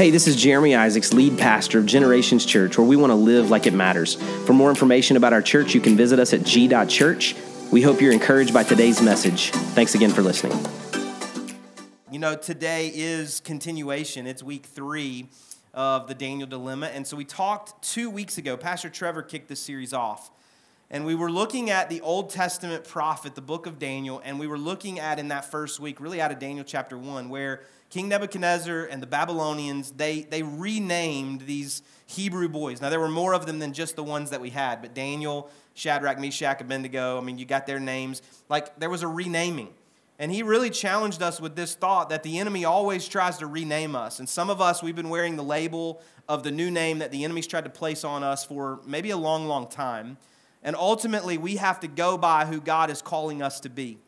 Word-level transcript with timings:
Hey, 0.00 0.08
this 0.08 0.26
is 0.26 0.34
Jeremy 0.34 0.74
Isaacs, 0.74 1.12
lead 1.12 1.36
pastor 1.36 1.78
of 1.78 1.84
Generations 1.84 2.46
Church, 2.46 2.78
where 2.78 2.86
we 2.86 2.96
want 2.96 3.10
to 3.10 3.14
live 3.14 3.50
like 3.50 3.66
it 3.66 3.74
matters. 3.74 4.14
For 4.46 4.54
more 4.54 4.70
information 4.70 5.18
about 5.18 5.34
our 5.34 5.42
church, 5.42 5.74
you 5.74 5.80
can 5.82 5.94
visit 5.94 6.18
us 6.18 6.32
at 6.32 6.42
g.church. 6.42 7.36
We 7.70 7.82
hope 7.82 8.00
you're 8.00 8.14
encouraged 8.14 8.54
by 8.54 8.62
today's 8.62 9.02
message. 9.02 9.50
Thanks 9.50 9.94
again 9.94 10.08
for 10.08 10.22
listening. 10.22 10.58
You 12.10 12.18
know, 12.18 12.34
today 12.34 12.90
is 12.94 13.40
continuation. 13.40 14.26
It's 14.26 14.42
week 14.42 14.64
three 14.64 15.28
of 15.74 16.08
the 16.08 16.14
Daniel 16.14 16.48
Dilemma. 16.48 16.86
And 16.86 17.06
so 17.06 17.14
we 17.14 17.26
talked 17.26 17.82
two 17.82 18.08
weeks 18.08 18.38
ago, 18.38 18.56
Pastor 18.56 18.88
Trevor 18.88 19.20
kicked 19.20 19.48
this 19.48 19.60
series 19.60 19.92
off. 19.92 20.30
And 20.90 21.04
we 21.04 21.14
were 21.14 21.30
looking 21.30 21.68
at 21.68 21.90
the 21.90 22.00
Old 22.00 22.30
Testament 22.30 22.84
prophet, 22.84 23.34
the 23.34 23.42
book 23.42 23.66
of 23.66 23.78
Daniel, 23.78 24.22
and 24.24 24.40
we 24.40 24.46
were 24.46 24.58
looking 24.58 24.98
at 24.98 25.18
in 25.18 25.28
that 25.28 25.44
first 25.44 25.78
week, 25.78 26.00
really 26.00 26.22
out 26.22 26.32
of 26.32 26.38
Daniel 26.38 26.64
chapter 26.64 26.96
1, 26.96 27.28
where 27.28 27.60
King 27.90 28.08
Nebuchadnezzar 28.08 28.84
and 28.84 29.02
the 29.02 29.06
Babylonians, 29.06 29.90
they, 29.90 30.22
they 30.22 30.44
renamed 30.44 31.42
these 31.42 31.82
Hebrew 32.06 32.48
boys. 32.48 32.80
Now, 32.80 32.88
there 32.88 33.00
were 33.00 33.08
more 33.08 33.34
of 33.34 33.46
them 33.46 33.58
than 33.58 33.72
just 33.72 33.96
the 33.96 34.04
ones 34.04 34.30
that 34.30 34.40
we 34.40 34.50
had, 34.50 34.80
but 34.80 34.94
Daniel, 34.94 35.50
Shadrach, 35.74 36.20
Meshach, 36.20 36.60
Abednego, 36.60 37.18
I 37.18 37.20
mean, 37.20 37.36
you 37.36 37.44
got 37.44 37.66
their 37.66 37.80
names. 37.80 38.22
Like, 38.48 38.78
there 38.78 38.90
was 38.90 39.02
a 39.02 39.08
renaming. 39.08 39.70
And 40.20 40.30
he 40.30 40.42
really 40.42 40.70
challenged 40.70 41.20
us 41.20 41.40
with 41.40 41.56
this 41.56 41.74
thought 41.74 42.10
that 42.10 42.22
the 42.22 42.38
enemy 42.38 42.64
always 42.64 43.08
tries 43.08 43.38
to 43.38 43.46
rename 43.46 43.96
us. 43.96 44.20
And 44.20 44.28
some 44.28 44.50
of 44.50 44.60
us, 44.60 44.82
we've 44.82 44.94
been 44.94 45.08
wearing 45.08 45.36
the 45.36 45.42
label 45.42 46.00
of 46.28 46.44
the 46.44 46.50
new 46.52 46.70
name 46.70 46.98
that 46.98 47.10
the 47.10 47.24
enemy's 47.24 47.46
tried 47.46 47.64
to 47.64 47.70
place 47.70 48.04
on 48.04 48.22
us 48.22 48.44
for 48.44 48.80
maybe 48.86 49.10
a 49.10 49.16
long, 49.16 49.46
long 49.46 49.66
time. 49.66 50.16
And 50.62 50.76
ultimately, 50.76 51.38
we 51.38 51.56
have 51.56 51.80
to 51.80 51.88
go 51.88 52.18
by 52.18 52.44
who 52.44 52.60
God 52.60 52.90
is 52.90 53.02
calling 53.02 53.42
us 53.42 53.60
to 53.60 53.70
be 53.70 53.98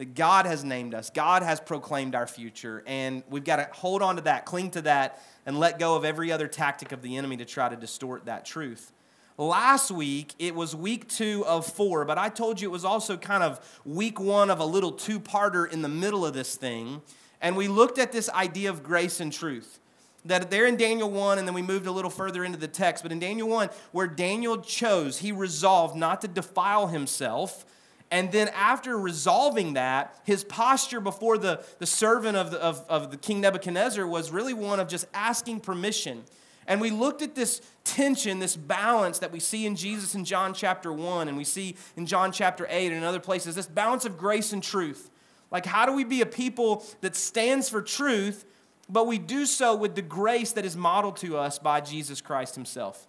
that 0.00 0.14
God 0.14 0.46
has 0.46 0.64
named 0.64 0.94
us, 0.94 1.10
God 1.10 1.42
has 1.42 1.60
proclaimed 1.60 2.14
our 2.14 2.26
future, 2.26 2.82
and 2.86 3.22
we've 3.28 3.44
got 3.44 3.56
to 3.56 3.68
hold 3.70 4.00
on 4.00 4.16
to 4.16 4.22
that, 4.22 4.46
cling 4.46 4.70
to 4.70 4.80
that, 4.80 5.22
and 5.44 5.60
let 5.60 5.78
go 5.78 5.94
of 5.94 6.06
every 6.06 6.32
other 6.32 6.48
tactic 6.48 6.92
of 6.92 7.02
the 7.02 7.18
enemy 7.18 7.36
to 7.36 7.44
try 7.44 7.68
to 7.68 7.76
distort 7.76 8.24
that 8.24 8.46
truth. 8.46 8.94
Last 9.36 9.90
week, 9.90 10.34
it 10.38 10.54
was 10.54 10.74
week 10.74 11.06
two 11.06 11.44
of 11.46 11.66
four, 11.66 12.06
but 12.06 12.16
I 12.16 12.30
told 12.30 12.62
you 12.62 12.70
it 12.70 12.72
was 12.72 12.86
also 12.86 13.18
kind 13.18 13.42
of 13.42 13.60
week 13.84 14.18
one 14.18 14.48
of 14.48 14.58
a 14.58 14.64
little 14.64 14.92
two 14.92 15.20
parter 15.20 15.70
in 15.70 15.82
the 15.82 15.88
middle 15.90 16.24
of 16.24 16.32
this 16.32 16.56
thing. 16.56 17.02
And 17.42 17.54
we 17.54 17.68
looked 17.68 17.98
at 17.98 18.10
this 18.10 18.30
idea 18.30 18.70
of 18.70 18.82
grace 18.82 19.20
and 19.20 19.30
truth. 19.30 19.80
That 20.24 20.50
there 20.50 20.64
in 20.64 20.78
Daniel 20.78 21.10
1, 21.10 21.38
and 21.38 21.46
then 21.46 21.54
we 21.54 21.60
moved 21.60 21.86
a 21.86 21.92
little 21.92 22.10
further 22.10 22.42
into 22.42 22.56
the 22.56 22.68
text, 22.68 23.02
but 23.02 23.12
in 23.12 23.18
Daniel 23.18 23.50
1, 23.50 23.68
where 23.92 24.06
Daniel 24.06 24.62
chose, 24.62 25.18
he 25.18 25.30
resolved 25.30 25.94
not 25.94 26.22
to 26.22 26.28
defile 26.28 26.86
himself 26.86 27.66
and 28.10 28.32
then 28.32 28.48
after 28.48 28.98
resolving 28.98 29.74
that, 29.74 30.18
his 30.24 30.42
posture 30.42 31.00
before 31.00 31.38
the, 31.38 31.64
the 31.78 31.86
servant 31.86 32.36
of 32.36 32.50
the, 32.50 32.60
of, 32.60 32.84
of 32.88 33.10
the 33.10 33.16
king 33.16 33.40
Nebuchadnezzar 33.40 34.06
was 34.06 34.32
really 34.32 34.54
one 34.54 34.80
of 34.80 34.88
just 34.88 35.06
asking 35.14 35.60
permission. 35.60 36.24
And 36.66 36.80
we 36.80 36.90
looked 36.90 37.22
at 37.22 37.34
this 37.34 37.62
tension, 37.84 38.38
this 38.38 38.56
balance 38.56 39.20
that 39.20 39.32
we 39.32 39.40
see 39.40 39.64
in 39.64 39.76
Jesus 39.76 40.14
in 40.14 40.24
John 40.24 40.54
chapter 40.54 40.92
1, 40.92 41.28
and 41.28 41.36
we 41.36 41.44
see 41.44 41.76
in 41.96 42.06
John 42.06 42.32
chapter 42.32 42.66
8 42.68 42.88
and 42.88 42.96
in 42.96 43.04
other 43.04 43.20
places, 43.20 43.54
this 43.54 43.66
balance 43.66 44.04
of 44.04 44.18
grace 44.18 44.52
and 44.52 44.62
truth. 44.62 45.10
Like, 45.50 45.66
how 45.66 45.86
do 45.86 45.92
we 45.92 46.04
be 46.04 46.20
a 46.20 46.26
people 46.26 46.84
that 47.00 47.16
stands 47.16 47.68
for 47.68 47.82
truth, 47.82 48.44
but 48.88 49.06
we 49.06 49.18
do 49.18 49.46
so 49.46 49.74
with 49.74 49.94
the 49.94 50.02
grace 50.02 50.52
that 50.52 50.64
is 50.64 50.76
modeled 50.76 51.16
to 51.18 51.36
us 51.36 51.58
by 51.58 51.80
Jesus 51.80 52.20
Christ 52.20 52.54
himself? 52.54 53.08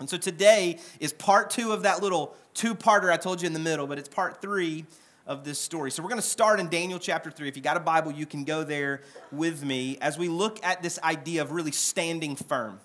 And 0.00 0.08
so 0.08 0.16
today 0.16 0.78
is 1.00 1.12
part 1.12 1.50
two 1.50 1.72
of 1.72 1.82
that 1.82 2.02
little 2.02 2.34
two 2.54 2.74
parter 2.74 3.12
I 3.12 3.16
told 3.16 3.42
you 3.42 3.46
in 3.46 3.52
the 3.52 3.58
middle, 3.58 3.86
but 3.86 3.98
it's 3.98 4.08
part 4.08 4.40
three 4.40 4.86
of 5.26 5.44
this 5.44 5.58
story. 5.58 5.90
So 5.90 6.02
we're 6.02 6.08
going 6.08 6.20
to 6.20 6.26
start 6.26 6.58
in 6.58 6.68
Daniel 6.68 6.98
chapter 6.98 7.30
3. 7.30 7.48
If 7.48 7.56
you 7.56 7.62
got 7.62 7.76
a 7.76 7.80
Bible, 7.80 8.10
you 8.10 8.24
can 8.24 8.44
go 8.44 8.64
there 8.64 9.02
with 9.30 9.62
me 9.62 9.98
as 10.00 10.16
we 10.16 10.28
look 10.28 10.64
at 10.64 10.82
this 10.82 10.98
idea 11.02 11.42
of 11.42 11.52
really 11.52 11.70
standing 11.70 12.34
firm. 12.34 12.80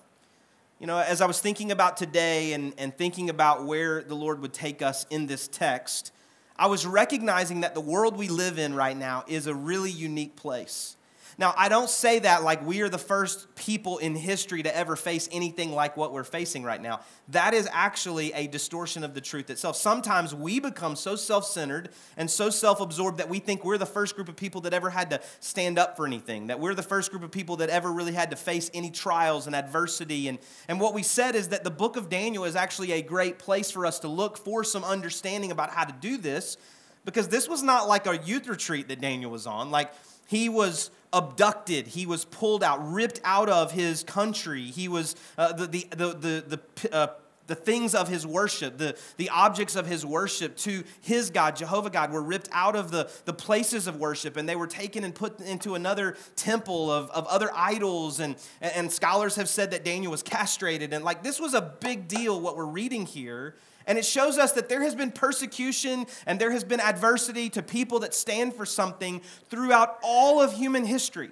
You 0.78 0.86
know, 0.86 0.98
as 0.98 1.22
I 1.22 1.26
was 1.26 1.40
thinking 1.40 1.72
about 1.72 1.96
today 1.96 2.52
and, 2.52 2.74
and 2.76 2.94
thinking 2.94 3.30
about 3.30 3.64
where 3.64 4.02
the 4.02 4.14
Lord 4.14 4.40
would 4.40 4.52
take 4.52 4.82
us 4.82 5.06
in 5.08 5.26
this 5.26 5.48
text, 5.48 6.12
I 6.56 6.66
was 6.66 6.86
recognizing 6.86 7.62
that 7.62 7.74
the 7.74 7.80
world 7.80 8.16
we 8.16 8.28
live 8.28 8.58
in 8.58 8.74
right 8.74 8.96
now 8.96 9.24
is 9.26 9.46
a 9.46 9.54
really 9.54 9.90
unique 9.90 10.36
place. 10.36 10.96
Now, 11.36 11.52
I 11.56 11.68
don't 11.68 11.90
say 11.90 12.20
that 12.20 12.42
like 12.42 12.64
we 12.64 12.80
are 12.82 12.88
the 12.88 12.98
first 12.98 13.54
people 13.56 13.98
in 13.98 14.14
history 14.14 14.62
to 14.62 14.76
ever 14.76 14.94
face 14.94 15.28
anything 15.32 15.72
like 15.72 15.96
what 15.96 16.12
we're 16.12 16.24
facing 16.24 16.62
right 16.62 16.80
now. 16.80 17.00
That 17.28 17.54
is 17.54 17.68
actually 17.72 18.32
a 18.32 18.46
distortion 18.46 19.02
of 19.02 19.14
the 19.14 19.20
truth 19.20 19.50
itself. 19.50 19.76
Sometimes 19.76 20.34
we 20.34 20.60
become 20.60 20.94
so 20.94 21.16
self 21.16 21.44
centered 21.46 21.90
and 22.16 22.30
so 22.30 22.50
self 22.50 22.80
absorbed 22.80 23.18
that 23.18 23.28
we 23.28 23.40
think 23.40 23.64
we're 23.64 23.78
the 23.78 23.86
first 23.86 24.14
group 24.14 24.28
of 24.28 24.36
people 24.36 24.60
that 24.62 24.74
ever 24.74 24.90
had 24.90 25.10
to 25.10 25.20
stand 25.40 25.78
up 25.78 25.96
for 25.96 26.06
anything, 26.06 26.46
that 26.48 26.60
we're 26.60 26.74
the 26.74 26.82
first 26.82 27.10
group 27.10 27.22
of 27.22 27.30
people 27.30 27.56
that 27.56 27.70
ever 27.70 27.92
really 27.92 28.12
had 28.12 28.30
to 28.30 28.36
face 28.36 28.70
any 28.72 28.90
trials 28.90 29.46
and 29.46 29.56
adversity. 29.56 30.28
And, 30.28 30.38
and 30.68 30.80
what 30.80 30.94
we 30.94 31.02
said 31.02 31.34
is 31.34 31.48
that 31.48 31.64
the 31.64 31.70
book 31.70 31.96
of 31.96 32.08
Daniel 32.08 32.44
is 32.44 32.54
actually 32.54 32.92
a 32.92 33.02
great 33.02 33.38
place 33.38 33.70
for 33.70 33.86
us 33.86 33.98
to 34.00 34.08
look 34.08 34.38
for 34.38 34.62
some 34.62 34.84
understanding 34.84 35.50
about 35.50 35.70
how 35.70 35.84
to 35.84 35.94
do 36.00 36.16
this 36.16 36.56
because 37.04 37.28
this 37.28 37.48
was 37.48 37.62
not 37.62 37.88
like 37.88 38.06
a 38.06 38.16
youth 38.18 38.48
retreat 38.48 38.88
that 38.88 39.00
Daniel 39.00 39.30
was 39.30 39.46
on. 39.46 39.70
Like, 39.70 39.92
he 40.26 40.48
was 40.48 40.90
abducted. 41.14 41.86
He 41.86 42.06
was 42.06 42.24
pulled 42.24 42.62
out, 42.62 42.92
ripped 42.92 43.20
out 43.24 43.48
of 43.48 43.72
his 43.72 44.02
country. 44.02 44.64
He 44.64 44.88
was 44.88 45.16
uh, 45.38 45.52
the, 45.52 45.66
the, 45.66 45.88
the, 45.90 46.06
the, 46.12 46.58
the 46.80 46.94
uh, 46.94 47.06
the 47.46 47.54
things 47.54 47.94
of 47.94 48.08
his 48.08 48.26
worship, 48.26 48.78
the, 48.78 48.96
the 49.16 49.28
objects 49.28 49.76
of 49.76 49.86
his 49.86 50.04
worship 50.04 50.56
to 50.56 50.82
his 51.02 51.30
God, 51.30 51.56
Jehovah 51.56 51.90
God, 51.90 52.10
were 52.10 52.22
ripped 52.22 52.48
out 52.52 52.74
of 52.74 52.90
the, 52.90 53.10
the 53.26 53.34
places 53.34 53.86
of 53.86 53.96
worship 53.96 54.36
and 54.36 54.48
they 54.48 54.56
were 54.56 54.66
taken 54.66 55.04
and 55.04 55.14
put 55.14 55.40
into 55.40 55.74
another 55.74 56.16
temple 56.36 56.90
of, 56.90 57.10
of 57.10 57.26
other 57.26 57.50
idols. 57.54 58.20
And, 58.20 58.36
and 58.60 58.90
scholars 58.90 59.36
have 59.36 59.48
said 59.48 59.72
that 59.72 59.84
Daniel 59.84 60.10
was 60.10 60.22
castrated. 60.22 60.92
And 60.92 61.04
like 61.04 61.22
this 61.22 61.38
was 61.38 61.54
a 61.54 61.60
big 61.60 62.08
deal, 62.08 62.40
what 62.40 62.56
we're 62.56 62.64
reading 62.64 63.04
here. 63.04 63.54
And 63.86 63.98
it 63.98 64.04
shows 64.04 64.38
us 64.38 64.52
that 64.52 64.68
there 64.68 64.82
has 64.82 64.94
been 64.94 65.10
persecution 65.10 66.06
and 66.26 66.40
there 66.40 66.50
has 66.50 66.64
been 66.64 66.80
adversity 66.80 67.50
to 67.50 67.62
people 67.62 68.00
that 68.00 68.14
stand 68.14 68.54
for 68.54 68.64
something 68.64 69.20
throughout 69.50 69.98
all 70.02 70.40
of 70.40 70.54
human 70.54 70.84
history. 70.84 71.30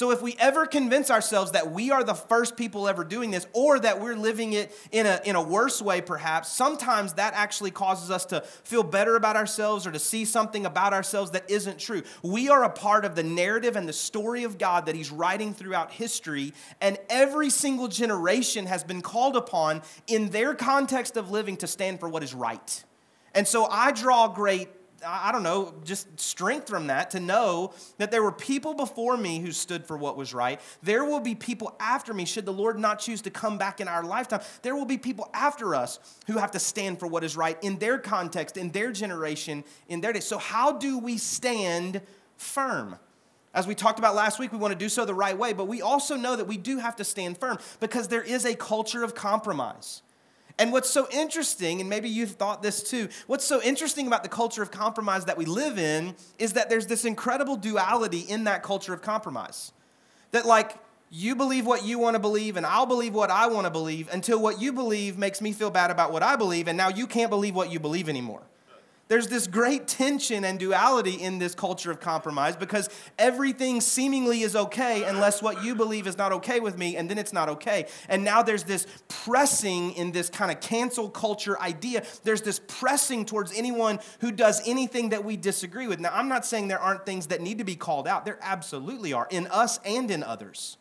So, 0.00 0.12
if 0.12 0.22
we 0.22 0.34
ever 0.38 0.64
convince 0.64 1.10
ourselves 1.10 1.52
that 1.52 1.72
we 1.72 1.90
are 1.90 2.02
the 2.02 2.14
first 2.14 2.56
people 2.56 2.88
ever 2.88 3.04
doing 3.04 3.30
this, 3.30 3.46
or 3.52 3.78
that 3.80 4.00
we're 4.00 4.16
living 4.16 4.54
it 4.54 4.74
in 4.92 5.04
a, 5.04 5.20
in 5.26 5.36
a 5.36 5.42
worse 5.42 5.82
way, 5.82 6.00
perhaps, 6.00 6.50
sometimes 6.50 7.12
that 7.12 7.34
actually 7.34 7.70
causes 7.70 8.10
us 8.10 8.24
to 8.24 8.40
feel 8.64 8.82
better 8.82 9.14
about 9.14 9.36
ourselves 9.36 9.86
or 9.86 9.92
to 9.92 9.98
see 9.98 10.24
something 10.24 10.64
about 10.64 10.94
ourselves 10.94 11.32
that 11.32 11.50
isn't 11.50 11.78
true. 11.78 12.00
We 12.22 12.48
are 12.48 12.64
a 12.64 12.70
part 12.70 13.04
of 13.04 13.14
the 13.14 13.22
narrative 13.22 13.76
and 13.76 13.86
the 13.86 13.92
story 13.92 14.44
of 14.44 14.56
God 14.56 14.86
that 14.86 14.94
He's 14.94 15.10
writing 15.10 15.52
throughout 15.52 15.92
history, 15.92 16.54
and 16.80 16.96
every 17.10 17.50
single 17.50 17.88
generation 17.88 18.64
has 18.64 18.82
been 18.82 19.02
called 19.02 19.36
upon 19.36 19.82
in 20.06 20.30
their 20.30 20.54
context 20.54 21.18
of 21.18 21.30
living 21.30 21.58
to 21.58 21.66
stand 21.66 22.00
for 22.00 22.08
what 22.08 22.22
is 22.22 22.32
right. 22.32 22.84
And 23.34 23.46
so 23.46 23.66
I 23.66 23.92
draw 23.92 24.28
great 24.28 24.70
I 25.06 25.32
don't 25.32 25.42
know, 25.42 25.74
just 25.84 26.20
strength 26.20 26.68
from 26.68 26.88
that 26.88 27.10
to 27.12 27.20
know 27.20 27.72
that 27.98 28.10
there 28.10 28.22
were 28.22 28.32
people 28.32 28.74
before 28.74 29.16
me 29.16 29.40
who 29.40 29.52
stood 29.52 29.86
for 29.86 29.96
what 29.96 30.16
was 30.16 30.34
right. 30.34 30.60
There 30.82 31.04
will 31.04 31.20
be 31.20 31.34
people 31.34 31.74
after 31.80 32.12
me, 32.12 32.24
should 32.24 32.44
the 32.44 32.52
Lord 32.52 32.78
not 32.78 32.98
choose 32.98 33.22
to 33.22 33.30
come 33.30 33.58
back 33.58 33.80
in 33.80 33.88
our 33.88 34.04
lifetime. 34.04 34.40
There 34.62 34.74
will 34.74 34.84
be 34.84 34.98
people 34.98 35.30
after 35.32 35.74
us 35.74 35.98
who 36.26 36.38
have 36.38 36.50
to 36.52 36.58
stand 36.58 36.98
for 36.98 37.06
what 37.06 37.24
is 37.24 37.36
right 37.36 37.56
in 37.62 37.78
their 37.78 37.98
context, 37.98 38.56
in 38.56 38.70
their 38.70 38.92
generation, 38.92 39.64
in 39.88 40.00
their 40.00 40.12
day. 40.12 40.20
So, 40.20 40.38
how 40.38 40.72
do 40.72 40.98
we 40.98 41.18
stand 41.18 42.02
firm? 42.36 42.98
As 43.52 43.66
we 43.66 43.74
talked 43.74 43.98
about 43.98 44.14
last 44.14 44.38
week, 44.38 44.52
we 44.52 44.58
want 44.58 44.72
to 44.72 44.78
do 44.78 44.88
so 44.88 45.04
the 45.04 45.14
right 45.14 45.36
way, 45.36 45.52
but 45.52 45.66
we 45.66 45.82
also 45.82 46.16
know 46.16 46.36
that 46.36 46.46
we 46.46 46.56
do 46.56 46.78
have 46.78 46.96
to 46.96 47.04
stand 47.04 47.38
firm 47.38 47.58
because 47.80 48.08
there 48.08 48.22
is 48.22 48.44
a 48.44 48.54
culture 48.54 49.02
of 49.02 49.14
compromise. 49.14 50.02
And 50.58 50.72
what's 50.72 50.90
so 50.90 51.08
interesting, 51.10 51.80
and 51.80 51.88
maybe 51.88 52.08
you've 52.08 52.32
thought 52.32 52.62
this 52.62 52.82
too, 52.82 53.08
what's 53.26 53.44
so 53.44 53.62
interesting 53.62 54.06
about 54.06 54.22
the 54.22 54.28
culture 54.28 54.62
of 54.62 54.70
compromise 54.70 55.24
that 55.24 55.38
we 55.38 55.44
live 55.44 55.78
in 55.78 56.14
is 56.38 56.54
that 56.54 56.68
there's 56.68 56.86
this 56.86 57.04
incredible 57.04 57.56
duality 57.56 58.20
in 58.20 58.44
that 58.44 58.62
culture 58.62 58.92
of 58.92 59.02
compromise. 59.02 59.72
That, 60.32 60.46
like, 60.46 60.76
you 61.10 61.34
believe 61.34 61.66
what 61.66 61.84
you 61.84 61.98
want 61.98 62.14
to 62.14 62.20
believe, 62.20 62.56
and 62.56 62.64
I'll 62.64 62.86
believe 62.86 63.14
what 63.14 63.30
I 63.30 63.48
want 63.48 63.66
to 63.66 63.70
believe 63.70 64.08
until 64.12 64.40
what 64.40 64.60
you 64.60 64.72
believe 64.72 65.18
makes 65.18 65.40
me 65.40 65.52
feel 65.52 65.70
bad 65.70 65.90
about 65.90 66.12
what 66.12 66.22
I 66.22 66.36
believe, 66.36 66.68
and 66.68 66.76
now 66.76 66.88
you 66.88 67.06
can't 67.06 67.30
believe 67.30 67.54
what 67.54 67.70
you 67.70 67.80
believe 67.80 68.08
anymore 68.08 68.42
there's 69.10 69.26
this 69.26 69.48
great 69.48 69.88
tension 69.88 70.44
and 70.44 70.56
duality 70.56 71.14
in 71.14 71.40
this 71.40 71.52
culture 71.52 71.90
of 71.90 71.98
compromise 71.98 72.54
because 72.54 72.88
everything 73.18 73.80
seemingly 73.80 74.42
is 74.42 74.54
okay 74.54 75.02
unless 75.02 75.42
what 75.42 75.64
you 75.64 75.74
believe 75.74 76.06
is 76.06 76.16
not 76.16 76.30
okay 76.30 76.60
with 76.60 76.78
me, 76.78 76.96
and 76.96 77.10
then 77.10 77.18
it's 77.18 77.32
not 77.32 77.48
okay. 77.48 77.86
And 78.08 78.22
now 78.22 78.44
there's 78.44 78.62
this 78.62 78.86
pressing 79.08 79.94
in 79.94 80.12
this 80.12 80.30
kind 80.30 80.52
of 80.52 80.60
cancel 80.60 81.10
culture 81.10 81.60
idea. 81.60 82.04
There's 82.22 82.42
this 82.42 82.60
pressing 82.68 83.24
towards 83.24 83.52
anyone 83.52 83.98
who 84.20 84.30
does 84.30 84.62
anything 84.64 85.08
that 85.08 85.24
we 85.24 85.36
disagree 85.36 85.88
with. 85.88 85.98
Now, 85.98 86.10
I'm 86.12 86.28
not 86.28 86.46
saying 86.46 86.68
there 86.68 86.78
aren't 86.78 87.04
things 87.04 87.26
that 87.26 87.40
need 87.40 87.58
to 87.58 87.64
be 87.64 87.74
called 87.74 88.06
out, 88.06 88.24
there 88.24 88.38
absolutely 88.40 89.12
are, 89.12 89.26
in 89.28 89.48
us 89.48 89.80
and 89.84 90.08
in 90.08 90.22
others. 90.22 90.76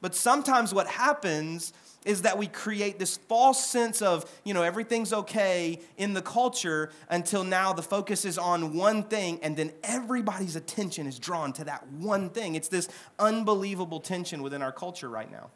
But 0.00 0.16
sometimes 0.16 0.74
what 0.74 0.88
happens 0.88 1.72
is 2.04 2.22
that 2.22 2.38
we 2.38 2.46
create 2.46 2.98
this 2.98 3.16
false 3.16 3.64
sense 3.64 4.00
of, 4.00 4.30
you 4.44 4.54
know, 4.54 4.62
everything's 4.62 5.12
okay 5.12 5.80
in 5.98 6.14
the 6.14 6.22
culture 6.22 6.90
until 7.08 7.44
now 7.44 7.72
the 7.72 7.82
focus 7.82 8.24
is 8.24 8.38
on 8.38 8.74
one 8.74 9.02
thing 9.02 9.38
and 9.42 9.56
then 9.56 9.72
everybody's 9.84 10.56
attention 10.56 11.06
is 11.06 11.18
drawn 11.18 11.52
to 11.52 11.64
that 11.64 11.86
one 11.88 12.30
thing. 12.30 12.54
It's 12.54 12.68
this 12.68 12.88
unbelievable 13.18 14.00
tension 14.00 14.42
within 14.42 14.62
our 14.62 14.72
culture 14.72 15.08
right 15.08 15.30
now. 15.30 15.50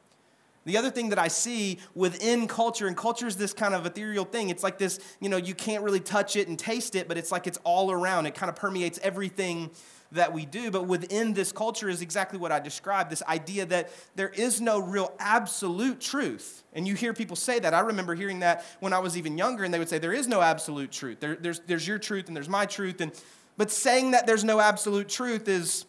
The 0.66 0.78
other 0.78 0.90
thing 0.90 1.10
that 1.10 1.18
I 1.18 1.28
see 1.28 1.78
within 1.94 2.48
culture, 2.48 2.86
and 2.86 2.96
culture 2.96 3.26
is 3.26 3.36
this 3.36 3.52
kind 3.52 3.74
of 3.74 3.84
ethereal 3.84 4.24
thing. 4.24 4.48
It's 4.48 4.62
like 4.62 4.78
this, 4.78 4.98
you 5.20 5.28
know, 5.28 5.36
you 5.36 5.54
can't 5.54 5.84
really 5.84 6.00
touch 6.00 6.36
it 6.36 6.48
and 6.48 6.58
taste 6.58 6.94
it, 6.94 7.06
but 7.06 7.18
it's 7.18 7.30
like 7.30 7.46
it's 7.46 7.58
all 7.64 7.90
around. 7.90 8.26
It 8.26 8.34
kind 8.34 8.48
of 8.48 8.56
permeates 8.56 8.98
everything 9.02 9.70
that 10.14 10.32
we 10.32 10.46
do. 10.46 10.70
But 10.70 10.86
within 10.86 11.34
this 11.34 11.52
culture 11.52 11.88
is 11.88 12.02
exactly 12.02 12.38
what 12.38 12.50
I 12.50 12.60
described 12.60 13.10
this 13.10 13.22
idea 13.24 13.66
that 13.66 13.90
there 14.16 14.30
is 14.30 14.60
no 14.60 14.78
real 14.78 15.12
absolute 15.18 16.00
truth. 16.00 16.62
And 16.72 16.88
you 16.88 16.94
hear 16.94 17.12
people 17.12 17.36
say 17.36 17.58
that. 17.58 17.74
I 17.74 17.80
remember 17.80 18.14
hearing 18.14 18.40
that 18.40 18.64
when 18.80 18.92
I 18.92 18.98
was 18.98 19.16
even 19.16 19.38
younger, 19.38 19.64
and 19.64 19.72
they 19.72 19.78
would 19.78 19.88
say, 19.88 19.98
There 19.98 20.12
is 20.12 20.26
no 20.26 20.40
absolute 20.40 20.90
truth. 20.90 21.20
There, 21.20 21.36
there's, 21.36 21.60
there's 21.60 21.86
your 21.86 21.98
truth 21.98 22.28
and 22.28 22.36
there's 22.36 22.48
my 22.48 22.66
truth. 22.66 23.00
And, 23.00 23.12
but 23.56 23.70
saying 23.70 24.12
that 24.12 24.26
there's 24.26 24.44
no 24.44 24.60
absolute 24.60 25.08
truth 25.08 25.48
is 25.48 25.84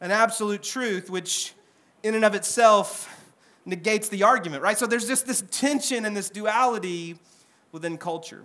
an 0.00 0.10
absolute 0.10 0.62
truth, 0.62 1.10
which 1.10 1.54
in 2.02 2.14
and 2.14 2.24
of 2.24 2.34
itself 2.34 3.16
negates 3.66 4.08
the 4.08 4.22
argument, 4.22 4.62
right? 4.62 4.78
So 4.78 4.86
there's 4.86 5.06
just 5.06 5.26
this 5.26 5.44
tension 5.50 6.04
and 6.04 6.16
this 6.16 6.30
duality 6.30 7.18
within 7.72 7.98
culture. 7.98 8.44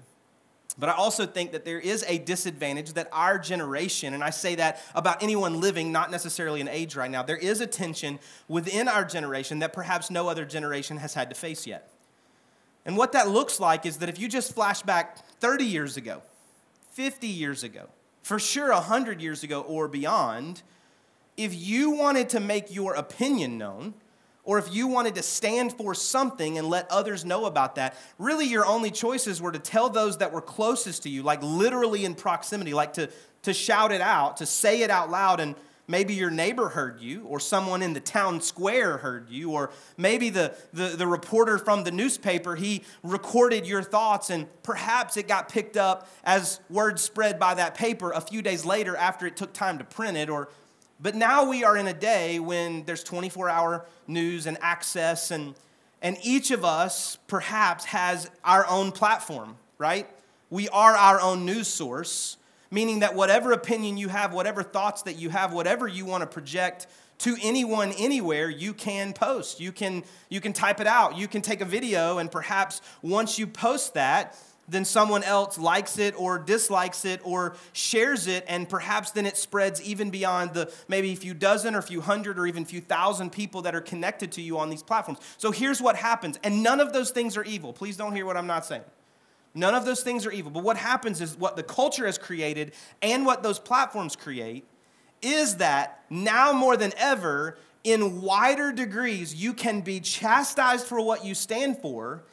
But 0.78 0.90
I 0.90 0.94
also 0.94 1.26
think 1.26 1.54
that 1.54 1.64
there 1.64 1.80
is 1.80 2.04
a 2.08 2.18
disadvantage 2.18 2.94
that 2.94 3.08
our 3.14 3.40
generation, 3.40 4.14
and 4.14 4.24
I 4.24 4.30
say 4.30 4.56
that 4.56 4.82
about 4.94 5.24
anyone 5.24 5.62
living, 5.62 5.92
not 5.92 6.12
necessarily 6.12 6.60
an 6.60 6.68
age 6.68 6.96
right 6.96 7.10
now, 7.10 7.24
there 7.24 7.38
is 7.38 7.62
a 7.62 7.68
tension 7.68 8.20
within 8.50 8.88
our 8.90 9.06
generation 9.06 9.60
that 9.60 9.72
perhaps 9.72 10.12
no 10.12 10.28
other 10.28 10.44
generation 10.44 10.98
has 10.98 11.14
had 11.14 11.30
to 11.30 11.36
face 11.36 11.66
yet. 11.66 11.90
And 12.86 12.98
what 12.98 13.14
that 13.14 13.30
looks 13.30 13.60
like 13.60 13.86
is 13.86 13.98
that 13.98 14.10
if 14.10 14.20
you 14.20 14.28
just 14.28 14.54
flash 14.54 14.82
back 14.82 15.26
30 15.40 15.64
years 15.66 15.98
ago, 15.98 16.22
50 16.92 17.28
years 17.28 17.64
ago, 17.64 17.88
for 18.22 18.38
sure 18.38 18.72
100 18.72 19.22
years 19.22 19.44
ago 19.44 19.62
or 19.62 19.88
beyond, 19.88 20.62
if 21.38 21.56
you 21.56 21.92
wanted 21.92 22.30
to 22.30 22.40
make 22.40 22.74
your 22.74 22.96
opinion 22.96 23.58
known, 23.58 23.94
or 24.46 24.60
if 24.60 24.74
you 24.74 24.88
wanted 24.88 25.16
to 25.16 25.24
stand 25.24 25.74
for 25.74 25.94
something 25.94 26.58
and 26.58 26.70
let 26.70 26.90
others 26.92 27.26
know 27.26 27.46
about 27.46 27.76
that, 27.76 27.98
really 28.18 28.46
your 28.46 28.66
only 28.66 28.92
choices 28.92 29.42
were 29.42 29.52
to 29.52 29.60
tell 29.60 29.90
those 29.90 30.20
that 30.20 30.32
were 30.32 30.42
closest 30.42 31.04
to 31.04 31.10
you, 31.10 31.24
like 31.24 31.42
literally 31.44 32.06
in 32.06 32.16
proximity, 32.16 32.74
like 32.74 32.94
to, 32.94 33.10
to 33.42 33.54
shout 33.54 33.92
it 33.92 34.02
out, 34.02 34.38
to 34.38 34.46
say 34.46 34.82
it 34.82 34.90
out 34.90 35.10
loud, 35.10 35.40
and 35.40 35.56
maybe 35.88 36.14
your 36.14 36.32
neighbor 36.32 36.70
heard 36.70 37.00
you, 37.00 37.24
or 37.26 37.40
someone 37.40 37.82
in 37.82 37.94
the 37.94 38.00
town 38.00 38.42
square 38.42 38.98
heard 38.98 39.30
you, 39.30 39.52
or 39.52 39.72
maybe 39.98 40.30
the, 40.30 40.54
the, 40.74 40.90
the 40.90 41.08
reporter 41.08 41.58
from 41.58 41.84
the 41.84 41.92
newspaper, 41.92 42.56
he 42.56 42.84
recorded 43.04 43.68
your 43.68 43.84
thoughts, 43.84 44.30
and 44.30 44.48
perhaps 44.64 45.18
it 45.18 45.28
got 45.28 45.50
picked 45.50 45.78
up 45.78 46.08
as 46.24 46.60
word 46.70 47.00
spread 47.00 47.40
by 47.40 47.54
that 47.54 47.76
paper 47.76 48.12
a 48.12 48.22
few 48.22 48.42
days 48.42 48.66
later 48.66 48.96
after 48.96 49.26
it 49.26 49.36
took 49.36 49.54
time 49.54 49.78
to 49.78 49.84
print 49.84 50.18
it, 50.18 50.30
or 50.30 50.50
but 51.06 51.14
now 51.14 51.48
we 51.48 51.64
are 51.64 51.78
in 51.78 51.86
a 51.86 51.94
day 51.94 52.40
when 52.40 52.84
there's 52.86 53.04
24 53.04 53.48
hour 53.48 53.86
news 54.08 54.48
and 54.48 54.58
access, 54.60 55.30
and, 55.30 55.54
and 56.02 56.18
each 56.24 56.50
of 56.50 56.66
us 56.66 57.20
perhaps 57.28 57.86
has 57.86 58.32
our 58.44 58.66
own 58.68 58.92
platform, 58.92 59.56
right? 59.78 60.10
We 60.50 60.68
are 60.70 60.96
our 60.96 61.22
own 61.22 61.46
news 61.46 61.68
source, 61.68 62.38
meaning 62.72 63.02
that 63.02 63.14
whatever 63.14 63.52
opinion 63.52 63.98
you 63.98 64.08
have, 64.08 64.34
whatever 64.34 64.64
thoughts 64.64 65.04
that 65.04 65.20
you 65.20 65.30
have, 65.30 65.54
whatever 65.54 65.88
you 65.88 66.06
want 66.06 66.22
to 66.22 66.28
project 66.28 66.88
to 67.20 67.38
anyone 67.44 67.92
anywhere 68.00 68.50
you 68.50 68.74
can 68.74 69.14
post 69.14 69.62
you 69.62 69.72
can 69.72 70.04
you 70.28 70.42
can 70.42 70.52
type 70.52 70.82
it 70.82 70.88
out 70.88 71.16
you 71.16 71.30
can 71.30 71.42
take 71.42 71.62
a 71.62 71.66
video 71.66 72.18
and 72.18 72.30
perhaps 72.30 72.82
once 73.02 73.40
you 73.40 73.48
post 73.48 73.94
that 73.94 74.38
then 74.68 74.86
someone 74.86 75.24
else 75.24 75.58
likes 75.58 76.00
it 76.00 76.16
or 76.18 76.40
dislikes 76.40 77.06
it 77.06 77.22
or 77.24 77.56
shares 77.74 78.28
it, 78.28 78.44
and 78.48 78.68
perhaps 78.68 79.12
then 79.12 79.26
it 79.26 79.38
spreads 79.38 79.82
even 79.82 80.10
beyond 80.10 80.54
the 80.54 80.72
maybe 80.88 81.12
a 81.12 81.16
few 81.16 81.34
dozen 81.34 81.76
or 81.76 81.80
a 81.80 81.84
few 81.84 82.02
hundred 82.02 82.40
or 82.40 82.48
even 82.48 82.64
a 82.64 82.66
few 82.66 82.82
thousand 82.82 83.32
people 83.32 83.62
that 83.64 83.76
are 83.76 83.82
connected 83.82 84.32
to 84.34 84.42
you 84.42 84.58
on 84.58 84.70
these 84.70 84.84
platforms. 84.84 85.20
So 85.38 85.52
here's 85.52 85.82
what 85.82 85.96
happens, 85.96 86.40
and 86.44 86.64
none 86.64 86.80
of 86.80 86.94
those 86.94 87.12
things 87.12 87.38
are 87.38 87.44
evil. 87.44 87.74
Please 87.74 87.98
don't 87.98 88.16
hear 88.16 88.26
what 88.26 88.38
I'm 88.38 88.48
not 88.48 88.66
saying. 88.66 88.84
None 89.54 89.74
of 89.74 89.86
those 89.86 90.02
things 90.02 90.26
are 90.26 90.32
evil. 90.32 90.52
But 90.52 90.64
what 90.64 90.78
happens 90.78 91.22
is 91.22 91.38
what 91.38 91.56
the 91.56 91.64
culture 91.64 92.06
has 92.06 92.18
created 92.18 92.74
and 93.02 93.26
what 93.26 93.42
those 93.42 93.58
platforms 93.58 94.16
create 94.16 94.66
is 95.22 95.58
that 95.58 96.04
now 96.10 96.52
more 96.52 96.76
than 96.76 96.92
ever, 96.98 97.58
in 97.86 98.22
wider 98.22 98.74
degrees, 98.74 99.34
you 99.34 99.54
can 99.54 99.80
be 99.80 100.02
chastised 100.02 100.86
for 100.86 101.00
what 101.00 101.24
you 101.24 101.34
stand 101.34 101.78
for 101.78 102.24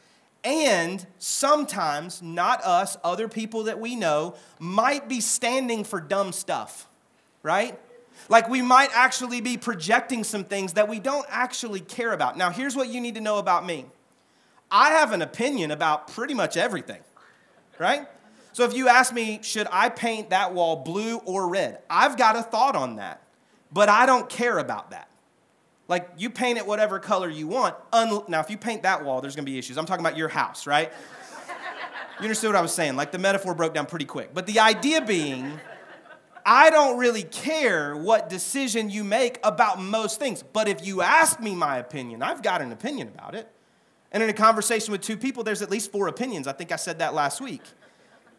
and 0.43 1.05
sometimes, 1.19 2.21
not 2.21 2.63
us, 2.63 2.97
other 3.03 3.27
people 3.27 3.63
that 3.63 3.79
we 3.79 3.95
know, 3.95 4.35
might 4.59 5.07
be 5.07 5.21
standing 5.21 5.83
for 5.83 6.01
dumb 6.01 6.33
stuff, 6.33 6.87
right? 7.41 7.79
Like 8.29 8.49
we 8.49 8.61
might 8.61 8.89
actually 8.93 9.41
be 9.41 9.57
projecting 9.57 10.23
some 10.23 10.43
things 10.43 10.73
that 10.73 10.87
we 10.87 10.99
don't 10.99 11.25
actually 11.29 11.79
care 11.79 12.11
about. 12.11 12.37
Now, 12.37 12.49
here's 12.49 12.75
what 12.75 12.89
you 12.89 13.01
need 13.01 13.15
to 13.15 13.21
know 13.21 13.37
about 13.37 13.65
me 13.65 13.85
I 14.69 14.91
have 14.91 15.11
an 15.11 15.21
opinion 15.21 15.71
about 15.71 16.09
pretty 16.09 16.33
much 16.33 16.57
everything, 16.57 17.01
right? 17.79 18.07
So 18.53 18.65
if 18.65 18.73
you 18.73 18.87
ask 18.87 19.13
me, 19.13 19.39
should 19.41 19.67
I 19.71 19.89
paint 19.89 20.29
that 20.29 20.53
wall 20.53 20.77
blue 20.77 21.17
or 21.17 21.47
red? 21.47 21.79
I've 21.89 22.17
got 22.17 22.35
a 22.35 22.43
thought 22.43 22.75
on 22.75 22.97
that, 22.97 23.21
but 23.71 23.89
I 23.89 24.05
don't 24.05 24.29
care 24.29 24.59
about 24.59 24.91
that. 24.91 25.07
Like 25.87 26.09
you 26.17 26.29
paint 26.29 26.57
it 26.57 26.65
whatever 26.65 26.99
color 26.99 27.29
you 27.29 27.47
want. 27.47 27.75
Un- 27.91 28.23
now, 28.27 28.39
if 28.39 28.49
you 28.49 28.57
paint 28.57 28.83
that 28.83 29.03
wall, 29.03 29.21
there's 29.21 29.35
gonna 29.35 29.45
be 29.45 29.57
issues. 29.57 29.77
I'm 29.77 29.85
talking 29.85 30.05
about 30.05 30.17
your 30.17 30.29
house, 30.29 30.65
right? 30.65 30.91
you 32.19 32.23
understood 32.23 32.49
what 32.49 32.55
I 32.55 32.61
was 32.61 32.73
saying? 32.73 32.95
Like 32.95 33.11
the 33.11 33.19
metaphor 33.19 33.53
broke 33.53 33.73
down 33.73 33.85
pretty 33.85 34.05
quick. 34.05 34.33
But 34.33 34.45
the 34.45 34.59
idea 34.59 35.01
being, 35.01 35.59
I 36.45 36.69
don't 36.69 36.97
really 36.97 37.23
care 37.23 37.95
what 37.95 38.29
decision 38.29 38.89
you 38.89 39.03
make 39.03 39.39
about 39.43 39.81
most 39.81 40.19
things. 40.19 40.43
But 40.43 40.67
if 40.67 40.85
you 40.85 41.01
ask 41.01 41.39
me 41.39 41.53
my 41.53 41.77
opinion, 41.77 42.21
I've 42.21 42.41
got 42.41 42.61
an 42.61 42.71
opinion 42.71 43.09
about 43.09 43.35
it. 43.35 43.49
And 44.11 44.21
in 44.21 44.29
a 44.29 44.33
conversation 44.33 44.91
with 44.91 45.01
two 45.01 45.17
people, 45.17 45.43
there's 45.43 45.61
at 45.61 45.71
least 45.71 45.91
four 45.91 46.07
opinions. 46.07 46.47
I 46.47 46.53
think 46.53 46.71
I 46.71 46.75
said 46.75 46.99
that 46.99 47.13
last 47.13 47.41
week. 47.41 47.63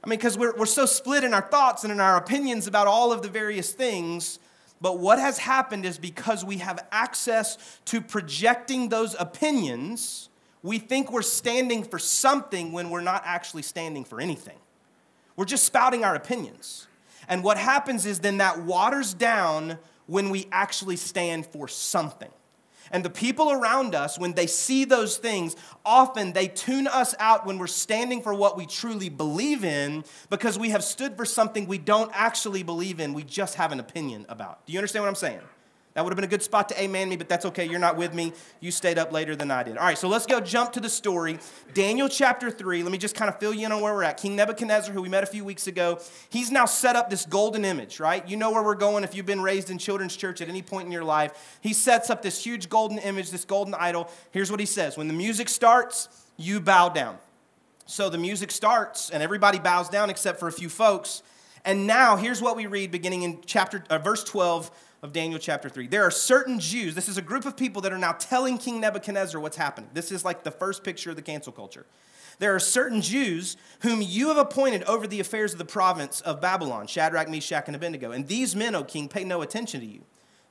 I 0.03 0.09
mean, 0.09 0.19
because 0.19 0.39
we're, 0.39 0.55
we're 0.55 0.67
so 0.67 0.87
split 0.87 1.25
in 1.25 1.35
our 1.35 1.43
thoughts 1.43 1.83
and 1.83 1.93
in 1.93 1.99
our 1.99 2.17
opinions 2.17 2.67
about 2.67 2.87
all 2.87 3.11
of 3.11 3.23
the 3.23 3.29
various 3.29 3.73
things 3.73 4.39
but 4.85 4.99
what 4.99 5.19
has 5.19 5.39
happened 5.39 5.87
is 5.87 5.97
because 5.97 6.45
we 6.45 6.59
have 6.59 6.87
access 6.93 7.81
to 7.87 8.03
projecting 8.03 8.91
those 8.91 9.17
opinions, 9.19 10.29
we 10.63 10.79
think 10.79 11.11
we're 11.11 11.23
standing 11.23 11.83
for 11.83 11.99
something 11.99 12.71
when 12.71 12.91
we're 12.91 13.01
not 13.01 13.23
actually 13.25 13.63
standing 13.63 14.05
for 14.05 14.21
anything. 14.21 14.59
We're 15.37 15.47
just 15.47 15.65
spouting 15.65 16.05
our 16.05 16.15
opinions. 16.15 16.87
And 17.29 17.43
what 17.43 17.57
happens 17.57 18.05
is 18.05 18.21
then 18.21 18.37
that 18.37 18.61
waters 18.61 19.15
down 19.15 19.79
when 20.05 20.29
we 20.29 20.49
actually 20.53 20.97
stand 20.97 21.47
for 21.47 21.67
something. 21.67 22.31
And 22.91 23.05
the 23.05 23.11
people 23.11 23.51
around 23.51 23.95
us, 23.95 24.19
when 24.19 24.33
they 24.33 24.47
see 24.47 24.85
those 24.85 25.17
things, 25.17 25.57
often 25.85 26.33
they 26.33 26.49
tune 26.49 26.87
us 26.87 27.15
out 27.19 27.47
when 27.47 27.59
we're 27.59 27.67
standing 27.67 28.23
for 28.23 28.35
what 28.35 28.57
we 28.57 28.67
truly 28.67 29.09
believe 29.09 29.65
in 29.65 30.05
because 30.31 30.59
we 30.59 30.71
have 30.71 30.85
stood 30.85 31.17
for 31.17 31.25
something 31.25 31.67
we 31.67 31.79
don't 31.79 32.11
actually 32.15 32.63
believe 32.63 33.01
in. 33.01 33.15
We 33.15 33.25
just 33.25 33.57
have 33.57 33.73
an 33.73 33.81
opinion 33.81 34.27
about. 34.29 34.67
Do 34.67 34.73
you 34.73 34.79
understand 34.79 35.05
what 35.05 35.09
I'm 35.09 35.15
saying? 35.15 35.41
That 35.95 36.03
would 36.03 36.11
have 36.11 36.17
been 36.17 36.25
a 36.25 36.29
good 36.29 36.43
spot 36.43 36.69
to 36.71 36.83
amen 36.83 37.09
me, 37.09 37.17
but 37.17 37.29
that's 37.29 37.47
okay. 37.47 37.69
You're 37.69 37.79
not 37.79 37.97
with 37.97 38.13
me. 38.13 38.33
You 38.59 38.73
stayed 38.73 38.99
up 38.99 39.13
later 39.13 39.37
than 39.37 39.53
I 39.53 39.63
did. 39.63 39.79
All 39.79 39.85
right, 39.85 39.97
so 39.97 40.09
let's 40.09 40.27
go 40.27 40.41
jump 40.41 40.73
to 40.73 40.81
the 40.81 40.89
story. 40.89 41.39
Daniel 41.73 42.09
chapter 42.09 42.51
3. 42.51 42.83
Let 42.83 42.91
me 42.91 42.99
just 42.99 43.15
kind 43.15 43.29
of 43.29 43.39
fill 43.39 43.55
you 43.55 43.65
in 43.65 43.71
on 43.71 43.81
where 43.81 43.95
we're 43.95 44.03
at. 44.03 44.17
King 44.17 44.35
Nebuchadnezzar, 44.35 44.93
who 44.93 45.01
we 45.03 45.09
met 45.09 45.23
a 45.23 45.27
few 45.27 45.45
weeks 45.45 45.69
ago, 45.69 46.01
he's 46.31 46.51
now 46.51 46.65
set 46.65 46.97
up 46.97 47.11
this 47.11 47.25
golden 47.25 47.65
image, 47.65 48.01
right? 48.01 48.29
You 48.29 48.37
know 48.37 48.51
where 48.51 48.65
we're 48.65 48.75
going 48.75 49.05
if 49.05 49.15
you've 49.15 49.25
been 49.25 49.41
raised 49.41 49.71
in 49.71 49.79
children's 49.79 50.17
church 50.17 50.41
at 50.41 50.49
any 50.49 50.63
point 50.63 50.87
in 50.87 50.93
your 50.93 51.05
life. 51.05 51.59
He 51.61 51.73
sets 51.73 52.11
up 52.11 52.23
this 52.23 52.45
huge 52.45 52.69
golden 52.69 52.99
image, 52.99 53.31
this 53.31 53.45
golden 53.45 53.75
idol. 53.75 54.11
Here's 54.33 54.51
what 54.51 54.59
he 54.59 54.67
says 54.67 54.97
When 54.97 55.07
the 55.07 55.15
music 55.15 55.49
starts, 55.49 56.09
you 56.37 56.59
bow 56.59 56.89
down. 56.89 57.19
So 57.87 58.09
the 58.09 58.19
music 58.19 58.51
starts, 58.51 59.11
and 59.11 59.23
everybody 59.23 59.61
bows 59.61 59.89
down 59.89 60.11
except 60.11 60.41
for 60.41 60.49
a 60.49 60.53
few 60.53 60.69
folks. 60.69 61.23
And 61.65 61.87
now, 61.87 62.17
here's 62.17 62.43
what 62.43 62.57
we 62.57 62.67
read 62.67 62.91
beginning 62.91 63.23
in 63.23 63.39
chapter, 63.47 63.85
uh, 63.89 63.99
verse 63.99 64.25
12 64.25 64.71
of 65.05 65.13
Daniel 65.13 65.39
chapter 65.39 65.69
3. 65.69 65.87
There 65.87 66.03
are 66.03 66.11
certain 66.11 66.59
Jews, 66.59 66.95
this 66.95 67.11
is 67.11 67.19
a 67.19 67.23
group 67.23 67.45
of 67.45 67.59
people 67.59 67.83
that 67.83 67.93
are 67.93 67.99
now 67.99 68.13
telling 68.13 68.57
King 68.57 68.81
Nebuchadnezzar 68.81 69.39
what's 69.39 69.59
happening. 69.59 69.91
This 69.93 70.11
is 70.11 70.25
like 70.25 70.45
the 70.45 70.51
first 70.51 70.83
picture 70.83 71.11
of 71.11 71.17
the 71.17 71.23
cancel 71.23 71.53
culture. 71.53 71.85
There 72.39 72.55
are 72.55 72.59
certain 72.59 73.03
Jews 73.03 73.59
whom 73.81 74.01
you 74.01 74.29
have 74.29 74.39
appointed 74.39 74.83
over 74.85 75.07
the 75.07 75.21
affairs 75.21 75.53
of 75.53 75.59
the 75.59 75.67
province 75.67 76.23
of 76.23 76.41
Babylon 76.41 76.87
Shadrach, 76.87 77.29
Meshach, 77.29 77.65
and 77.67 77.77
Abednego. 77.77 78.13
And 78.13 78.27
these 78.27 78.57
men, 78.57 78.75
O 78.75 78.83
king, 78.83 79.09
pay 79.09 79.25
no 79.25 79.43
attention 79.43 79.81
to 79.81 79.87
you. 79.87 80.01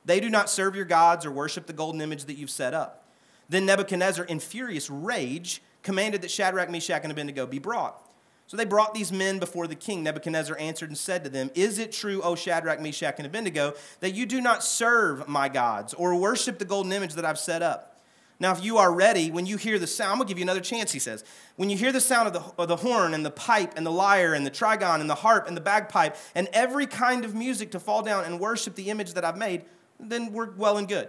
They 0.04 0.20
do 0.20 0.30
not 0.30 0.48
serve 0.48 0.76
your 0.76 0.84
gods 0.84 1.26
or 1.26 1.32
worship 1.32 1.66
the 1.66 1.72
golden 1.72 2.00
image 2.00 2.26
that 2.26 2.38
you've 2.38 2.48
set 2.48 2.74
up. 2.74 3.08
Then 3.48 3.66
Nebuchadnezzar, 3.66 4.24
in 4.24 4.38
furious 4.38 4.88
rage, 4.88 5.62
commanded 5.82 6.22
that 6.22 6.30
Shadrach, 6.30 6.70
Meshach, 6.70 7.02
and 7.02 7.10
Abednego 7.10 7.44
be 7.44 7.58
brought. 7.58 8.08
So 8.46 8.56
they 8.56 8.64
brought 8.64 8.94
these 8.94 9.10
men 9.10 9.38
before 9.38 9.66
the 9.66 9.74
king. 9.74 10.02
Nebuchadnezzar 10.02 10.56
answered 10.58 10.90
and 10.90 10.98
said 10.98 11.24
to 11.24 11.30
them, 11.30 11.50
Is 11.54 11.78
it 11.78 11.92
true, 11.92 12.20
O 12.22 12.34
Shadrach, 12.34 12.80
Meshach, 12.80 13.14
and 13.16 13.26
Abednego, 13.26 13.74
that 14.00 14.14
you 14.14 14.26
do 14.26 14.40
not 14.40 14.62
serve 14.62 15.26
my 15.26 15.48
gods 15.48 15.94
or 15.94 16.14
worship 16.14 16.58
the 16.58 16.64
golden 16.64 16.92
image 16.92 17.14
that 17.14 17.24
I've 17.24 17.38
set 17.38 17.62
up? 17.62 17.94
Now, 18.40 18.52
if 18.52 18.62
you 18.62 18.78
are 18.78 18.92
ready, 18.92 19.30
when 19.30 19.46
you 19.46 19.56
hear 19.56 19.78
the 19.78 19.86
sound, 19.86 20.10
I'm 20.10 20.18
going 20.18 20.26
to 20.26 20.30
give 20.30 20.38
you 20.38 20.44
another 20.44 20.60
chance, 20.60 20.92
he 20.92 20.98
says. 20.98 21.24
When 21.56 21.70
you 21.70 21.76
hear 21.76 21.92
the 21.92 22.00
sound 22.00 22.26
of 22.26 22.32
the, 22.34 22.62
of 22.62 22.68
the 22.68 22.76
horn 22.76 23.14
and 23.14 23.24
the 23.24 23.30
pipe 23.30 23.74
and 23.76 23.86
the 23.86 23.92
lyre 23.92 24.34
and 24.34 24.44
the 24.44 24.50
trigon 24.50 25.00
and 25.00 25.08
the 25.08 25.14
harp 25.14 25.46
and 25.46 25.56
the 25.56 25.60
bagpipe 25.60 26.16
and 26.34 26.48
every 26.52 26.86
kind 26.86 27.24
of 27.24 27.34
music 27.34 27.70
to 27.70 27.80
fall 27.80 28.02
down 28.02 28.24
and 28.24 28.40
worship 28.40 28.74
the 28.74 28.90
image 28.90 29.14
that 29.14 29.24
I've 29.24 29.38
made, 29.38 29.64
then 30.00 30.32
we're 30.32 30.50
well 30.50 30.76
and 30.76 30.88
good. 30.88 31.08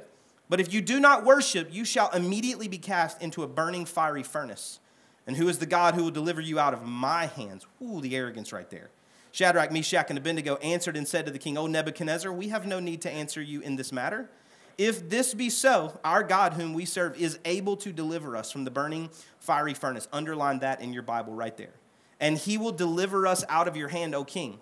But 0.49 0.59
if 0.59 0.71
you 0.71 0.81
do 0.81 0.99
not 0.99 1.25
worship, 1.25 1.73
you 1.73 1.83
shall 1.83 2.11
immediately 2.11 2.67
be 2.67 2.77
cast 2.77 3.21
into 3.21 3.41
a 3.41 3.47
burning 3.47 3.85
fiery 3.85 4.23
furnace. 4.23 4.79
And 5.27 5.35
who 5.37 5.47
is 5.47 5.57
the 5.57 5.65
God 5.65 5.95
who 5.95 6.03
will 6.03 6.11
deliver 6.11 6.41
you 6.41 6.59
out 6.59 6.73
of 6.73 6.85
my 6.85 7.25
hands? 7.25 7.65
Ooh, 7.81 8.01
the 8.01 8.15
arrogance 8.15 8.53
right 8.53 8.69
there. 8.69 8.89
Shadrach, 9.31 9.71
Meshach, 9.71 10.05
and 10.09 10.17
Abednego 10.17 10.55
answered 10.57 10.95
and 10.95 11.07
said 11.07 11.25
to 11.25 11.31
the 11.31 11.39
king, 11.39 11.57
O 11.57 11.67
Nebuchadnezzar, 11.67 12.31
we 12.31 12.49
have 12.49 12.65
no 12.65 12.79
need 12.79 13.01
to 13.01 13.11
answer 13.11 13.41
you 13.41 13.59
in 13.61 13.75
this 13.75 13.91
matter. 13.91 14.29
If 14.77 15.09
this 15.09 15.33
be 15.33 15.49
so, 15.49 15.99
our 16.03 16.23
God, 16.23 16.53
whom 16.53 16.73
we 16.73 16.85
serve, 16.85 17.17
is 17.19 17.39
able 17.45 17.77
to 17.77 17.91
deliver 17.91 18.35
us 18.37 18.51
from 18.51 18.65
the 18.65 18.71
burning 18.71 19.09
fiery 19.39 19.73
furnace. 19.73 20.07
Underline 20.13 20.59
that 20.59 20.81
in 20.81 20.93
your 20.93 21.03
Bible 21.03 21.33
right 21.33 21.55
there. 21.57 21.73
And 22.19 22.37
he 22.37 22.57
will 22.57 22.71
deliver 22.71 23.25
us 23.27 23.43
out 23.49 23.67
of 23.67 23.75
your 23.75 23.89
hand, 23.89 24.15
O 24.15 24.23
king. 24.23 24.59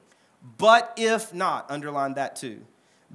But 0.57 0.93
if 0.97 1.33
not, 1.33 1.69
underline 1.69 2.15
that 2.15 2.35
too. 2.35 2.61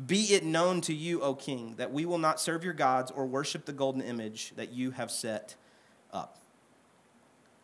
Be 0.07 0.35
it 0.35 0.45
known 0.45 0.81
to 0.83 0.95
you, 0.95 1.23
O 1.23 1.35
king, 1.35 1.75
that 1.77 1.93
we 1.93 2.05
will 2.05 2.19
not 2.19 2.41
serve 2.41 2.63
your 2.63 2.73
gods 2.73 3.11
or 3.11 3.27
worship 3.27 3.65
the 3.65 3.73
golden 3.73 4.03
image 4.03 4.53
that 4.55 4.71
you 4.71 4.93
have 4.93 5.11
set 5.11 5.57
up. 6.13 6.39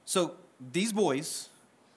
So 0.04 0.36
these 0.72 0.92
boys, 0.92 1.48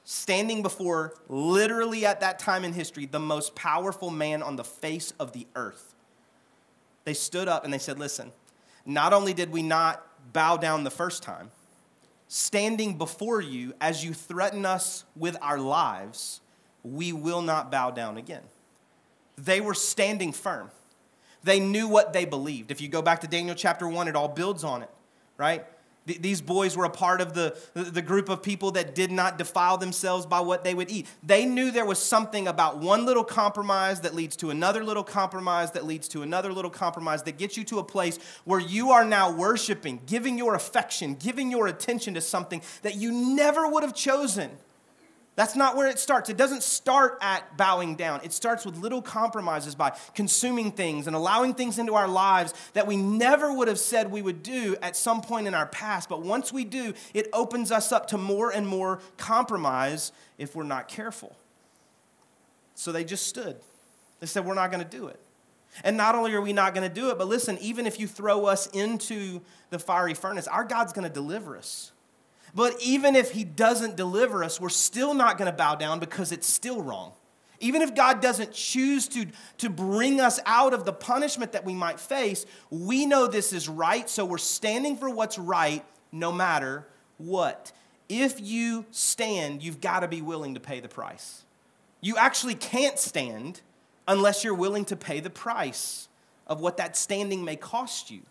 standing 0.04 0.62
before 0.62 1.14
literally 1.28 2.06
at 2.06 2.22
that 2.22 2.40
time 2.40 2.64
in 2.64 2.74
history, 2.74 3.06
the 3.06 3.20
most 3.20 3.56
powerful 3.56 4.10
man 4.10 4.42
on 4.42 4.56
the 4.56 4.64
face 4.64 5.14
of 5.20 5.34
the 5.34 5.48
earth, 5.56 5.94
they 7.04 7.14
stood 7.14 7.48
up 7.48 7.64
and 7.64 7.74
they 7.74 7.78
said, 7.78 8.00
Listen, 8.00 8.32
not 8.86 9.14
only 9.14 9.34
did 9.34 9.52
we 9.52 9.62
not 9.62 10.04
bow 10.34 10.58
down 10.58 10.84
the 10.84 10.92
first 10.92 11.24
time, 11.24 11.52
standing 12.28 12.98
before 12.98 13.42
you 13.42 13.74
as 13.80 14.04
you 14.04 14.14
threaten 14.14 14.66
us 14.66 15.06
with 15.16 15.38
our 15.42 15.60
lives, 15.60 16.42
we 16.84 17.14
will 17.14 17.42
not 17.42 17.72
bow 17.72 17.92
down 17.92 18.18
again. 18.18 18.44
They 19.38 19.62
were 19.62 19.74
standing 19.74 20.32
firm. 20.32 20.72
They 21.44 21.60
knew 21.60 21.88
what 21.88 22.14
they 22.14 22.26
believed. 22.26 22.72
If 22.72 22.82
you 22.82 22.88
go 22.88 23.02
back 23.02 23.22
to 23.22 23.28
Daniel 23.28 23.56
chapter 23.56 23.88
1, 23.88 24.08
it 24.08 24.16
all 24.16 24.28
builds 24.28 24.64
on 24.64 24.82
it, 24.82 24.90
right? 25.38 25.66
These 26.08 26.42
boys 26.42 26.78
were 26.78 26.86
a 26.86 26.90
part 26.90 27.20
of 27.20 27.34
the, 27.34 27.58
the 27.74 28.02
group 28.02 28.30
of 28.30 28.42
people 28.42 28.72
that 28.72 28.96
did 28.96 29.12
not 29.12 29.38
defile 29.38 29.78
themselves 29.78 30.26
by 30.26 30.40
what 30.40 30.64
they 30.64 30.74
would 30.74 30.90
eat. 30.90 31.08
They 31.22 31.46
knew 31.46 31.70
there 31.70 31.86
was 31.86 32.00
something 32.00 32.48
about 32.48 32.78
one 32.78 33.06
little 33.06 33.26
compromise 33.26 34.00
that 34.02 34.16
leads 34.16 34.38
to 34.38 34.50
another 34.50 34.84
little 34.84 35.04
compromise 35.04 35.72
that 35.72 35.86
leads 35.86 36.08
to 36.10 36.22
another 36.22 36.54
little 36.54 36.72
compromise 36.72 37.24
that 37.24 37.38
gets 37.38 37.58
you 37.58 37.66
to 37.66 37.80
a 37.80 37.84
place 37.84 38.20
where 38.46 38.60
you 38.60 38.92
are 38.92 39.04
now 39.04 39.32
worshiping, 39.32 40.00
giving 40.06 40.38
your 40.38 40.56
affection, 40.56 41.16
giving 41.16 41.52
your 41.52 41.68
attention 41.68 42.14
to 42.14 42.22
something 42.22 42.62
that 42.84 42.96
you 42.96 43.12
never 43.12 43.68
would 43.68 43.84
have 43.84 43.94
chosen. 43.94 44.52
That's 45.38 45.56
not 45.56 45.76
where 45.76 45.88
it 45.88 46.00
starts. 46.00 46.32
It 46.32 46.36
doesn't 46.36 46.64
start 46.64 47.20
at 47.22 47.58
bowing 47.58 47.96
down. 47.96 48.22
It 48.24 48.34
starts 48.34 48.66
with 48.66 48.76
little 48.78 49.04
compromises 49.04 49.76
by 49.76 49.96
consuming 50.16 50.72
things 50.72 51.06
and 51.06 51.16
allowing 51.16 51.54
things 51.54 51.78
into 51.78 51.94
our 51.94 52.08
lives 52.08 52.56
that 52.74 52.88
we 52.88 52.98
never 52.98 53.54
would 53.54 53.68
have 53.68 53.78
said 53.78 54.12
we 54.12 54.24
would 54.24 54.42
do 54.42 54.76
at 54.82 54.96
some 54.96 55.22
point 55.22 55.46
in 55.46 55.54
our 55.54 55.68
past. 55.68 56.10
But 56.10 56.24
once 56.24 56.52
we 56.52 56.66
do, 56.66 56.96
it 57.14 57.30
opens 57.34 57.72
us 57.72 57.92
up 57.92 58.08
to 58.08 58.18
more 58.18 58.50
and 58.50 58.68
more 58.68 59.00
compromise 59.18 60.12
if 60.40 60.56
we're 60.56 60.64
not 60.64 60.88
careful. 60.88 61.38
So 62.74 62.92
they 62.92 63.04
just 63.04 63.28
stood. 63.28 63.58
They 64.20 64.26
said, 64.26 64.44
We're 64.44 64.56
not 64.56 64.72
going 64.72 64.84
to 64.84 64.90
do 64.90 65.06
it. 65.06 65.20
And 65.84 65.98
not 65.98 66.16
only 66.16 66.34
are 66.34 66.42
we 66.42 66.52
not 66.52 66.74
going 66.74 66.90
to 66.90 66.94
do 66.94 67.12
it, 67.12 67.20
but 67.20 67.28
listen, 67.28 67.60
even 67.62 67.86
if 67.86 68.00
you 68.00 68.08
throw 68.08 68.48
us 68.48 68.66
into 68.74 69.42
the 69.70 69.78
fiery 69.78 70.16
furnace, 70.16 70.48
our 70.48 70.64
God's 70.64 70.94
going 70.94 71.08
to 71.08 71.14
deliver 71.14 71.56
us. 71.56 71.92
But 72.58 72.82
even 72.82 73.16
if 73.16 73.34
He 73.34 73.44
doesn't 73.44 73.98
deliver 73.98 74.44
us, 74.44 74.60
we're 74.60 74.70
still 74.70 75.14
not 75.14 75.38
going 75.38 75.46
to 75.46 75.56
bow 75.56 75.76
down 75.76 76.00
because 76.00 76.32
it's 76.32 76.48
still 76.48 76.82
wrong. 76.82 77.14
Even 77.60 77.84
if 77.84 77.94
God 77.94 78.20
doesn't 78.20 78.52
choose 78.52 79.08
to, 79.10 79.28
to 79.60 79.70
bring 79.70 80.20
us 80.20 80.40
out 80.44 80.74
of 80.74 80.84
the 80.84 80.92
punishment 80.92 81.52
that 81.52 81.66
we 81.66 81.76
might 81.76 82.00
face, 82.00 82.48
we 82.72 83.06
know 83.06 83.28
this 83.28 83.54
is 83.54 83.70
right, 83.70 84.10
so 84.10 84.26
we're 84.26 84.40
standing 84.40 84.98
for 84.98 85.08
what's 85.08 85.38
right 85.38 85.86
no 86.12 86.32
matter 86.32 86.88
what. 87.20 87.72
If 88.10 88.42
you 88.42 88.88
stand, 88.90 89.62
you've 89.62 89.80
got 89.80 90.00
to 90.00 90.08
be 90.08 90.24
willing 90.24 90.56
to 90.56 90.60
pay 90.60 90.80
the 90.80 90.90
price. 90.90 91.44
You 92.02 92.18
actually 92.18 92.56
can't 92.56 92.98
stand 92.98 93.62
unless 94.08 94.44
you're 94.44 94.56
willing 94.56 94.86
to 94.86 94.96
pay 94.96 95.20
the 95.20 95.30
price 95.30 96.10
of 96.48 96.60
what 96.60 96.78
that 96.78 96.98
standing 96.98 97.46
may 97.46 97.56
cost 97.56 98.10
you. 98.10 98.22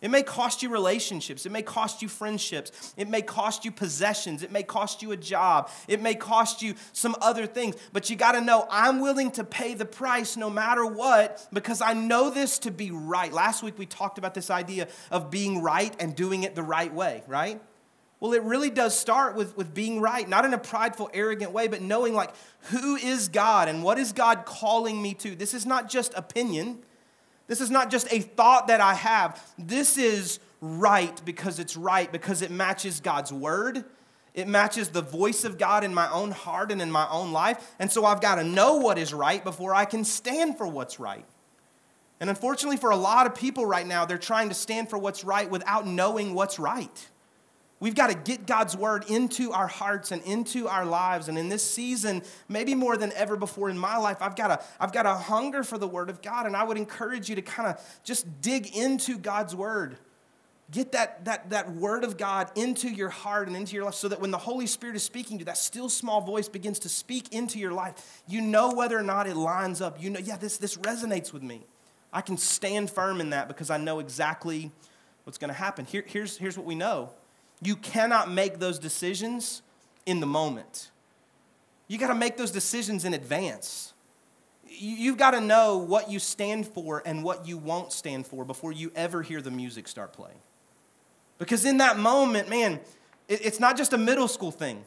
It 0.00 0.10
may 0.10 0.22
cost 0.22 0.62
you 0.62 0.70
relationships. 0.70 1.44
It 1.44 1.52
may 1.52 1.62
cost 1.62 2.00
you 2.00 2.08
friendships. 2.08 2.94
It 2.96 3.08
may 3.08 3.20
cost 3.20 3.66
you 3.66 3.70
possessions. 3.70 4.42
It 4.42 4.50
may 4.50 4.62
cost 4.62 5.02
you 5.02 5.12
a 5.12 5.16
job. 5.16 5.70
It 5.88 6.00
may 6.00 6.14
cost 6.14 6.62
you 6.62 6.74
some 6.94 7.14
other 7.20 7.46
things. 7.46 7.76
But 7.92 8.08
you 8.08 8.16
got 8.16 8.32
to 8.32 8.40
know 8.40 8.66
I'm 8.70 9.00
willing 9.00 9.30
to 9.32 9.44
pay 9.44 9.74
the 9.74 9.84
price 9.84 10.38
no 10.38 10.48
matter 10.48 10.86
what 10.86 11.46
because 11.52 11.82
I 11.82 11.92
know 11.92 12.30
this 12.30 12.58
to 12.60 12.70
be 12.70 12.90
right. 12.90 13.30
Last 13.30 13.62
week 13.62 13.78
we 13.78 13.84
talked 13.84 14.16
about 14.16 14.32
this 14.32 14.48
idea 14.48 14.88
of 15.10 15.30
being 15.30 15.62
right 15.62 15.94
and 16.00 16.16
doing 16.16 16.44
it 16.44 16.54
the 16.54 16.62
right 16.62 16.92
way, 16.92 17.22
right? 17.26 17.60
Well, 18.20 18.34
it 18.34 18.42
really 18.42 18.70
does 18.70 18.98
start 18.98 19.34
with, 19.34 19.56
with 19.56 19.72
being 19.72 20.00
right, 20.00 20.28
not 20.28 20.44
in 20.44 20.52
a 20.52 20.58
prideful, 20.58 21.10
arrogant 21.12 21.52
way, 21.52 21.68
but 21.68 21.80
knowing 21.80 22.14
like 22.14 22.30
who 22.64 22.96
is 22.96 23.28
God 23.28 23.68
and 23.68 23.82
what 23.82 23.98
is 23.98 24.12
God 24.12 24.44
calling 24.44 25.00
me 25.00 25.14
to. 25.14 25.34
This 25.34 25.54
is 25.54 25.64
not 25.64 25.88
just 25.88 26.12
opinion. 26.14 26.80
This 27.50 27.60
is 27.60 27.68
not 27.68 27.90
just 27.90 28.06
a 28.12 28.20
thought 28.20 28.68
that 28.68 28.80
I 28.80 28.94
have. 28.94 29.44
This 29.58 29.98
is 29.98 30.38
right 30.60 31.20
because 31.24 31.58
it's 31.58 31.76
right, 31.76 32.10
because 32.12 32.42
it 32.42 32.52
matches 32.52 33.00
God's 33.00 33.32
word. 33.32 33.84
It 34.34 34.46
matches 34.46 34.90
the 34.90 35.02
voice 35.02 35.42
of 35.42 35.58
God 35.58 35.82
in 35.82 35.92
my 35.92 36.08
own 36.12 36.30
heart 36.30 36.70
and 36.70 36.80
in 36.80 36.92
my 36.92 37.08
own 37.10 37.32
life. 37.32 37.74
And 37.80 37.90
so 37.90 38.04
I've 38.04 38.20
got 38.20 38.36
to 38.36 38.44
know 38.44 38.76
what 38.76 38.98
is 38.98 39.12
right 39.12 39.42
before 39.42 39.74
I 39.74 39.84
can 39.84 40.04
stand 40.04 40.58
for 40.58 40.66
what's 40.68 41.00
right. 41.00 41.24
And 42.20 42.30
unfortunately, 42.30 42.76
for 42.76 42.90
a 42.90 42.96
lot 42.96 43.26
of 43.26 43.34
people 43.34 43.66
right 43.66 43.84
now, 43.84 44.04
they're 44.04 44.16
trying 44.16 44.50
to 44.50 44.54
stand 44.54 44.88
for 44.88 44.96
what's 44.96 45.24
right 45.24 45.50
without 45.50 45.88
knowing 45.88 46.34
what's 46.34 46.60
right. 46.60 47.08
We've 47.80 47.94
got 47.94 48.08
to 48.08 48.14
get 48.14 48.46
God's 48.46 48.76
word 48.76 49.06
into 49.08 49.52
our 49.52 49.66
hearts 49.66 50.12
and 50.12 50.22
into 50.24 50.68
our 50.68 50.84
lives. 50.84 51.28
And 51.28 51.38
in 51.38 51.48
this 51.48 51.62
season, 51.62 52.22
maybe 52.46 52.74
more 52.74 52.98
than 52.98 53.10
ever 53.12 53.36
before 53.36 53.70
in 53.70 53.78
my 53.78 53.96
life, 53.96 54.18
I've 54.20 54.36
got 54.36 54.50
a, 54.50 54.62
I've 54.78 54.92
got 54.92 55.06
a 55.06 55.14
hunger 55.14 55.64
for 55.64 55.78
the 55.78 55.88
word 55.88 56.10
of 56.10 56.20
God. 56.20 56.44
And 56.44 56.54
I 56.54 56.62
would 56.62 56.76
encourage 56.76 57.30
you 57.30 57.36
to 57.36 57.42
kind 57.42 57.70
of 57.70 57.80
just 58.04 58.42
dig 58.42 58.76
into 58.76 59.16
God's 59.16 59.56
word. 59.56 59.96
Get 60.70 60.92
that, 60.92 61.24
that, 61.24 61.50
that 61.50 61.72
word 61.72 62.04
of 62.04 62.18
God 62.18 62.50
into 62.54 62.88
your 62.88 63.08
heart 63.08 63.48
and 63.48 63.56
into 63.56 63.74
your 63.74 63.86
life 63.86 63.94
so 63.94 64.08
that 64.08 64.20
when 64.20 64.30
the 64.30 64.38
Holy 64.38 64.66
Spirit 64.66 64.94
is 64.94 65.02
speaking 65.02 65.38
to 65.38 65.40
you, 65.40 65.44
that 65.46 65.56
still 65.56 65.88
small 65.88 66.20
voice 66.20 66.50
begins 66.50 66.80
to 66.80 66.90
speak 66.90 67.32
into 67.32 67.58
your 67.58 67.72
life. 67.72 68.22
You 68.28 68.42
know 68.42 68.74
whether 68.74 68.96
or 68.96 69.02
not 69.02 69.26
it 69.26 69.36
lines 69.36 69.80
up. 69.80 70.00
You 70.00 70.10
know, 70.10 70.20
yeah, 70.20 70.36
this, 70.36 70.58
this 70.58 70.76
resonates 70.76 71.32
with 71.32 71.42
me. 71.42 71.62
I 72.12 72.20
can 72.20 72.36
stand 72.36 72.90
firm 72.90 73.22
in 73.22 73.30
that 73.30 73.48
because 73.48 73.70
I 73.70 73.78
know 73.78 74.00
exactly 74.00 74.70
what's 75.24 75.38
going 75.38 75.48
to 75.48 75.54
happen. 75.54 75.86
Here, 75.86 76.04
here's, 76.06 76.36
here's 76.36 76.58
what 76.58 76.66
we 76.66 76.74
know 76.74 77.10
you 77.62 77.76
cannot 77.76 78.30
make 78.30 78.58
those 78.58 78.78
decisions 78.78 79.62
in 80.06 80.20
the 80.20 80.26
moment. 80.26 80.90
You 81.88 81.98
got 81.98 82.08
to 82.08 82.14
make 82.14 82.36
those 82.36 82.50
decisions 82.50 83.04
in 83.04 83.14
advance. 83.14 83.92
You've 84.68 85.18
got 85.18 85.32
to 85.32 85.40
know 85.40 85.78
what 85.78 86.10
you 86.10 86.18
stand 86.18 86.66
for 86.68 87.02
and 87.04 87.24
what 87.24 87.46
you 87.46 87.58
won't 87.58 87.92
stand 87.92 88.26
for 88.26 88.44
before 88.44 88.72
you 88.72 88.92
ever 88.94 89.22
hear 89.22 89.42
the 89.42 89.50
music 89.50 89.88
start 89.88 90.12
playing. 90.12 90.38
Because 91.38 91.64
in 91.64 91.78
that 91.78 91.98
moment, 91.98 92.48
man, 92.48 92.80
it's 93.28 93.58
not 93.58 93.76
just 93.76 93.92
a 93.92 93.98
middle 93.98 94.28
school 94.28 94.50
thing. 94.50 94.84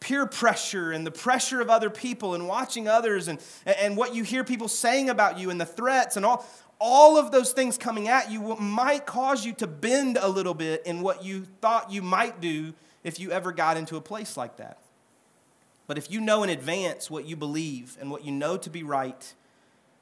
Peer 0.00 0.26
pressure 0.26 0.92
and 0.92 1.06
the 1.06 1.10
pressure 1.10 1.60
of 1.60 1.70
other 1.70 1.90
people 1.90 2.34
and 2.34 2.46
watching 2.46 2.88
others 2.88 3.28
and, 3.28 3.38
and 3.64 3.96
what 3.96 4.14
you 4.14 4.22
hear 4.22 4.44
people 4.44 4.68
saying 4.68 5.08
about 5.08 5.38
you 5.38 5.50
and 5.50 5.60
the 5.60 5.66
threats 5.66 6.16
and 6.16 6.26
all, 6.26 6.46
all 6.80 7.18
of 7.18 7.32
those 7.32 7.52
things 7.52 7.76
coming 7.76 8.08
at 8.08 8.30
you 8.30 8.56
might 8.56 9.04
cause 9.04 9.44
you 9.44 9.52
to 9.54 9.66
bend 9.66 10.16
a 10.20 10.28
little 10.28 10.54
bit 10.54 10.86
in 10.86 11.02
what 11.02 11.24
you 11.24 11.46
thought 11.60 11.90
you 11.90 12.02
might 12.02 12.40
do 12.40 12.72
if 13.02 13.18
you 13.18 13.30
ever 13.32 13.52
got 13.52 13.76
into 13.76 13.96
a 13.96 14.00
place 14.00 14.36
like 14.36 14.56
that. 14.56 14.78
But 15.86 15.98
if 15.98 16.10
you 16.10 16.20
know 16.20 16.42
in 16.42 16.50
advance 16.50 17.10
what 17.10 17.24
you 17.24 17.34
believe 17.34 17.96
and 18.00 18.10
what 18.10 18.24
you 18.24 18.30
know 18.30 18.56
to 18.58 18.70
be 18.70 18.82
right, 18.82 19.34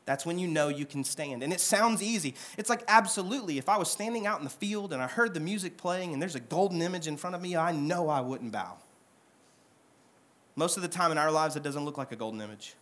that's 0.04 0.26
when 0.26 0.38
you 0.38 0.48
know 0.48 0.68
you 0.68 0.84
can 0.84 1.04
stand. 1.04 1.42
And 1.42 1.52
it 1.52 1.60
sounds 1.60 2.02
easy. 2.02 2.34
It's 2.58 2.68
like, 2.68 2.82
absolutely, 2.88 3.58
if 3.58 3.68
I 3.68 3.76
was 3.76 3.90
standing 3.90 4.26
out 4.26 4.38
in 4.38 4.44
the 4.44 4.50
field 4.50 4.92
and 4.92 5.00
I 5.00 5.06
heard 5.06 5.32
the 5.32 5.40
music 5.40 5.76
playing 5.76 6.12
and 6.12 6.20
there's 6.20 6.34
a 6.34 6.40
golden 6.40 6.82
image 6.82 7.06
in 7.06 7.16
front 7.16 7.36
of 7.36 7.42
me, 7.42 7.56
I 7.56 7.72
know 7.72 8.08
I 8.08 8.20
wouldn't 8.20 8.52
bow. 8.52 8.78
Most 10.56 10.76
of 10.76 10.82
the 10.82 10.88
time 10.88 11.12
in 11.12 11.18
our 11.18 11.30
lives, 11.30 11.54
it 11.54 11.62
doesn't 11.62 11.84
look 11.84 11.98
like 11.98 12.12
a 12.12 12.16
golden 12.16 12.40
image. 12.40 12.74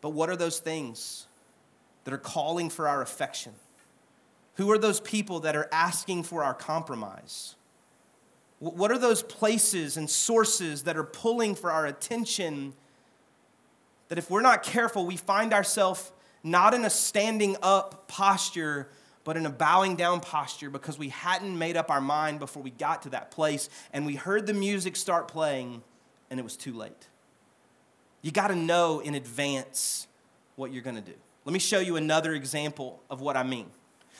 But 0.00 0.10
what 0.10 0.28
are 0.28 0.36
those 0.36 0.58
things 0.58 1.26
that 2.06 2.14
are 2.14 2.18
calling 2.18 2.70
for 2.70 2.86
our 2.86 3.02
affection? 3.02 3.52
Who 4.54 4.70
are 4.70 4.78
those 4.78 5.00
people 5.00 5.40
that 5.40 5.56
are 5.56 5.68
asking 5.72 6.22
for 6.22 6.44
our 6.44 6.54
compromise? 6.54 7.56
What 8.60 8.92
are 8.92 8.98
those 8.98 9.24
places 9.24 9.96
and 9.96 10.08
sources 10.08 10.84
that 10.84 10.96
are 10.96 11.02
pulling 11.02 11.56
for 11.56 11.72
our 11.72 11.84
attention? 11.84 12.74
That 14.06 14.18
if 14.18 14.30
we're 14.30 14.40
not 14.40 14.62
careful, 14.62 15.04
we 15.04 15.16
find 15.16 15.52
ourselves 15.52 16.12
not 16.44 16.74
in 16.74 16.84
a 16.84 16.90
standing 16.90 17.56
up 17.60 18.06
posture, 18.06 18.88
but 19.24 19.36
in 19.36 19.44
a 19.44 19.50
bowing 19.50 19.96
down 19.96 20.20
posture 20.20 20.70
because 20.70 20.96
we 20.96 21.08
hadn't 21.08 21.58
made 21.58 21.76
up 21.76 21.90
our 21.90 22.00
mind 22.00 22.38
before 22.38 22.62
we 22.62 22.70
got 22.70 23.02
to 23.02 23.08
that 23.10 23.32
place 23.32 23.68
and 23.92 24.06
we 24.06 24.14
heard 24.14 24.46
the 24.46 24.54
music 24.54 24.94
start 24.94 25.26
playing 25.26 25.82
and 26.30 26.38
it 26.38 26.44
was 26.44 26.56
too 26.56 26.72
late. 26.72 27.08
You 28.22 28.30
got 28.30 28.48
to 28.48 28.54
know 28.54 29.00
in 29.00 29.16
advance 29.16 30.06
what 30.54 30.72
you're 30.72 30.84
going 30.84 30.96
to 30.96 31.02
do. 31.02 31.16
Let 31.46 31.52
me 31.52 31.58
show 31.58 31.80
you 31.80 31.96
another 31.96 32.34
example 32.34 33.02
of 33.08 33.22
what 33.22 33.36
I 33.36 33.42
mean. 33.42 33.70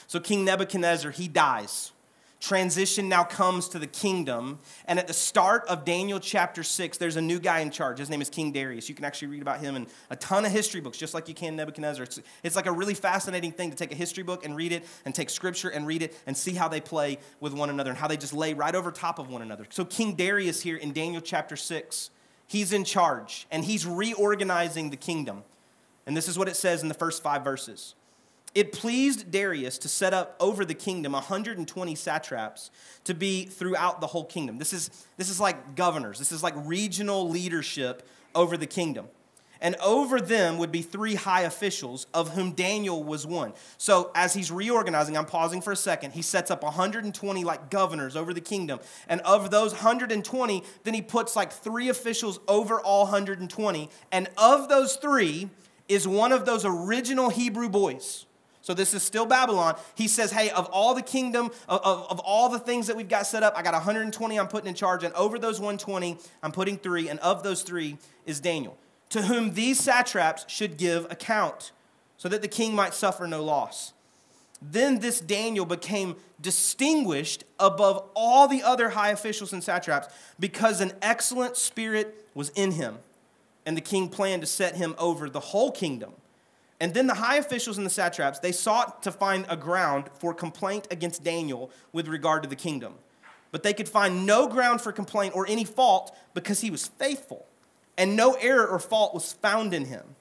So, 0.07 0.21
King 0.21 0.45
Nebuchadnezzar, 0.45 1.11
he 1.11 1.29
dies 1.29 1.93
transition 2.41 3.09
now 3.09 3.25
comes 3.25 3.69
to 3.71 3.79
the 3.79 3.87
kingdom. 3.87 4.59
And 4.87 4.99
at 4.99 5.07
the 5.07 5.13
start 5.13 5.65
of 5.69 5.85
Daniel 5.85 6.21
chapter 6.21 6.63
6, 6.63 6.99
there's 6.99 7.17
a 7.17 7.21
new 7.21 7.39
guy 7.39 7.61
in 7.61 7.71
charge. 7.71 7.99
His 7.99 8.11
name 8.11 8.21
is 8.21 8.31
King 8.31 8.53
Darius. 8.53 8.89
You 8.89 8.95
can 8.95 9.05
actually 9.05 9.29
read 9.29 9.43
about 9.43 9.61
him 9.61 9.77
in 9.77 9.87
a 10.11 10.17
ton 10.17 10.45
of 10.45 10.53
history 10.53 10.81
books, 10.81 10.99
just 10.99 11.15
like 11.15 11.29
you 11.29 11.35
can 11.35 11.57
Nebuchadnezzar. 11.57 12.05
It's, 12.05 12.21
it's 12.43 12.57
like 12.57 12.67
a 12.67 12.73
really 12.73 12.95
fascinating 12.95 13.53
thing 13.53 13.71
to 13.71 13.77
take 13.77 13.93
a 13.93 13.97
history 13.97 14.23
book 14.23 14.45
and 14.45 14.57
read 14.57 14.73
it, 14.73 14.85
and 15.05 15.15
take 15.15 15.31
scripture 15.31 15.71
and 15.71 15.87
read 15.87 16.03
it, 16.03 16.17
and 16.27 16.37
see 16.37 16.53
how 16.53 16.69
they 16.69 16.81
play 16.81 17.19
with 17.41 17.53
one 17.53 17.71
another 17.71 17.91
and 17.91 17.99
how 17.99 18.07
they 18.07 18.17
just 18.17 18.33
lay 18.33 18.55
right 18.55 18.75
over 18.75 18.91
top 18.91 19.19
of 19.19 19.29
one 19.29 19.43
another. 19.43 19.67
So, 19.71 19.85
King 19.85 20.15
Darius 20.15 20.61
here 20.61 20.77
in 20.77 20.93
Daniel 20.93 21.21
chapter 21.21 21.57
6, 21.57 22.11
he's 22.47 22.73
in 22.73 22.85
charge, 22.85 23.47
and 23.51 23.65
he's 23.65 23.87
reorganizing 23.87 24.91
the 24.91 24.97
kingdom. 24.97 25.43
And 26.07 26.17
this 26.17 26.29
is 26.29 26.39
what 26.39 26.49
it 26.49 26.57
says 26.57 26.83
in 26.83 26.89
the 26.89 26.95
first 26.95 27.23
five 27.23 27.43
verses. 27.43 27.95
It 28.55 28.73
pleased 28.73 29.31
Darius 29.31 29.77
to 29.79 29.89
set 29.89 30.15
up 30.15 30.35
over 30.41 30.65
the 30.65 30.73
kingdom 30.73 31.13
120 31.13 31.95
satraps 31.95 32.71
to 33.05 33.13
be 33.13 33.45
throughout 33.45 34.01
the 34.01 34.07
whole 34.07 34.25
kingdom. 34.25 34.57
This 34.57 34.73
is, 34.73 35.07
this 35.19 35.29
is 35.29 35.39
like 35.39 35.75
governors, 35.75 36.19
this 36.19 36.33
is 36.33 36.43
like 36.43 36.55
regional 36.57 37.29
leadership 37.29 38.09
over 38.35 38.57
the 38.57 38.67
kingdom. 38.67 39.09
And 39.61 39.77
over 39.77 40.21
them 40.21 40.59
would 40.59 40.73
be 40.73 40.83
three 40.83 41.15
high 41.15 41.43
officials, 41.43 42.07
of 42.13 42.35
whom 42.35 42.53
Daniel 42.53 43.03
was 43.03 43.27
one. 43.27 43.55
So, 43.79 44.11
as 44.15 44.35
he's 44.35 44.51
reorganizing, 44.51 45.17
I'm 45.17 45.25
pausing 45.25 45.63
for 45.63 45.73
a 45.73 45.77
second. 45.77 46.13
He 46.13 46.23
sets 46.23 46.51
up 46.51 46.63
120 46.63 47.45
like 47.45 47.71
governors 47.71 48.17
over 48.17 48.35
the 48.35 48.41
kingdom. 48.41 48.81
And 49.09 49.21
of 49.23 49.51
those 49.51 49.73
120, 49.73 50.63
then 50.85 50.95
he 50.95 51.03
puts 51.03 51.37
like 51.37 51.53
three 51.53 51.89
officials 51.89 52.39
over 52.49 52.81
all 52.81 53.05
120. 53.05 53.89
And 54.13 54.29
of 54.37 54.69
those 54.69 54.97
three 54.97 55.49
is 55.89 56.07
one 56.07 56.33
of 56.33 56.47
those 56.47 56.65
original 56.65 57.31
Hebrew 57.31 57.69
boys 57.69 58.27
so 58.67 58.75
this 58.75 58.95
is 58.95 59.05
still 59.05 59.27
Babylon. 59.27 59.77
He 59.95 60.09
says, 60.09 60.33
hey, 60.33 60.51
of 60.51 60.67
all 60.73 60.93
the 60.93 61.01
kingdom, 61.01 61.53
of, 61.69 61.81
of, 61.85 62.11
of, 62.11 62.19
all 62.19 62.49
the 62.49 62.59
things 62.59 62.89
that 62.89 62.97
we've 62.97 63.09
got 63.09 63.25
set 63.25 63.45
up, 63.45 63.55
I 63.57 63.63
got 63.63 63.75
120 63.75 64.41
I'm 64.41 64.49
putting 64.49 64.67
in 64.67 64.75
charge, 64.75 65.05
and 65.05 65.15
over 65.15 65.39
those 65.39 65.61
120, 65.61 66.19
I'm 66.43 66.51
putting 66.51 66.77
three, 66.77 67.09
and 67.09 67.21
of 67.21 67.45
those 67.45 67.63
three 67.63 67.97
is 68.25 68.41
Daniel, 68.41 68.77
to 69.11 69.23
whom 69.23 69.55
these 69.55 69.79
satraps 69.79 70.45
should 70.49 70.79
give 70.79 71.05
account, 71.13 71.71
so 72.17 72.29
that 72.29 72.43
the 72.43 72.49
king 72.49 72.75
might 72.75 72.93
suffer 72.93 73.29
no 73.29 73.41
loss. 73.41 73.93
Then 74.61 74.99
this 74.99 75.21
Daniel 75.21 75.65
became 75.65 76.17
distinguished 76.41 77.45
above 77.61 78.11
all 78.17 78.49
the 78.49 78.65
other 78.65 78.89
high 78.89 79.11
officials 79.11 79.53
and 79.53 79.63
satraps 79.63 80.13
because 80.41 80.81
an 80.81 80.91
excellent 81.03 81.57
spirit 81.57 82.27
was 82.35 82.49
in 82.57 82.73
him, 82.73 82.99
and 83.67 83.77
the 83.77 83.83
king 83.83 84.09
planned 84.09 84.43
to 84.43 84.47
set 84.47 84.77
him 84.77 84.95
over 84.97 85.29
the 85.29 85.41
whole 85.41 85.73
kingdom. 85.73 86.13
And 86.81 86.95
then 86.95 87.07
the 87.07 87.15
high 87.15 87.37
officials 87.37 87.79
and 87.79 87.87
the 87.87 87.91
satraps, 87.91 88.39
they 88.39 88.53
sought 88.53 89.03
to 89.03 89.13
find 89.13 89.45
a 89.49 89.57
ground 89.57 90.05
for 90.19 90.33
complaint 90.33 90.87
against 90.91 91.25
Daniel 91.25 91.71
with 91.93 92.07
regard 92.07 92.43
to 92.45 92.49
the 92.49 92.57
kingdom. 92.57 92.95
But 93.51 93.63
they 93.63 93.73
could 93.73 93.89
find 93.89 94.25
no 94.27 94.47
ground 94.47 94.81
for 94.81 94.93
complaint 94.93 95.35
or 95.35 95.47
any 95.49 95.65
fault 95.65 96.17
because 96.35 96.61
he 96.61 96.71
was 96.71 96.87
faithful, 96.87 97.47
and 97.97 98.15
no 98.15 98.35
error 98.35 98.67
or 98.67 98.79
fault 98.79 99.15
was 99.15 99.33
found 99.33 99.73
in 99.73 99.87
him. 99.87 100.17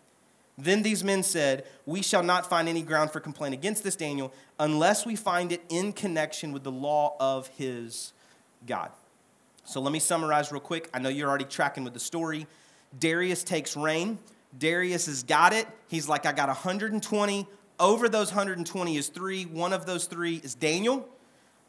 Then 0.57 0.83
these 0.83 1.03
men 1.03 1.23
said, 1.23 1.65
We 1.85 2.01
shall 2.01 2.23
not 2.23 2.49
find 2.49 2.69
any 2.69 2.81
ground 2.81 3.11
for 3.11 3.19
complaint 3.19 3.53
against 3.53 3.83
this 3.83 3.97
Daniel 3.97 4.31
unless 4.57 5.05
we 5.05 5.17
find 5.17 5.51
it 5.51 5.61
in 5.67 5.91
connection 5.91 6.53
with 6.53 6.63
the 6.63 6.71
law 6.71 7.17
of 7.19 7.47
his 7.49 8.13
God. 8.65 8.91
So 9.65 9.81
let 9.81 9.91
me 9.91 9.99
summarize 9.99 10.51
real 10.51 10.61
quick. 10.61 10.89
I 10.93 10.99
know 10.99 11.09
you're 11.09 11.27
already 11.27 11.45
tracking 11.45 11.83
with 11.83 11.93
the 11.93 11.99
story. 11.99 12.47
Darius 12.99 13.43
takes 13.43 13.75
reign 13.75 14.19
Darius 14.57 15.05
has 15.07 15.23
got 15.23 15.53
it. 15.53 15.67
He's 15.87 16.07
like, 16.07 16.25
I 16.25 16.31
got 16.31 16.47
120. 16.47 17.47
Over 17.79 18.09
those 18.09 18.29
120 18.29 18.97
is 18.97 19.09
three. 19.09 19.43
One 19.43 19.73
of 19.73 19.85
those 19.85 20.05
three 20.05 20.37
is 20.37 20.55
Daniel. 20.55 21.07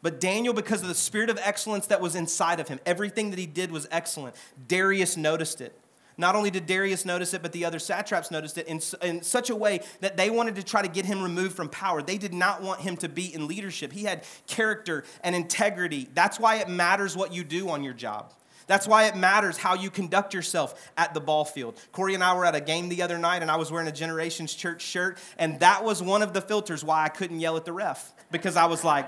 But 0.01 0.21
Daniel, 0.21 0.53
because 0.53 0.81
of 0.81 0.87
the 0.87 0.95
spirit 0.95 1.29
of 1.29 1.39
excellence 1.41 1.87
that 1.87 1.99
was 1.99 2.15
inside 2.15 2.59
of 2.59 2.67
him, 2.67 2.79
everything 2.85 3.31
that 3.31 3.39
he 3.39 3.45
did 3.45 3.71
was 3.71 3.87
excellent. 3.91 4.35
Darius 4.67 5.17
noticed 5.17 5.59
it. 5.59 5.77
Not 6.19 6.35
only 6.35 6.49
did 6.49 6.65
Darius 6.65 7.05
notice 7.05 7.33
it, 7.35 7.43
but 7.43 7.51
the 7.51 7.65
other 7.65 7.77
satraps 7.77 8.31
noticed 8.31 8.57
it 8.57 8.67
in, 8.67 8.79
in 9.03 9.21
such 9.21 9.51
a 9.51 9.55
way 9.55 9.81
that 9.99 10.17
they 10.17 10.31
wanted 10.31 10.55
to 10.55 10.63
try 10.63 10.81
to 10.81 10.87
get 10.87 11.05
him 11.05 11.21
removed 11.21 11.55
from 11.55 11.69
power. 11.69 12.01
They 12.01 12.17
did 12.17 12.33
not 12.33 12.63
want 12.63 12.81
him 12.81 12.97
to 12.97 13.09
be 13.09 13.31
in 13.33 13.47
leadership. 13.47 13.91
He 13.91 14.03
had 14.03 14.23
character 14.47 15.03
and 15.23 15.35
integrity. 15.35 16.07
That's 16.13 16.39
why 16.39 16.55
it 16.55 16.69
matters 16.69 17.15
what 17.15 17.33
you 17.33 17.43
do 17.43 17.69
on 17.69 17.83
your 17.83 17.93
job. 17.93 18.33
That's 18.67 18.87
why 18.87 19.05
it 19.05 19.15
matters 19.15 19.57
how 19.57 19.75
you 19.75 19.89
conduct 19.89 20.33
yourself 20.33 20.91
at 20.97 21.13
the 21.13 21.21
ball 21.21 21.45
field. 21.45 21.79
Corey 21.93 22.13
and 22.13 22.23
I 22.23 22.35
were 22.35 22.45
at 22.45 22.53
a 22.53 22.61
game 22.61 22.89
the 22.89 23.01
other 23.01 23.17
night, 23.17 23.41
and 23.41 23.49
I 23.49 23.55
was 23.55 23.71
wearing 23.71 23.87
a 23.87 23.91
Generations 23.91 24.53
Church 24.53 24.81
shirt, 24.81 25.17
and 25.37 25.59
that 25.61 25.83
was 25.83 26.03
one 26.03 26.21
of 26.21 26.33
the 26.33 26.41
filters 26.41 26.83
why 26.83 27.03
I 27.03 27.09
couldn't 27.09 27.39
yell 27.39 27.57
at 27.57 27.65
the 27.65 27.73
ref 27.73 28.13
because 28.29 28.57
I 28.57 28.65
was 28.65 28.83
like, 28.83 29.07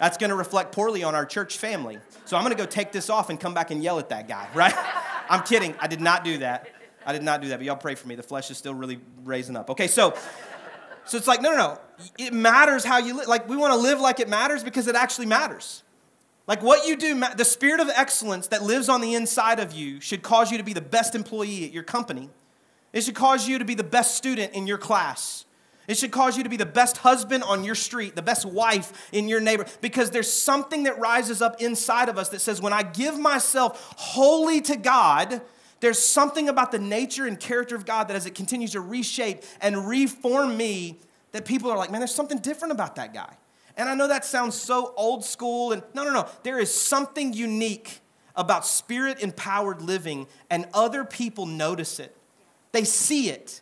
that's 0.00 0.18
going 0.18 0.30
to 0.30 0.36
reflect 0.36 0.72
poorly 0.72 1.04
on 1.04 1.14
our 1.14 1.24
church 1.24 1.58
family. 1.58 1.98
So 2.24 2.36
I'm 2.36 2.42
going 2.42 2.56
to 2.56 2.60
go 2.60 2.66
take 2.66 2.90
this 2.90 3.08
off 3.08 3.30
and 3.30 3.38
come 3.38 3.54
back 3.54 3.70
and 3.70 3.82
yell 3.82 4.00
at 4.00 4.08
that 4.08 4.26
guy, 4.26 4.48
right? 4.54 4.74
I'm 5.28 5.42
kidding. 5.42 5.74
I 5.78 5.86
did 5.86 6.00
not 6.00 6.24
do 6.24 6.38
that. 6.38 6.68
I 7.06 7.12
did 7.12 7.22
not 7.22 7.40
do 7.40 7.48
that, 7.48 7.58
but 7.58 7.66
y'all 7.66 7.76
pray 7.76 7.94
for 7.94 8.08
me. 8.08 8.16
The 8.16 8.22
flesh 8.22 8.50
is 8.50 8.58
still 8.58 8.74
really 8.74 9.00
raising 9.24 9.56
up. 9.56 9.70
Okay, 9.70 9.86
so 9.88 10.14
so 11.04 11.16
it's 11.16 11.26
like 11.26 11.42
no, 11.42 11.50
no, 11.50 11.56
no. 11.56 11.80
It 12.18 12.32
matters 12.32 12.84
how 12.84 12.98
you 12.98 13.16
live. 13.16 13.28
Like 13.28 13.48
we 13.48 13.56
want 13.56 13.72
to 13.72 13.78
live 13.78 14.00
like 14.00 14.20
it 14.20 14.28
matters 14.28 14.62
because 14.62 14.86
it 14.86 14.94
actually 14.94 15.26
matters. 15.26 15.81
Like 16.46 16.62
what 16.62 16.86
you 16.86 16.96
do, 16.96 17.20
the 17.36 17.44
spirit 17.44 17.80
of 17.80 17.88
excellence 17.88 18.48
that 18.48 18.62
lives 18.62 18.88
on 18.88 19.00
the 19.00 19.14
inside 19.14 19.60
of 19.60 19.72
you 19.72 20.00
should 20.00 20.22
cause 20.22 20.50
you 20.50 20.58
to 20.58 20.64
be 20.64 20.72
the 20.72 20.80
best 20.80 21.14
employee 21.14 21.64
at 21.64 21.72
your 21.72 21.84
company. 21.84 22.30
It 22.92 23.04
should 23.04 23.14
cause 23.14 23.48
you 23.48 23.58
to 23.58 23.64
be 23.64 23.74
the 23.74 23.84
best 23.84 24.16
student 24.16 24.52
in 24.52 24.66
your 24.66 24.78
class. 24.78 25.44
It 25.88 25.96
should 25.96 26.12
cause 26.12 26.36
you 26.36 26.44
to 26.44 26.48
be 26.48 26.56
the 26.56 26.66
best 26.66 26.98
husband 26.98 27.42
on 27.42 27.64
your 27.64 27.74
street, 27.74 28.14
the 28.14 28.22
best 28.22 28.44
wife 28.44 29.10
in 29.12 29.28
your 29.28 29.40
neighbor, 29.40 29.66
because 29.80 30.10
there's 30.10 30.32
something 30.32 30.84
that 30.84 30.98
rises 30.98 31.42
up 31.42 31.60
inside 31.60 32.08
of 32.08 32.18
us 32.18 32.28
that 32.30 32.40
says, 32.40 32.60
when 32.60 32.72
I 32.72 32.82
give 32.82 33.18
myself 33.18 33.94
wholly 33.96 34.60
to 34.62 34.76
God, 34.76 35.42
there's 35.80 35.98
something 35.98 36.48
about 36.48 36.70
the 36.70 36.78
nature 36.78 37.26
and 37.26 37.38
character 37.38 37.74
of 37.74 37.84
God 37.84 38.08
that 38.08 38.16
as 38.16 38.26
it 38.26 38.34
continues 38.34 38.72
to 38.72 38.80
reshape 38.80 39.42
and 39.60 39.88
reform 39.88 40.56
me, 40.56 41.00
that 41.32 41.44
people 41.44 41.70
are 41.70 41.76
like, 41.76 41.90
man, 41.90 42.00
there's 42.00 42.14
something 42.14 42.38
different 42.38 42.72
about 42.72 42.96
that 42.96 43.12
guy. 43.12 43.36
And 43.76 43.88
I 43.88 43.94
know 43.94 44.08
that 44.08 44.24
sounds 44.24 44.54
so 44.54 44.92
old 44.96 45.24
school, 45.24 45.72
and 45.72 45.82
no, 45.94 46.04
no, 46.04 46.12
no. 46.12 46.28
There 46.42 46.58
is 46.58 46.72
something 46.72 47.32
unique 47.32 48.00
about 48.36 48.66
spirit 48.66 49.20
empowered 49.20 49.82
living, 49.82 50.26
and 50.50 50.66
other 50.74 51.04
people 51.04 51.46
notice 51.46 51.98
it. 51.98 52.16
They 52.72 52.84
see 52.84 53.30
it. 53.30 53.60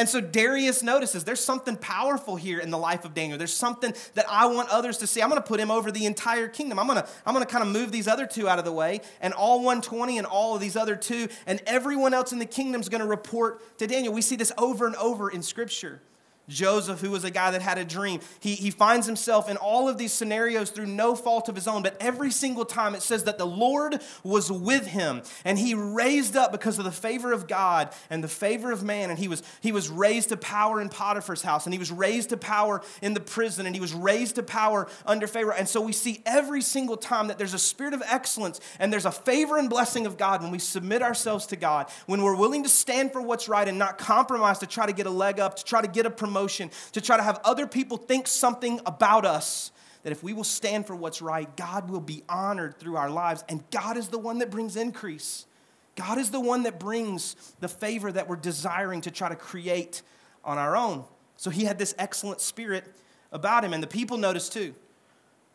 And 0.00 0.08
so 0.08 0.18
Darius 0.18 0.82
notices 0.82 1.24
there's 1.24 1.44
something 1.44 1.76
powerful 1.76 2.36
here 2.36 2.58
in 2.58 2.70
the 2.70 2.78
life 2.78 3.04
of 3.04 3.12
Daniel. 3.12 3.36
There's 3.36 3.52
something 3.52 3.92
that 4.14 4.24
I 4.30 4.46
want 4.46 4.70
others 4.70 4.96
to 4.98 5.06
see. 5.06 5.20
I'm 5.20 5.28
going 5.28 5.42
to 5.42 5.46
put 5.46 5.60
him 5.60 5.70
over 5.70 5.92
the 5.92 6.06
entire 6.06 6.48
kingdom. 6.48 6.78
I'm 6.78 6.86
going 6.86 7.02
to 7.02 7.08
I'm 7.26 7.34
going 7.34 7.44
to 7.44 7.52
kind 7.52 7.62
of 7.62 7.70
move 7.70 7.92
these 7.92 8.08
other 8.08 8.24
two 8.24 8.48
out 8.48 8.58
of 8.58 8.64
the 8.64 8.72
way, 8.72 9.02
and 9.20 9.34
all 9.34 9.58
120 9.58 10.16
and 10.16 10.26
all 10.26 10.54
of 10.54 10.60
these 10.62 10.74
other 10.74 10.96
two, 10.96 11.28
and 11.46 11.60
everyone 11.66 12.14
else 12.14 12.32
in 12.32 12.38
the 12.38 12.46
kingdom 12.46 12.80
is 12.80 12.88
going 12.88 13.02
to 13.02 13.06
report 13.06 13.76
to 13.78 13.86
Daniel. 13.86 14.14
We 14.14 14.22
see 14.22 14.36
this 14.36 14.52
over 14.56 14.86
and 14.86 14.96
over 14.96 15.28
in 15.28 15.42
Scripture. 15.42 16.00
Joseph, 16.50 17.00
who 17.00 17.10
was 17.10 17.24
a 17.24 17.30
guy 17.30 17.52
that 17.52 17.62
had 17.62 17.78
a 17.78 17.84
dream, 17.84 18.20
he, 18.40 18.54
he 18.54 18.70
finds 18.70 19.06
himself 19.06 19.48
in 19.48 19.56
all 19.56 19.88
of 19.88 19.96
these 19.96 20.12
scenarios 20.12 20.70
through 20.70 20.86
no 20.86 21.14
fault 21.14 21.48
of 21.48 21.54
his 21.54 21.68
own, 21.68 21.82
but 21.82 21.96
every 22.00 22.30
single 22.30 22.64
time 22.64 22.94
it 22.94 23.02
says 23.02 23.24
that 23.24 23.38
the 23.38 23.46
Lord 23.46 24.00
was 24.24 24.50
with 24.50 24.86
him 24.86 25.22
and 25.44 25.58
he 25.58 25.74
raised 25.74 26.36
up 26.36 26.52
because 26.52 26.78
of 26.78 26.84
the 26.84 26.90
favor 26.90 27.32
of 27.32 27.46
God 27.46 27.94
and 28.10 28.22
the 28.22 28.28
favor 28.28 28.72
of 28.72 28.82
man. 28.82 29.10
And 29.10 29.18
he 29.18 29.28
was, 29.28 29.42
he 29.60 29.72
was 29.72 29.88
raised 29.88 30.30
to 30.30 30.36
power 30.36 30.80
in 30.80 30.88
Potiphar's 30.88 31.42
house 31.42 31.66
and 31.66 31.72
he 31.72 31.78
was 31.78 31.92
raised 31.92 32.30
to 32.30 32.36
power 32.36 32.82
in 33.00 33.14
the 33.14 33.20
prison 33.20 33.66
and 33.66 33.74
he 33.74 33.80
was 33.80 33.94
raised 33.94 34.34
to 34.34 34.42
power 34.42 34.88
under 35.06 35.26
Pharaoh. 35.26 35.54
And 35.56 35.68
so 35.68 35.80
we 35.80 35.92
see 35.92 36.20
every 36.26 36.62
single 36.62 36.96
time 36.96 37.28
that 37.28 37.38
there's 37.38 37.54
a 37.54 37.58
spirit 37.58 37.94
of 37.94 38.02
excellence 38.04 38.60
and 38.80 38.92
there's 38.92 39.06
a 39.06 39.12
favor 39.12 39.56
and 39.56 39.70
blessing 39.70 40.04
of 40.04 40.18
God 40.18 40.42
when 40.42 40.50
we 40.50 40.58
submit 40.58 41.00
ourselves 41.00 41.46
to 41.46 41.56
God, 41.56 41.88
when 42.06 42.22
we're 42.22 42.36
willing 42.36 42.64
to 42.64 42.68
stand 42.68 43.12
for 43.12 43.22
what's 43.22 43.48
right 43.48 43.68
and 43.68 43.78
not 43.78 43.98
compromise 43.98 44.58
to 44.58 44.66
try 44.66 44.86
to 44.86 44.92
get 44.92 45.06
a 45.06 45.10
leg 45.10 45.38
up, 45.38 45.56
to 45.56 45.64
try 45.64 45.80
to 45.80 45.88
get 45.88 46.06
a 46.06 46.10
promotion 46.10 46.39
promotion, 46.40 46.70
to 46.92 47.00
try 47.00 47.16
to 47.16 47.22
have 47.22 47.40
other 47.44 47.66
people 47.66 47.96
think 47.96 48.26
something 48.26 48.80
about 48.86 49.24
us. 49.24 49.72
That 50.02 50.12
if 50.12 50.22
we 50.22 50.32
will 50.32 50.44
stand 50.44 50.86
for 50.86 50.96
what's 50.96 51.20
right, 51.20 51.54
God 51.56 51.90
will 51.90 52.00
be 52.00 52.22
honored 52.28 52.78
through 52.78 52.96
our 52.96 53.10
lives. 53.10 53.44
And 53.50 53.62
God 53.70 53.98
is 53.98 54.08
the 54.08 54.18
one 54.18 54.38
that 54.38 54.50
brings 54.50 54.76
increase. 54.76 55.46
God 55.94 56.16
is 56.16 56.30
the 56.30 56.40
one 56.40 56.62
that 56.62 56.80
brings 56.80 57.36
the 57.60 57.68
favor 57.68 58.10
that 58.10 58.26
we're 58.26 58.36
desiring 58.36 59.02
to 59.02 59.10
try 59.10 59.28
to 59.28 59.36
create 59.36 60.00
on 60.42 60.56
our 60.56 60.74
own. 60.74 61.04
So 61.36 61.50
he 61.50 61.64
had 61.64 61.78
this 61.78 61.94
excellent 61.98 62.40
spirit 62.40 62.84
about 63.30 63.62
him, 63.62 63.74
and 63.74 63.82
the 63.82 63.86
people 63.86 64.16
noticed 64.16 64.54
too. 64.54 64.74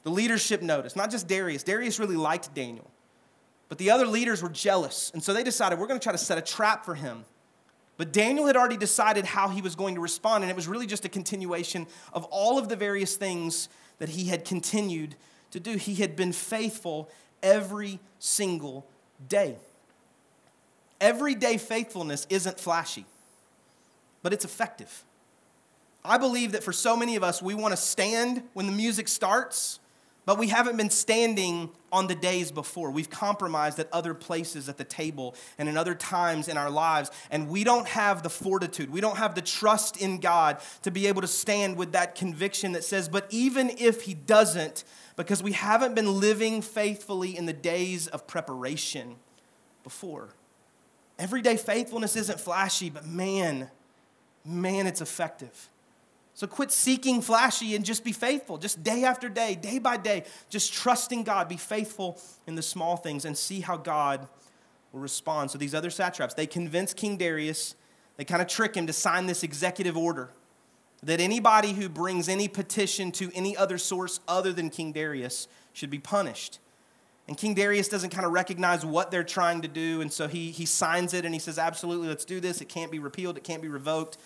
The 0.04 0.12
leadership 0.12 0.62
noticed, 0.62 0.95
not 0.95 1.10
just 1.10 1.28
Darius. 1.28 1.63
Darius 1.63 1.98
really 1.98 2.15
liked 2.15 2.54
Daniel, 2.54 2.91
but 3.69 3.80
the 3.80 3.89
other 3.89 4.06
leaders 4.06 4.43
were 4.43 4.50
jealous. 4.50 5.10
And 5.15 5.24
so 5.24 5.34
they 5.34 5.43
decided 5.43 5.80
we're 5.80 5.88
going 5.88 6.00
to 6.00 6.04
try 6.04 6.12
to 6.12 6.19
set 6.19 6.38
a 6.38 6.41
trap 6.41 6.86
for 6.86 6.93
him 6.93 7.26
But 7.97 8.12
Daniel 8.12 8.47
had 8.47 8.58
already 8.58 8.77
decided 8.77 9.25
how 9.25 9.47
he 9.49 9.62
was 9.62 9.75
going 9.75 9.95
to 9.95 10.01
respond, 10.01 10.43
and 10.43 10.51
it 10.51 10.55
was 10.55 10.67
really 10.67 10.88
just 10.88 11.05
a 11.05 11.10
continuation 11.10 11.88
of 12.13 12.25
all 12.25 12.58
of 12.58 12.67
the 12.67 12.75
various 12.75 13.15
things 13.15 13.69
that 13.99 14.10
he 14.10 14.25
had 14.25 14.43
continued 14.43 15.15
to 15.51 15.60
do. 15.60 15.77
He 15.77 15.95
had 15.95 16.15
been 16.15 16.34
faithful 16.34 17.10
every 17.41 17.99
single 18.19 18.86
day. 19.29 19.55
Everyday 20.99 21.58
faithfulness 21.58 22.27
isn't 22.29 22.60
flashy, 22.60 23.05
but 24.23 24.34
it's 24.34 24.45
effective. 24.45 25.03
I 26.03 26.17
believe 26.17 26.51
that 26.51 26.63
for 26.63 26.73
so 26.73 26.95
many 26.95 27.15
of 27.15 27.23
us, 27.23 27.41
we 27.41 27.53
want 27.53 27.71
to 27.71 27.77
stand 27.77 28.43
when 28.53 28.65
the 28.65 28.71
music 28.71 29.08
starts 29.08 29.79
but 30.25 30.38
we 30.38 30.47
haven't 30.47 30.77
been 30.77 30.89
standing 30.89 31.69
on 31.91 32.07
the 32.07 32.15
days 32.15 32.51
before. 32.51 32.91
We've 32.91 33.09
compromised 33.09 33.79
at 33.79 33.88
other 33.93 34.13
places 34.13 34.67
at 34.67 34.77
the 34.77 34.83
table 34.83 35.35
and 35.57 35.69
in 35.69 35.77
other 35.77 35.95
times 35.95 36.47
in 36.47 36.57
our 36.57 36.69
lives. 36.69 37.11
And 37.29 37.47
we 37.47 37.63
don't 37.63 37.88
have 37.88 38.23
the 38.23 38.29
fortitude, 38.29 38.89
we 38.89 39.01
don't 39.01 39.17
have 39.17 39.35
the 39.35 39.41
trust 39.41 39.97
in 39.97 40.19
God 40.19 40.57
to 40.81 40.91
be 40.91 41.07
able 41.07 41.21
to 41.21 41.27
stand 41.27 41.77
with 41.77 41.91
that 41.93 42.15
conviction 42.15 42.73
that 42.73 42.83
says, 42.83 43.07
but 43.07 43.27
even 43.29 43.71
if 43.77 44.01
He 44.01 44.13
doesn't, 44.13 44.83
because 45.15 45.41
we 45.41 45.53
haven't 45.53 45.95
been 45.95 46.19
living 46.19 46.61
faithfully 46.61 47.38
in 47.38 47.45
the 47.45 47.53
days 47.53 48.07
of 48.07 48.27
preparation 48.27 49.15
before. 49.83 50.29
Everyday 51.17 51.55
faithfulness 51.55 52.15
isn't 52.17 52.41
flashy, 52.41 52.89
but 52.89 53.05
man, 53.05 53.69
man, 54.43 54.88
it's 54.88 54.99
effective. 54.99 55.69
So 56.36 56.48
quit 56.48 56.69
seeking 56.69 57.21
flashy 57.21 57.76
and 57.76 57.86
just 57.86 58.04
be 58.04 58.12
faithful, 58.12 58.58
just 58.58 58.84
day 58.84 59.06
after 59.06 59.30
day, 59.30 59.56
day 59.56 59.80
by 59.80 59.95
day, 59.95 60.26
just 60.50 60.74
trusting 60.74 61.24
God. 61.24 61.48
Be 61.48 61.56
faithful 61.56 62.19
in 62.45 62.56
the 62.56 62.62
small 62.62 62.98
things 62.98 63.24
and 63.24 63.38
see 63.38 63.62
how 63.62 63.78
God 63.78 64.28
will 64.91 65.00
respond. 65.00 65.50
So 65.52 65.58
these 65.58 65.74
other 65.74 65.89
satraps, 65.89 66.34
they 66.34 66.45
convince 66.45 66.93
King 66.93 67.15
Darius, 67.15 67.76
they 68.17 68.26
kind 68.26 68.41
of 68.41 68.50
trick 68.50 68.76
him 68.76 68.86
to 68.88 68.93
sign 68.93 69.28
this 69.28 69.43
executive 69.43 69.95
order 69.95 70.30
that 71.04 71.21
anybody 71.21 71.71
who 71.71 71.88
brings 71.88 72.28
any 72.28 72.50
petition 72.50 73.13
to 73.13 73.32
any 73.34 73.56
other 73.56 73.78
source 73.78 74.19
other 74.28 74.52
than 74.52 74.69
King 74.69 74.91
Darius 74.91 75.48
should 75.71 75.89
be 75.89 76.00
punished. 76.00 76.60
And 77.28 77.38
King 77.38 77.54
Darius 77.54 77.88
doesn't 77.88 78.10
kind 78.10 78.26
of 78.26 78.34
recognize 78.34 78.86
what 78.86 79.10
they're 79.10 79.24
trying 79.24 79.62
to 79.62 79.67
do, 79.67 80.02
and 80.02 80.12
so 80.12 80.28
he, 80.28 80.52
he 80.52 80.65
signs 80.65 81.13
it 81.13 81.26
and 81.26 81.34
he 81.34 81.39
says, 81.39 81.58
Absolutely, 81.58 82.08
let's 82.08 82.26
do 82.26 82.39
this. 82.39 82.62
It 82.62 82.69
can't 82.69 82.91
be 82.91 83.00
repealed, 83.00 83.38
it 83.38 83.43
can't 83.43 83.62
be 83.62 83.67
revoked. 83.67 84.17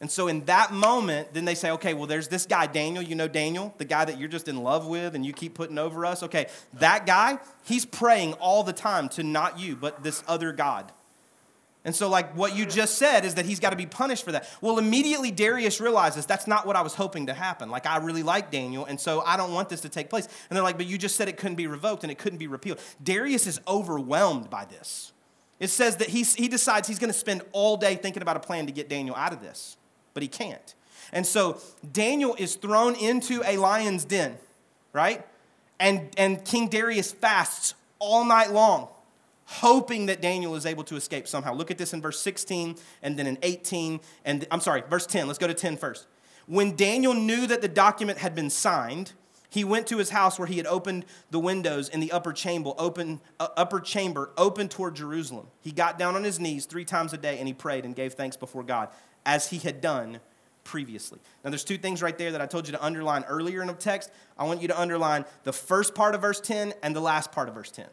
And 0.00 0.10
so 0.10 0.28
in 0.28 0.44
that 0.44 0.72
moment, 0.72 1.34
then 1.34 1.44
they 1.44 1.56
say, 1.56 1.72
okay, 1.72 1.92
well, 1.92 2.06
there's 2.06 2.28
this 2.28 2.46
guy, 2.46 2.66
Daniel. 2.66 3.02
You 3.02 3.16
know 3.16 3.26
Daniel, 3.26 3.74
the 3.78 3.84
guy 3.84 4.04
that 4.04 4.18
you're 4.18 4.28
just 4.28 4.46
in 4.46 4.62
love 4.62 4.86
with 4.86 5.16
and 5.16 5.26
you 5.26 5.32
keep 5.32 5.54
putting 5.54 5.76
over 5.76 6.06
us. 6.06 6.22
Okay, 6.22 6.46
that 6.74 7.04
guy, 7.04 7.38
he's 7.64 7.84
praying 7.84 8.34
all 8.34 8.62
the 8.62 8.72
time 8.72 9.08
to 9.10 9.24
not 9.24 9.58
you, 9.58 9.74
but 9.74 10.04
this 10.04 10.22
other 10.28 10.52
God. 10.52 10.92
And 11.84 11.96
so, 11.96 12.08
like, 12.08 12.36
what 12.36 12.54
you 12.54 12.66
just 12.66 12.98
said 12.98 13.24
is 13.24 13.36
that 13.36 13.46
he's 13.46 13.60
got 13.60 13.70
to 13.70 13.76
be 13.76 13.86
punished 13.86 14.24
for 14.24 14.32
that. 14.32 14.48
Well, 14.60 14.78
immediately 14.78 15.30
Darius 15.30 15.80
realizes 15.80 16.26
that's 16.26 16.46
not 16.46 16.66
what 16.66 16.76
I 16.76 16.82
was 16.82 16.94
hoping 16.94 17.26
to 17.26 17.34
happen. 17.34 17.70
Like, 17.70 17.86
I 17.86 17.96
really 17.96 18.22
like 18.22 18.50
Daniel, 18.50 18.84
and 18.84 19.00
so 19.00 19.22
I 19.22 19.36
don't 19.36 19.54
want 19.54 19.68
this 19.68 19.80
to 19.82 19.88
take 19.88 20.10
place. 20.10 20.26
And 20.50 20.56
they're 20.56 20.62
like, 20.62 20.76
but 20.76 20.86
you 20.86 20.98
just 20.98 21.16
said 21.16 21.28
it 21.28 21.38
couldn't 21.38 21.54
be 21.54 21.66
revoked 21.66 22.02
and 22.02 22.12
it 22.12 22.18
couldn't 22.18 22.38
be 22.38 22.46
repealed. 22.46 22.78
Darius 23.02 23.46
is 23.46 23.58
overwhelmed 23.66 24.50
by 24.50 24.66
this. 24.66 25.12
It 25.60 25.70
says 25.70 25.96
that 25.96 26.08
he, 26.08 26.24
he 26.24 26.46
decides 26.46 26.88
he's 26.88 26.98
going 26.98 27.12
to 27.12 27.18
spend 27.18 27.42
all 27.52 27.76
day 27.76 27.96
thinking 27.96 28.22
about 28.22 28.36
a 28.36 28.40
plan 28.40 28.66
to 28.66 28.72
get 28.72 28.88
Daniel 28.88 29.16
out 29.16 29.32
of 29.32 29.40
this 29.40 29.77
but 30.18 30.22
he 30.24 30.28
can't. 30.28 30.74
And 31.12 31.24
so 31.24 31.60
Daniel 31.92 32.34
is 32.36 32.56
thrown 32.56 32.96
into 32.96 33.40
a 33.46 33.56
lion's 33.56 34.04
den, 34.04 34.36
right? 34.92 35.24
And, 35.78 36.12
and 36.18 36.44
King 36.44 36.66
Darius 36.66 37.12
fasts 37.12 37.74
all 38.00 38.24
night 38.24 38.50
long, 38.50 38.88
hoping 39.44 40.06
that 40.06 40.20
Daniel 40.20 40.56
is 40.56 40.66
able 40.66 40.82
to 40.82 40.96
escape 40.96 41.28
somehow. 41.28 41.54
Look 41.54 41.70
at 41.70 41.78
this 41.78 41.92
in 41.92 42.02
verse 42.02 42.18
16 42.18 42.74
and 43.00 43.16
then 43.16 43.28
in 43.28 43.38
18, 43.42 44.00
and 44.24 44.44
I'm 44.50 44.60
sorry, 44.60 44.82
verse 44.90 45.06
10. 45.06 45.28
Let's 45.28 45.38
go 45.38 45.46
to 45.46 45.54
10 45.54 45.76
first. 45.76 46.08
When 46.46 46.74
Daniel 46.74 47.14
knew 47.14 47.46
that 47.46 47.62
the 47.62 47.68
document 47.68 48.18
had 48.18 48.34
been 48.34 48.50
signed, 48.50 49.12
he 49.50 49.62
went 49.62 49.86
to 49.86 49.98
his 49.98 50.10
house 50.10 50.36
where 50.36 50.48
he 50.48 50.56
had 50.56 50.66
opened 50.66 51.04
the 51.30 51.38
windows 51.38 51.88
in 51.88 52.00
the 52.00 52.10
upper 52.10 52.32
chamber, 52.32 52.72
open, 52.76 53.20
uh, 53.38 53.48
upper 53.56 53.78
chamber, 53.78 54.30
open 54.36 54.68
toward 54.68 54.96
Jerusalem. 54.96 55.46
He 55.60 55.70
got 55.70 55.96
down 55.96 56.16
on 56.16 56.24
his 56.24 56.40
knees 56.40 56.66
three 56.66 56.84
times 56.84 57.12
a 57.12 57.18
day 57.18 57.38
and 57.38 57.46
he 57.46 57.54
prayed 57.54 57.84
and 57.84 57.94
gave 57.94 58.14
thanks 58.14 58.36
before 58.36 58.64
God 58.64 58.88
as 59.28 59.50
he 59.50 59.58
had 59.58 59.82
done 59.82 60.20
previously. 60.64 61.20
Now, 61.44 61.50
there's 61.50 61.64
two 61.64 61.76
things 61.76 62.02
right 62.02 62.16
there 62.16 62.32
that 62.32 62.40
I 62.40 62.46
told 62.46 62.66
you 62.66 62.72
to 62.72 62.82
underline 62.82 63.24
earlier 63.28 63.60
in 63.60 63.68
the 63.68 63.74
text. 63.74 64.10
I 64.38 64.44
want 64.44 64.62
you 64.62 64.68
to 64.68 64.80
underline 64.80 65.26
the 65.44 65.52
first 65.52 65.94
part 65.94 66.14
of 66.14 66.22
verse 66.22 66.40
10 66.40 66.72
and 66.82 66.96
the 66.96 67.00
last 67.00 67.30
part 67.30 67.46
of 67.46 67.54
verse 67.54 67.70
10. 67.70 67.86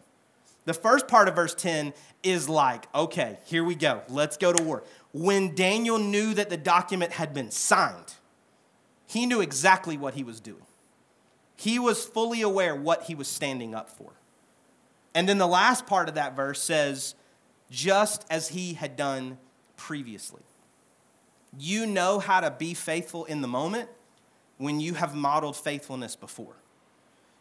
The 0.64 0.74
first 0.74 1.10
part 1.10 1.28
of 1.28 1.36
verse 1.36 1.54
10 1.54 1.94
is 2.24 2.48
like, 2.48 2.88
okay, 2.96 3.38
here 3.46 3.66
we 3.66 3.76
go. 3.76 4.02
Let's 4.08 4.38
go 4.38 4.54
to 4.54 4.64
war. 4.64 4.84
When 5.12 5.54
Daniel 5.54 6.00
knew 6.00 6.34
that 6.34 6.50
the 6.50 6.58
document 6.58 7.12
had 7.12 7.34
been 7.34 7.52
signed, 7.52 8.16
he 9.06 9.26
knew 9.26 9.42
exactly 9.42 9.98
what 9.98 10.14
he 10.14 10.24
was 10.24 10.40
doing. 10.40 10.66
He 11.58 11.80
was 11.80 12.06
fully 12.06 12.42
aware 12.42 12.76
what 12.76 13.04
he 13.04 13.14
was 13.14 13.28
standing 13.28 13.76
up 13.76 13.90
for. 13.90 14.14
And 15.14 15.28
then 15.28 15.38
the 15.38 15.48
last 15.48 15.86
part 15.86 16.08
of 16.08 16.16
that 16.16 16.36
verse 16.36 16.64
says, 16.64 17.16
just 17.70 18.26
as 18.30 18.50
he 18.50 18.74
had 18.74 18.96
done 18.96 19.38
previously. 19.76 20.42
You 21.58 21.86
know 21.86 22.20
how 22.20 22.42
to 22.42 22.52
be 22.52 22.74
faithful 22.74 23.26
in 23.26 23.42
the 23.42 23.48
moment 23.48 23.90
when 24.58 24.80
you 24.80 24.94
have 24.94 25.16
modeled 25.16 25.56
faithfulness 25.56 26.16
before. 26.16 26.56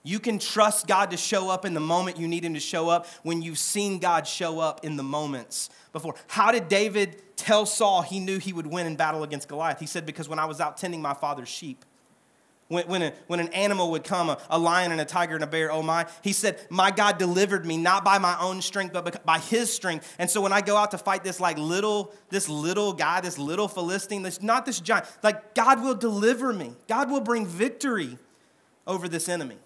You 0.06 0.20
can 0.20 0.38
trust 0.38 0.86
God 0.86 1.10
to 1.12 1.16
show 1.16 1.48
up 1.48 1.64
in 1.64 1.72
the 1.72 1.80
moment 1.80 2.18
you 2.18 2.28
need 2.28 2.44
Him 2.44 2.54
to 2.54 2.60
show 2.60 2.90
up 2.90 3.06
when 3.22 3.40
you've 3.40 3.58
seen 3.58 3.98
God 3.98 4.26
show 4.26 4.60
up 4.60 4.84
in 4.84 4.96
the 4.96 5.02
moments 5.02 5.70
before. 5.92 6.14
How 6.26 6.52
did 6.52 6.68
David 6.68 7.22
tell 7.36 7.64
Saul 7.64 8.02
he 8.02 8.20
knew 8.20 8.38
he 8.38 8.52
would 8.52 8.66
win 8.66 8.86
in 8.86 8.96
battle 8.96 9.22
against 9.22 9.48
Goliath? 9.48 9.80
He 9.80 9.86
said, 9.86 10.04
Because 10.04 10.28
when 10.28 10.38
I 10.38 10.44
was 10.44 10.60
out 10.60 10.76
tending 10.76 11.00
my 11.00 11.14
father's 11.14 11.48
sheep, 11.48 11.86
when, 12.74 12.86
when, 12.86 13.02
a, 13.02 13.12
when 13.26 13.40
an 13.40 13.48
animal 13.48 13.90
would 13.92 14.04
come, 14.04 14.28
a, 14.28 14.38
a 14.50 14.58
lion 14.58 14.92
and 14.92 15.00
a 15.00 15.04
tiger 15.04 15.34
and 15.34 15.42
a 15.42 15.46
bear, 15.46 15.72
oh 15.72 15.82
my, 15.82 16.06
he 16.22 16.32
said, 16.32 16.60
My 16.68 16.90
God 16.90 17.18
delivered 17.18 17.64
me, 17.64 17.76
not 17.76 18.04
by 18.04 18.18
my 18.18 18.36
own 18.38 18.60
strength, 18.60 18.92
but 18.92 19.24
by 19.24 19.38
his 19.38 19.72
strength. 19.72 20.14
And 20.18 20.28
so 20.28 20.40
when 20.40 20.52
I 20.52 20.60
go 20.60 20.76
out 20.76 20.90
to 20.90 20.98
fight 20.98 21.24
this 21.24 21.40
like 21.40 21.56
little, 21.56 22.12
this 22.28 22.48
little 22.48 22.92
guy, 22.92 23.20
this 23.20 23.38
little 23.38 23.68
Philistine, 23.68 24.22
this 24.22 24.42
not 24.42 24.66
this 24.66 24.80
giant, 24.80 25.06
like 25.22 25.54
God 25.54 25.82
will 25.82 25.94
deliver 25.94 26.52
me. 26.52 26.72
God 26.88 27.10
will 27.10 27.20
bring 27.20 27.46
victory 27.46 28.18
over 28.86 29.08
this 29.08 29.28
enemy. 29.28 29.56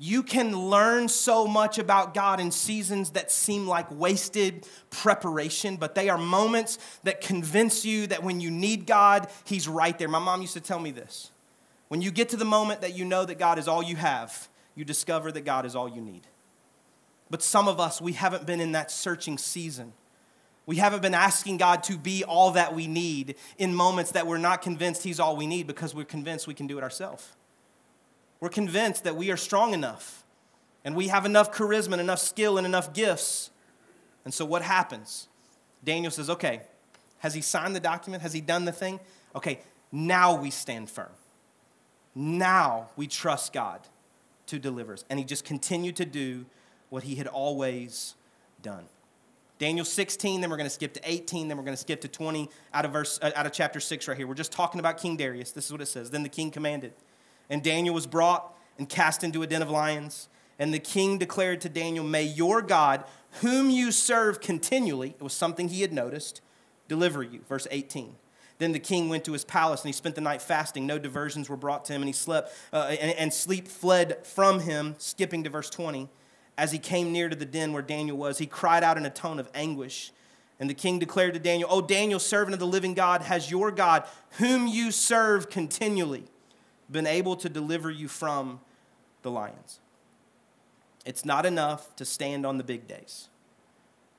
You 0.00 0.22
can 0.22 0.56
learn 0.56 1.08
so 1.08 1.48
much 1.48 1.78
about 1.78 2.14
God 2.14 2.38
in 2.38 2.52
seasons 2.52 3.10
that 3.10 3.32
seem 3.32 3.66
like 3.66 3.90
wasted 3.90 4.66
preparation, 4.90 5.76
but 5.76 5.96
they 5.96 6.08
are 6.08 6.18
moments 6.18 6.78
that 7.02 7.20
convince 7.20 7.84
you 7.84 8.06
that 8.06 8.22
when 8.22 8.40
you 8.40 8.50
need 8.50 8.86
God, 8.86 9.28
He's 9.44 9.66
right 9.66 9.98
there. 9.98 10.08
My 10.08 10.20
mom 10.20 10.40
used 10.40 10.54
to 10.54 10.60
tell 10.60 10.78
me 10.78 10.92
this. 10.92 11.32
When 11.88 12.02
you 12.02 12.10
get 12.10 12.28
to 12.30 12.36
the 12.36 12.44
moment 12.44 12.82
that 12.82 12.94
you 12.94 13.04
know 13.04 13.24
that 13.24 13.38
God 13.38 13.58
is 13.58 13.66
all 13.66 13.82
you 13.82 13.96
have, 13.96 14.48
you 14.74 14.84
discover 14.84 15.32
that 15.32 15.44
God 15.44 15.64
is 15.66 15.74
all 15.74 15.88
you 15.88 16.00
need. 16.00 16.26
But 17.30 17.42
some 17.42 17.68
of 17.68 17.80
us, 17.80 18.00
we 18.00 18.12
haven't 18.12 18.46
been 18.46 18.60
in 18.60 18.72
that 18.72 18.90
searching 18.90 19.38
season. 19.38 19.92
We 20.66 20.76
haven't 20.76 21.00
been 21.00 21.14
asking 21.14 21.56
God 21.56 21.82
to 21.84 21.96
be 21.96 22.24
all 22.24 22.52
that 22.52 22.74
we 22.74 22.86
need 22.86 23.36
in 23.56 23.74
moments 23.74 24.12
that 24.12 24.26
we're 24.26 24.38
not 24.38 24.60
convinced 24.60 25.02
He's 25.02 25.18
all 25.18 25.36
we 25.36 25.46
need 25.46 25.66
because 25.66 25.94
we're 25.94 26.04
convinced 26.04 26.46
we 26.46 26.54
can 26.54 26.66
do 26.66 26.78
it 26.78 26.84
ourselves. 26.84 27.32
We're 28.40 28.50
convinced 28.50 29.04
that 29.04 29.16
we 29.16 29.30
are 29.30 29.36
strong 29.36 29.74
enough 29.74 30.24
and 30.84 30.94
we 30.94 31.08
have 31.08 31.26
enough 31.26 31.52
charisma 31.52 31.92
and 31.92 32.00
enough 32.00 32.20
skill 32.20 32.56
and 32.56 32.66
enough 32.66 32.92
gifts. 32.92 33.50
And 34.24 34.32
so 34.32 34.44
what 34.44 34.62
happens? 34.62 35.28
Daniel 35.82 36.10
says, 36.10 36.30
okay, 36.30 36.60
has 37.18 37.34
he 37.34 37.40
signed 37.40 37.74
the 37.74 37.80
document? 37.80 38.22
Has 38.22 38.32
he 38.32 38.40
done 38.40 38.64
the 38.64 38.72
thing? 38.72 39.00
Okay, 39.34 39.60
now 39.90 40.40
we 40.40 40.50
stand 40.50 40.88
firm. 40.88 41.10
Now 42.20 42.88
we 42.96 43.06
trust 43.06 43.52
God 43.52 43.80
to 44.46 44.58
deliver 44.58 44.92
us. 44.92 45.04
And 45.08 45.20
he 45.20 45.24
just 45.24 45.44
continued 45.44 45.94
to 45.96 46.04
do 46.04 46.46
what 46.90 47.04
he 47.04 47.14
had 47.14 47.28
always 47.28 48.16
done. 48.60 48.86
Daniel 49.60 49.84
16, 49.84 50.40
then 50.40 50.50
we're 50.50 50.56
going 50.56 50.66
to 50.66 50.70
skip 50.70 50.94
to 50.94 51.00
18, 51.04 51.46
then 51.46 51.56
we're 51.56 51.62
going 51.62 51.76
to 51.76 51.80
skip 51.80 52.00
to 52.00 52.08
20 52.08 52.50
out 52.74 52.84
of 52.84 52.92
verse 52.92 53.20
uh, 53.22 53.30
out 53.36 53.46
of 53.46 53.52
chapter 53.52 53.78
6 53.78 54.08
right 54.08 54.16
here. 54.16 54.26
We're 54.26 54.34
just 54.34 54.50
talking 54.50 54.80
about 54.80 54.98
King 54.98 55.16
Darius. 55.16 55.52
This 55.52 55.66
is 55.66 55.72
what 55.72 55.80
it 55.80 55.86
says. 55.86 56.10
Then 56.10 56.24
the 56.24 56.28
king 56.28 56.50
commanded, 56.50 56.92
and 57.48 57.62
Daniel 57.62 57.94
was 57.94 58.06
brought 58.06 58.52
and 58.78 58.88
cast 58.88 59.22
into 59.22 59.42
a 59.42 59.46
den 59.46 59.62
of 59.62 59.70
lions. 59.70 60.28
And 60.58 60.74
the 60.74 60.80
king 60.80 61.18
declared 61.18 61.60
to 61.60 61.68
Daniel, 61.68 62.04
May 62.04 62.24
your 62.24 62.62
God, 62.62 63.04
whom 63.42 63.70
you 63.70 63.92
serve 63.92 64.40
continually, 64.40 65.10
it 65.10 65.22
was 65.22 65.32
something 65.32 65.68
he 65.68 65.82
had 65.82 65.92
noticed, 65.92 66.40
deliver 66.88 67.22
you. 67.22 67.42
Verse 67.48 67.68
18. 67.70 68.16
Then 68.58 68.72
the 68.72 68.80
king 68.80 69.08
went 69.08 69.24
to 69.24 69.32
his 69.32 69.44
palace 69.44 69.82
and 69.82 69.88
he 69.88 69.92
spent 69.92 70.16
the 70.16 70.20
night 70.20 70.42
fasting. 70.42 70.86
No 70.86 70.98
diversions 70.98 71.48
were 71.48 71.56
brought 71.56 71.84
to 71.86 71.92
him, 71.92 72.02
and 72.02 72.08
he 72.08 72.12
slept, 72.12 72.52
uh, 72.72 72.96
and, 73.00 73.16
and 73.16 73.32
sleep 73.32 73.68
fled 73.68 74.26
from 74.26 74.60
him. 74.60 74.96
Skipping 74.98 75.44
to 75.44 75.50
verse 75.50 75.70
20. 75.70 76.08
As 76.56 76.72
he 76.72 76.78
came 76.78 77.12
near 77.12 77.28
to 77.28 77.36
the 77.36 77.44
den 77.44 77.72
where 77.72 77.82
Daniel 77.82 78.16
was, 78.16 78.38
he 78.38 78.46
cried 78.46 78.82
out 78.82 78.96
in 78.96 79.06
a 79.06 79.10
tone 79.10 79.38
of 79.38 79.48
anguish. 79.54 80.12
And 80.58 80.68
the 80.68 80.74
king 80.74 80.98
declared 80.98 81.34
to 81.34 81.40
Daniel, 81.40 81.68
O 81.72 81.80
Daniel, 81.80 82.18
servant 82.18 82.52
of 82.52 82.58
the 82.58 82.66
living 82.66 82.94
God, 82.94 83.22
has 83.22 83.48
your 83.48 83.70
God, 83.70 84.04
whom 84.38 84.66
you 84.66 84.90
serve 84.90 85.50
continually, 85.50 86.24
been 86.90 87.06
able 87.06 87.36
to 87.36 87.48
deliver 87.48 87.92
you 87.92 88.08
from 88.08 88.58
the 89.22 89.30
lions? 89.30 89.78
It's 91.06 91.24
not 91.24 91.46
enough 91.46 91.94
to 91.94 92.04
stand 92.04 92.44
on 92.44 92.58
the 92.58 92.64
big 92.64 92.88
days. 92.88 93.28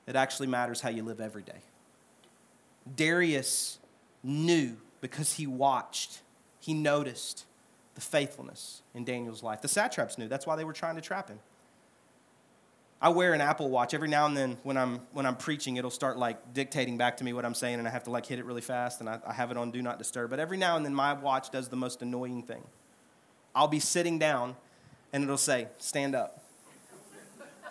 It 0.06 0.16
actually 0.16 0.46
matters 0.46 0.80
how 0.80 0.88
you 0.88 1.02
live 1.02 1.20
every 1.20 1.42
day. 1.42 1.60
Darius 2.96 3.79
knew 4.22 4.76
because 5.00 5.34
he 5.34 5.46
watched, 5.46 6.20
he 6.58 6.74
noticed 6.74 7.44
the 7.94 8.00
faithfulness 8.00 8.82
in 8.94 9.04
Daniel's 9.04 9.42
life. 9.42 9.62
The 9.62 9.68
satraps 9.68 10.18
knew. 10.18 10.28
That's 10.28 10.46
why 10.46 10.56
they 10.56 10.64
were 10.64 10.72
trying 10.72 10.96
to 10.96 11.00
trap 11.00 11.28
him. 11.28 11.38
I 13.02 13.08
wear 13.08 13.32
an 13.32 13.40
Apple 13.40 13.70
Watch. 13.70 13.94
Every 13.94 14.08
now 14.08 14.26
and 14.26 14.36
then 14.36 14.58
when 14.62 14.76
I'm, 14.76 15.00
when 15.12 15.24
I'm 15.24 15.36
preaching, 15.36 15.76
it'll 15.76 15.90
start 15.90 16.18
like 16.18 16.52
dictating 16.52 16.98
back 16.98 17.16
to 17.18 17.24
me 17.24 17.32
what 17.32 17.46
I'm 17.46 17.54
saying, 17.54 17.78
and 17.78 17.88
I 17.88 17.90
have 17.90 18.04
to 18.04 18.10
like 18.10 18.26
hit 18.26 18.38
it 18.38 18.44
really 18.44 18.60
fast, 18.60 19.00
and 19.00 19.08
I, 19.08 19.18
I 19.26 19.32
have 19.32 19.50
it 19.50 19.56
on 19.56 19.70
Do 19.70 19.80
Not 19.80 19.96
Disturb. 19.96 20.28
But 20.28 20.38
every 20.38 20.58
now 20.58 20.76
and 20.76 20.84
then, 20.84 20.94
my 20.94 21.14
watch 21.14 21.50
does 21.50 21.68
the 21.68 21.76
most 21.76 22.02
annoying 22.02 22.42
thing. 22.42 22.62
I'll 23.54 23.68
be 23.68 23.80
sitting 23.80 24.18
down, 24.18 24.54
and 25.14 25.24
it'll 25.24 25.38
say, 25.38 25.68
Stand 25.78 26.14
up. 26.14 26.44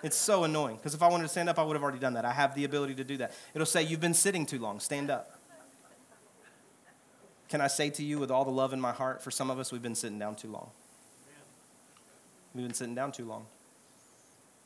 It's 0.01 0.17
so 0.17 0.45
annoying 0.45 0.77
because 0.77 0.93
if 0.93 1.03
I 1.03 1.09
wanted 1.09 1.23
to 1.23 1.29
stand 1.29 1.49
up, 1.49 1.59
I 1.59 1.63
would 1.63 1.75
have 1.75 1.83
already 1.83 1.99
done 1.99 2.13
that. 2.13 2.25
I 2.25 2.31
have 2.31 2.55
the 2.55 2.63
ability 2.63 2.95
to 2.95 3.03
do 3.03 3.17
that. 3.17 3.33
It'll 3.53 3.67
say, 3.67 3.83
You've 3.83 4.01
been 4.01 4.15
sitting 4.15 4.47
too 4.47 4.59
long, 4.59 4.79
stand 4.79 5.11
up. 5.11 5.38
Can 7.49 7.61
I 7.61 7.67
say 7.67 7.89
to 7.91 8.03
you, 8.03 8.19
with 8.19 8.29
all 8.29 8.45
the 8.45 8.51
love 8.51 8.73
in 8.73 8.79
my 8.79 8.91
heart, 8.91 9.23
for 9.23 9.31
some 9.31 9.49
of 9.49 9.59
us, 9.59 9.71
we've 9.71 9.81
been 9.81 9.95
sitting 9.95 10.19
down 10.19 10.35
too 10.35 10.49
long. 10.49 10.69
We've 12.53 12.65
been 12.65 12.75
sitting 12.75 12.95
down 12.95 13.11
too 13.11 13.25
long. 13.25 13.45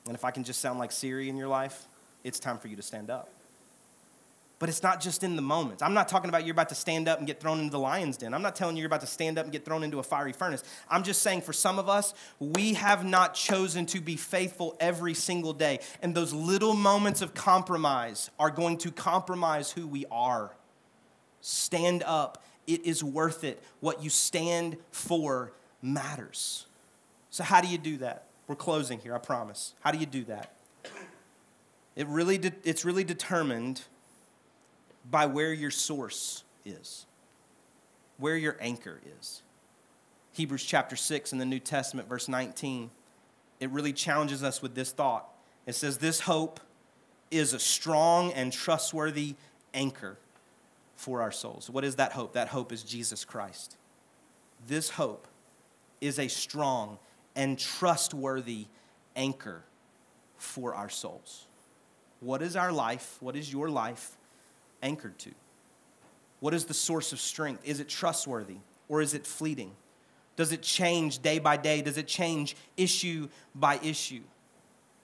And 0.06 0.16
if 0.16 0.26
I 0.26 0.32
can 0.32 0.44
just 0.44 0.60
sound 0.60 0.80
like 0.80 0.92
Siri 0.92 1.30
in 1.30 1.38
your 1.38 1.48
life, 1.48 1.86
it's 2.24 2.40
time 2.40 2.58
for 2.58 2.68
you 2.68 2.76
to 2.76 2.82
stand 2.82 3.10
up. 3.10 3.30
But 4.60 4.70
it's 4.70 4.84
not 4.84 5.02
just 5.02 5.24
in 5.24 5.36
the 5.36 5.42
moments. 5.42 5.82
I'm 5.82 5.94
not 5.94 6.08
talking 6.08 6.30
about 6.30 6.46
you're 6.46 6.54
about 6.54 6.70
to 6.70 6.76
stand 6.76 7.10
up 7.10 7.18
and 7.18 7.28
get 7.28 7.42
thrown 7.42 7.60
into 7.60 7.72
the 7.72 7.80
lion's 7.80 8.16
den. 8.16 8.34
I'm 8.34 8.42
not 8.42 8.56
telling 8.56 8.78
you 8.78 8.82
you're 8.82 8.88
about 8.88 9.02
to 9.02 9.08
stand 9.08 9.38
up 9.38 9.44
and 9.46 9.52
get 9.52 9.66
thrown 9.66 9.84
into 9.84 10.00
a 10.00 10.04
fiery 10.04 10.32
furnace. 10.32 10.64
I'm 10.90 11.04
just 11.04 11.22
saying 11.22 11.42
for 11.42 11.52
some 11.52 11.80
of 11.80 11.90
us, 11.90 12.14
we 12.40 12.74
have 12.76 13.06
not 13.06 13.34
chosen 13.34 13.86
to 13.88 14.00
be 14.00 14.16
faithful 14.16 14.78
every 14.80 15.14
single 15.16 15.52
day. 15.52 15.80
And 16.02 16.16
those 16.16 16.32
little 16.32 16.76
moments 16.76 17.22
of 17.22 17.34
compromise 17.34 18.30
are 18.40 18.50
going 18.50 18.78
to 18.80 18.92
compromise 18.92 19.72
who 19.72 19.86
we 19.86 20.06
are. 20.12 20.50
Stand 21.42 22.04
up. 22.04 22.42
It 22.68 22.86
is 22.86 23.04
worth 23.04 23.44
it. 23.44 23.62
What 23.80 24.04
you 24.04 24.10
stand 24.10 24.78
for 24.92 25.54
matters. 25.82 26.66
So, 27.30 27.44
how 27.44 27.62
do 27.62 27.68
you 27.68 27.78
do 27.78 27.98
that? 27.98 28.28
We're 28.48 28.56
closing 28.56 29.00
here, 29.00 29.16
I 29.16 29.20
promise. 29.20 29.74
How 29.82 29.92
do 29.92 29.98
you 29.98 30.06
do 30.06 30.24
that? 30.26 30.54
It 31.96 32.08
really 32.08 32.38
de- 32.38 32.54
it's 32.64 32.86
really 32.86 33.04
determined 33.04 33.84
by 35.10 35.26
where 35.26 35.54
your 35.54 35.72
source 35.72 36.44
is, 36.66 37.06
where 38.18 38.36
your 38.36 38.58
anchor 38.60 39.00
is. 39.20 39.44
Hebrews 40.32 40.64
chapter 40.64 40.96
6 40.96 41.34
in 41.34 41.38
the 41.38 41.46
New 41.46 41.60
Testament, 41.60 42.10
verse 42.10 42.28
19, 42.28 42.90
it 43.60 43.70
really 43.70 43.94
challenges 43.94 44.44
us 44.44 44.62
with 44.62 44.74
this 44.74 44.92
thought. 44.92 45.30
It 45.66 45.76
says, 45.76 45.98
This 45.98 46.22
hope 46.22 46.60
is 47.30 47.54
a 47.54 47.60
strong 47.60 48.34
and 48.34 48.52
trustworthy 48.52 49.36
anchor 49.74 50.18
for 50.96 51.22
our 51.22 51.32
souls. 51.32 51.70
What 51.70 51.84
is 51.84 51.96
that 51.98 52.14
hope? 52.14 52.34
That 52.34 52.50
hope 52.50 52.72
is 52.72 52.84
Jesus 52.84 53.26
Christ. 53.26 53.78
This 54.68 54.90
hope 54.90 55.28
is 56.02 56.20
a 56.20 56.28
strong 56.28 57.00
and 57.36 57.58
trustworthy 57.58 58.68
anchor 59.16 59.64
for 60.38 60.74
our 60.76 60.90
souls. 60.90 61.48
What 62.20 62.42
is 62.42 62.56
our 62.56 62.72
life? 62.72 63.18
What 63.20 63.36
is 63.36 63.52
your 63.52 63.70
life 63.70 64.18
anchored 64.82 65.18
to? 65.20 65.32
What 66.40 66.54
is 66.54 66.66
the 66.66 66.74
source 66.74 67.14
of 67.14 67.20
strength? 67.20 67.66
Is 67.66 67.80
it 67.80 67.90
trustworthy 67.90 68.58
or 68.90 69.02
is 69.02 69.14
it 69.14 69.26
fleeting? 69.26 69.72
Does 70.36 70.52
it 70.52 70.62
change 70.62 71.22
day 71.22 71.40
by 71.40 71.58
day? 71.58 71.82
Does 71.82 71.98
it 71.98 72.08
change 72.08 72.56
issue 72.76 73.30
by 73.56 73.80
issue? 73.84 74.22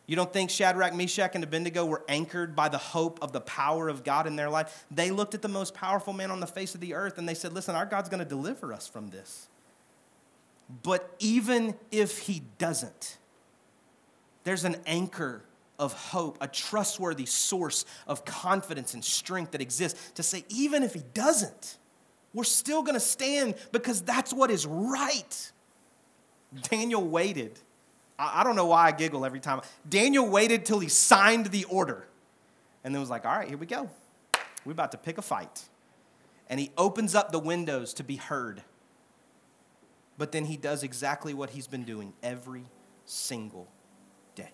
You 0.10 0.16
don't 0.16 0.34
think 0.34 0.50
Shadrach, 0.50 0.96
Meshach, 0.96 1.36
and 1.36 1.44
Abednego 1.44 1.86
were 1.86 2.04
anchored 2.10 2.56
by 2.56 2.68
the 2.68 2.80
hope 2.80 3.20
of 3.22 3.32
the 3.32 3.42
power 3.42 3.90
of 3.90 4.04
God 4.04 4.26
in 4.26 4.36
their 4.36 4.50
life? 4.50 4.88
They 4.90 5.12
looked 5.12 5.36
at 5.36 5.44
the 5.44 5.48
most 5.48 5.76
powerful 5.76 6.14
man 6.14 6.32
on 6.32 6.40
the 6.40 6.48
face 6.48 6.74
of 6.74 6.82
the 6.82 6.96
earth 6.96 7.20
and 7.20 7.30
they 7.30 7.36
said, 7.36 7.54
Listen, 7.54 7.76
our 7.76 7.86
God's 7.86 8.10
going 8.10 8.18
to 8.18 8.26
deliver 8.26 8.74
us 8.74 8.88
from 8.88 9.12
this. 9.12 9.50
But 10.82 11.14
even 11.20 11.76
if 11.92 12.18
he 12.22 12.42
doesn't, 12.58 13.20
there's 14.46 14.64
an 14.64 14.78
anchor 14.88 15.44
of 15.78 15.94
hope, 15.94 16.40
a 16.42 16.48
trustworthy 16.48 17.28
source 17.28 17.86
of 18.08 18.26
confidence 18.26 18.96
and 18.96 19.06
strength 19.06 19.52
that 19.52 19.62
exists 19.62 20.12
to 20.16 20.24
say, 20.24 20.44
even 20.50 20.82
if 20.82 20.96
he 20.96 21.04
doesn't, 21.14 21.78
we're 22.34 22.46
still 22.46 22.82
gonna 22.82 23.00
stand 23.00 23.54
because 23.72 24.02
that's 24.02 24.34
what 24.34 24.50
is 24.50 24.66
right. 24.66 25.52
Daniel 26.64 27.04
waited. 27.04 27.60
I 28.20 28.44
don't 28.44 28.56
know 28.58 28.66
why 28.66 28.88
I 28.88 28.92
giggle 28.92 29.26
every 29.26 29.40
time. 29.40 29.62
Daniel 29.88 30.28
waited 30.28 30.66
till 30.66 30.80
he 30.80 30.90
signed 30.90 31.48
the 31.48 31.64
order 31.66 32.06
and 32.84 32.94
then 32.94 33.00
was 33.00 33.10
like, 33.10 33.26
all 33.26 33.32
right, 33.32 33.48
here 33.48 33.58
we 33.58 33.66
go. 33.66 33.90
We're 34.66 34.74
about 34.74 34.92
to 34.92 34.98
pick 34.98 35.18
a 35.18 35.22
fight. 35.22 35.64
And 36.50 36.60
he 36.60 36.72
opens 36.78 37.16
up 37.16 37.32
the 37.32 37.40
windows 37.40 37.94
to 37.96 38.04
be 38.04 38.18
heard 38.18 38.62
but 40.20 40.34
then 40.34 40.46
he 40.46 40.58
does 40.58 40.84
exactly 40.84 41.34
what 41.34 41.50
he's 41.52 41.66
been 41.66 41.86
doing 41.86 42.12
every 42.22 42.66
single 43.06 43.70
day. 44.36 44.52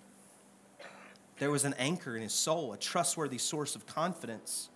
There 1.39 1.49
was 1.49 1.65
an 1.65 1.73
anchor 1.79 2.15
in 2.15 2.21
his 2.21 2.33
soul, 2.33 2.71
a 2.71 2.77
trustworthy 2.77 3.39
source 3.39 3.75
of 3.75 3.87
confidence 3.87 4.69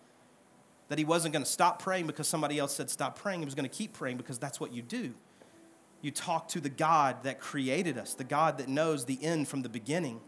that 0.88 0.98
he 0.98 1.06
wasn't 1.06 1.34
going 1.34 1.46
to 1.46 1.50
stop 1.50 1.80
praying 1.80 2.08
because 2.08 2.28
somebody 2.28 2.58
else 2.58 2.76
said 2.76 2.90
stop 2.90 3.20
praying. 3.20 3.40
He 3.40 3.46
was 3.46 3.54
going 3.54 3.70
to 3.70 3.76
keep 3.76 3.94
praying 3.94 4.18
because 4.18 4.40
that's 4.40 4.60
what 4.60 4.74
you 4.74 4.82
do. 4.82 5.14
You 6.02 6.12
talk 6.12 6.48
to 6.50 6.62
the 6.62 6.70
God 6.70 7.24
that 7.24 7.40
created 7.40 7.98
us, 7.98 8.14
the 8.14 8.24
God 8.24 8.58
that 8.60 8.68
knows 8.70 9.06
the 9.06 9.22
end 9.24 9.48
from 9.48 9.62
the 9.62 9.70
beginning 9.70 10.22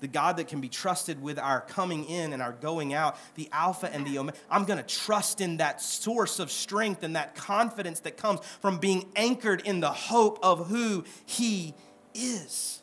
the 0.00 0.08
God 0.08 0.38
that 0.38 0.48
can 0.48 0.60
be 0.60 0.68
trusted 0.68 1.22
with 1.22 1.38
our 1.38 1.60
coming 1.60 2.04
in 2.06 2.32
and 2.32 2.42
our 2.42 2.52
going 2.52 2.92
out, 2.94 3.16
the 3.34 3.48
Alpha 3.52 3.92
and 3.92 4.06
the 4.06 4.18
Omega. 4.18 4.36
I'm 4.50 4.64
going 4.64 4.78
to 4.78 4.84
trust 4.84 5.40
in 5.40 5.58
that 5.58 5.80
source 5.80 6.38
of 6.38 6.50
strength 6.50 7.02
and 7.02 7.16
that 7.16 7.34
confidence 7.34 8.00
that 8.00 8.16
comes 8.16 8.40
from 8.60 8.78
being 8.78 9.10
anchored 9.14 9.62
in 9.62 9.80
the 9.80 9.92
hope 9.92 10.38
of 10.42 10.68
who 10.68 11.04
He 11.26 11.74
is. 12.14 12.82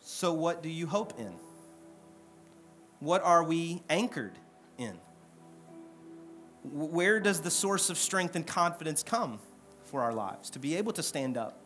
So, 0.00 0.32
what 0.32 0.62
do 0.62 0.68
you 0.68 0.86
hope 0.86 1.18
in? 1.18 1.34
What 3.00 3.22
are 3.22 3.44
we 3.44 3.82
anchored 3.90 4.38
in? 4.78 4.98
Where 6.64 7.20
does 7.20 7.40
the 7.40 7.50
source 7.50 7.90
of 7.90 7.98
strength 7.98 8.36
and 8.36 8.46
confidence 8.46 9.02
come 9.02 9.38
for 9.84 10.02
our 10.02 10.12
lives 10.12 10.50
to 10.50 10.58
be 10.58 10.76
able 10.76 10.92
to 10.94 11.02
stand 11.02 11.36
up 11.36 11.60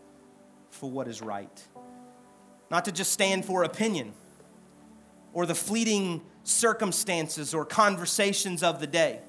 for 0.70 0.90
what 0.90 1.08
is 1.08 1.22
right? 1.22 1.66
not 2.70 2.84
to 2.84 2.92
just 2.92 3.12
stand 3.12 3.44
for 3.44 3.62
opinion 3.62 4.12
or 5.32 5.46
the 5.46 5.54
fleeting 5.54 6.22
circumstances 6.44 7.54
or 7.54 7.64
conversations 7.64 8.62
of 8.62 8.80
the 8.80 8.86
day, 8.86 9.20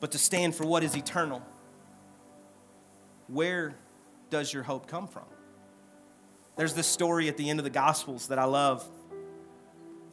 but 0.00 0.12
to 0.12 0.18
stand 0.18 0.54
for 0.54 0.64
what 0.66 0.82
is 0.82 0.96
eternal. 0.96 1.42
Where 3.28 3.74
does 4.30 4.52
your 4.52 4.62
hope 4.62 4.86
come 4.86 5.08
from? 5.08 5.24
There's 6.56 6.74
this 6.74 6.86
story 6.86 7.28
at 7.28 7.36
the 7.36 7.50
end 7.50 7.58
of 7.58 7.64
the 7.64 7.70
Gospels 7.70 8.28
that 8.28 8.38
I 8.38 8.44
love 8.44 8.86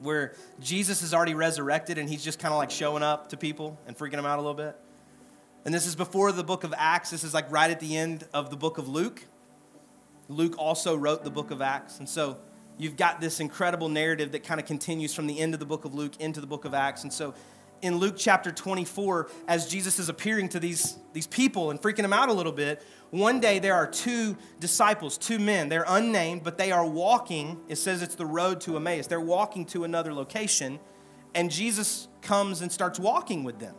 where 0.01 0.33
Jesus 0.59 1.01
is 1.01 1.13
already 1.13 1.33
resurrected 1.33 1.97
and 1.97 2.09
he's 2.09 2.23
just 2.23 2.39
kind 2.39 2.53
of 2.53 2.57
like 2.57 2.71
showing 2.71 3.03
up 3.03 3.29
to 3.29 3.37
people 3.37 3.77
and 3.87 3.97
freaking 3.97 4.13
them 4.13 4.25
out 4.25 4.39
a 4.39 4.41
little 4.41 4.55
bit. 4.55 4.75
And 5.63 5.73
this 5.73 5.85
is 5.85 5.95
before 5.95 6.31
the 6.31 6.43
book 6.43 6.63
of 6.63 6.73
Acts. 6.75 7.11
This 7.11 7.23
is 7.23 7.33
like 7.33 7.51
right 7.51 7.69
at 7.69 7.79
the 7.79 7.95
end 7.95 8.27
of 8.33 8.49
the 8.49 8.57
book 8.57 8.77
of 8.77 8.87
Luke. 8.87 9.23
Luke 10.27 10.55
also 10.57 10.95
wrote 10.95 11.23
the 11.23 11.29
book 11.29 11.51
of 11.51 11.61
Acts. 11.61 11.99
And 11.99 12.09
so 12.09 12.37
you've 12.77 12.97
got 12.97 13.21
this 13.21 13.39
incredible 13.39 13.89
narrative 13.89 14.31
that 14.31 14.43
kind 14.43 14.59
of 14.59 14.65
continues 14.65 15.13
from 15.13 15.27
the 15.27 15.39
end 15.39 15.53
of 15.53 15.59
the 15.59 15.65
book 15.65 15.85
of 15.85 15.93
Luke 15.93 16.19
into 16.19 16.41
the 16.41 16.47
book 16.47 16.65
of 16.65 16.73
Acts. 16.73 17.03
And 17.03 17.13
so 17.13 17.35
in 17.81 17.97
Luke 17.97 18.15
chapter 18.17 18.51
24, 18.51 19.29
as 19.47 19.67
Jesus 19.67 19.99
is 19.99 20.09
appearing 20.09 20.49
to 20.49 20.59
these, 20.59 20.97
these 21.13 21.27
people 21.27 21.71
and 21.71 21.81
freaking 21.81 22.03
them 22.03 22.13
out 22.13 22.29
a 22.29 22.33
little 22.33 22.51
bit, 22.51 22.83
one 23.09 23.39
day 23.39 23.59
there 23.59 23.75
are 23.75 23.87
two 23.87 24.37
disciples, 24.59 25.17
two 25.17 25.39
men. 25.39 25.69
They're 25.69 25.85
unnamed, 25.87 26.43
but 26.43 26.57
they 26.57 26.71
are 26.71 26.85
walking. 26.85 27.59
It 27.67 27.77
says 27.77 28.01
it's 28.01 28.15
the 28.15 28.25
road 28.25 28.61
to 28.61 28.77
Emmaus. 28.77 29.07
They're 29.07 29.19
walking 29.19 29.65
to 29.67 29.83
another 29.83 30.13
location, 30.13 30.79
and 31.35 31.51
Jesus 31.51 32.07
comes 32.21 32.61
and 32.61 32.71
starts 32.71 32.99
walking 32.99 33.43
with 33.43 33.59
them 33.59 33.75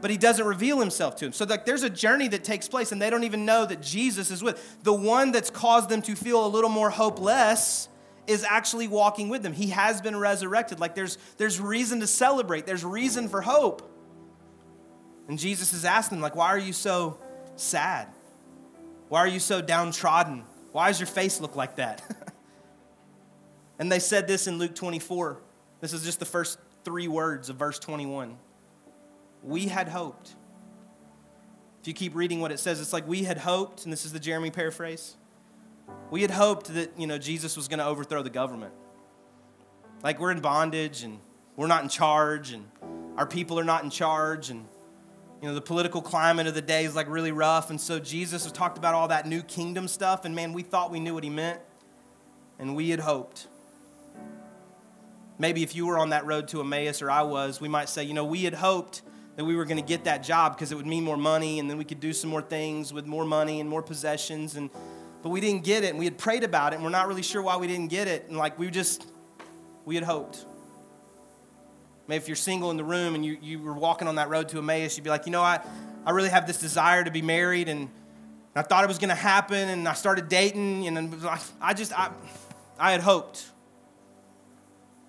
but 0.00 0.10
he 0.10 0.16
doesn't 0.16 0.44
reveal 0.44 0.80
himself 0.80 1.16
to 1.16 1.24
them. 1.24 1.32
So 1.32 1.44
like 1.44 1.64
there's 1.64 1.82
a 1.82 1.90
journey 1.90 2.28
that 2.28 2.44
takes 2.44 2.68
place 2.68 2.92
and 2.92 3.00
they 3.00 3.10
don't 3.10 3.24
even 3.24 3.44
know 3.44 3.64
that 3.64 3.80
Jesus 3.80 4.30
is 4.30 4.42
with. 4.42 4.82
The 4.82 4.92
one 4.92 5.32
that's 5.32 5.50
caused 5.50 5.88
them 5.88 6.02
to 6.02 6.14
feel 6.14 6.44
a 6.44 6.48
little 6.48 6.70
more 6.70 6.90
hopeless 6.90 7.88
is 8.28 8.44
actually 8.44 8.88
walking 8.88 9.28
with 9.28 9.42
them. 9.42 9.52
He 9.52 9.68
has 9.70 10.00
been 10.00 10.16
resurrected. 10.16 10.80
Like 10.80 10.94
there's 10.94 11.18
there's 11.36 11.60
reason 11.60 12.00
to 12.00 12.06
celebrate. 12.06 12.66
There's 12.66 12.84
reason 12.84 13.28
for 13.28 13.40
hope. 13.40 13.90
And 15.28 15.38
Jesus 15.38 15.72
is 15.72 15.84
asking 15.84 16.16
them 16.16 16.22
like 16.22 16.36
why 16.36 16.48
are 16.48 16.58
you 16.58 16.72
so 16.72 17.18
sad? 17.56 18.08
Why 19.08 19.20
are 19.20 19.28
you 19.28 19.40
so 19.40 19.60
downtrodden? 19.60 20.44
Why 20.72 20.88
does 20.88 21.00
your 21.00 21.06
face 21.06 21.40
look 21.40 21.56
like 21.56 21.76
that? 21.76 22.02
and 23.78 23.90
they 23.90 23.98
said 23.98 24.28
this 24.28 24.46
in 24.46 24.58
Luke 24.58 24.74
24. 24.74 25.40
This 25.80 25.92
is 25.92 26.04
just 26.04 26.18
the 26.18 26.26
first 26.26 26.58
3 26.84 27.08
words 27.08 27.48
of 27.48 27.56
verse 27.56 27.78
21 27.78 28.36
we 29.42 29.66
had 29.66 29.88
hoped. 29.88 30.34
If 31.80 31.88
you 31.88 31.94
keep 31.94 32.14
reading 32.14 32.40
what 32.40 32.52
it 32.52 32.58
says, 32.58 32.80
it's 32.80 32.92
like 32.92 33.06
we 33.06 33.24
had 33.24 33.38
hoped, 33.38 33.84
and 33.84 33.92
this 33.92 34.04
is 34.04 34.12
the 34.12 34.20
Jeremy 34.20 34.50
paraphrase. 34.50 35.16
We 36.10 36.22
had 36.22 36.30
hoped 36.30 36.72
that, 36.74 36.98
you 36.98 37.06
know, 37.06 37.18
Jesus 37.18 37.56
was 37.56 37.68
going 37.68 37.78
to 37.78 37.86
overthrow 37.86 38.22
the 38.22 38.30
government. 38.30 38.72
Like 40.02 40.20
we're 40.20 40.30
in 40.30 40.40
bondage 40.40 41.02
and 41.02 41.18
we're 41.56 41.66
not 41.66 41.82
in 41.82 41.88
charge 41.88 42.52
and 42.52 42.64
our 43.16 43.26
people 43.26 43.58
are 43.58 43.64
not 43.64 43.82
in 43.82 43.90
charge 43.90 44.48
and 44.48 44.64
you 45.42 45.48
know 45.48 45.54
the 45.54 45.60
political 45.60 46.00
climate 46.00 46.46
of 46.46 46.54
the 46.54 46.62
day 46.62 46.84
is 46.84 46.94
like 46.94 47.08
really 47.08 47.32
rough 47.32 47.68
and 47.70 47.80
so 47.80 47.98
jesus 47.98 48.44
has 48.44 48.52
talked 48.52 48.78
about 48.78 48.94
all 48.94 49.08
that 49.08 49.26
new 49.26 49.42
kingdom 49.42 49.88
stuff 49.88 50.24
and 50.24 50.34
man 50.36 50.52
we 50.52 50.62
thought 50.62 50.92
we 50.92 51.00
knew 51.00 51.14
what 51.14 51.24
he 51.24 51.30
meant 51.30 51.60
and 52.60 52.76
we 52.76 52.90
had 52.90 53.00
hoped 53.00 53.48
maybe 55.36 55.64
if 55.64 55.74
you 55.74 55.84
were 55.84 55.98
on 55.98 56.10
that 56.10 56.24
road 56.24 56.46
to 56.46 56.60
emmaus 56.60 57.02
or 57.02 57.10
i 57.10 57.22
was 57.22 57.60
we 57.60 57.68
might 57.68 57.88
say 57.88 58.04
you 58.04 58.14
know 58.14 58.24
we 58.24 58.44
had 58.44 58.54
hoped 58.54 59.02
that 59.34 59.44
we 59.44 59.54
were 59.56 59.64
going 59.64 59.76
to 59.76 59.86
get 59.86 60.04
that 60.04 60.22
job 60.22 60.54
because 60.54 60.70
it 60.70 60.76
would 60.76 60.86
mean 60.86 61.02
more 61.02 61.16
money 61.16 61.58
and 61.58 61.68
then 61.68 61.76
we 61.76 61.84
could 61.84 62.00
do 62.00 62.12
some 62.12 62.30
more 62.30 62.42
things 62.42 62.92
with 62.92 63.06
more 63.06 63.24
money 63.24 63.60
and 63.60 63.68
more 63.68 63.82
possessions 63.82 64.56
and 64.56 64.70
but 65.22 65.30
we 65.30 65.40
didn't 65.40 65.64
get 65.64 65.84
it 65.84 65.90
and 65.90 65.98
we 65.98 66.04
had 66.04 66.18
prayed 66.18 66.44
about 66.44 66.72
it 66.72 66.76
and 66.76 66.84
we're 66.84 66.90
not 66.90 67.08
really 67.08 67.22
sure 67.22 67.42
why 67.42 67.56
we 67.56 67.66
didn't 67.66 67.88
get 67.88 68.08
it 68.08 68.28
and 68.28 68.36
like 68.36 68.58
we 68.58 68.70
just 68.70 69.06
we 69.84 69.94
had 69.94 70.04
hoped. 70.04 70.44
Maybe 72.06 72.22
if 72.22 72.28
you're 72.28 72.36
single 72.36 72.70
in 72.70 72.76
the 72.76 72.84
room 72.84 73.14
and 73.14 73.24
you, 73.24 73.36
you 73.40 73.60
were 73.60 73.74
walking 73.74 74.08
on 74.08 74.14
that 74.16 74.28
road 74.28 74.48
to 74.50 74.58
emmaus 74.58 74.96
you'd 74.96 75.04
be 75.04 75.10
like 75.10 75.26
you 75.26 75.32
know 75.32 75.42
i, 75.42 75.60
I 76.04 76.10
really 76.12 76.30
have 76.30 76.46
this 76.46 76.58
desire 76.58 77.04
to 77.04 77.10
be 77.10 77.22
married 77.22 77.68
and 77.68 77.88
i 78.54 78.62
thought 78.62 78.84
it 78.84 78.88
was 78.88 78.98
going 78.98 79.10
to 79.10 79.14
happen 79.14 79.68
and 79.68 79.86
i 79.88 79.92
started 79.92 80.28
dating 80.28 80.86
and 80.86 81.14
i 81.60 81.74
just 81.74 81.98
i, 81.98 82.10
I 82.78 82.92
had 82.92 83.00
hoped. 83.00 83.46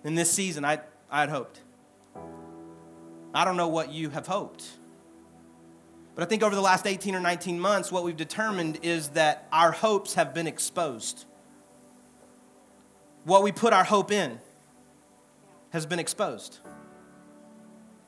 In 0.03 0.15
this 0.15 0.31
season 0.31 0.65
i, 0.65 0.79
I 1.09 1.21
had 1.21 1.29
hoped. 1.29 1.61
I 3.33 3.45
don't 3.45 3.57
know 3.57 3.67
what 3.67 3.91
you 3.91 4.09
have 4.09 4.25
hoped. 4.25 4.65
But 6.19 6.25
I 6.25 6.29
think 6.31 6.43
over 6.43 6.53
the 6.53 6.59
last 6.59 6.85
18 6.85 7.15
or 7.15 7.21
19 7.21 7.57
months, 7.57 7.93
what 7.93 8.03
we've 8.03 8.17
determined 8.17 8.79
is 8.81 9.11
that 9.11 9.47
our 9.53 9.71
hopes 9.71 10.15
have 10.15 10.33
been 10.33 10.47
exposed. 10.47 11.23
What 13.23 13.41
we 13.41 13.53
put 13.53 13.71
our 13.71 13.85
hope 13.85 14.11
in 14.11 14.37
has 15.69 15.85
been 15.85 15.97
exposed. 15.97 16.59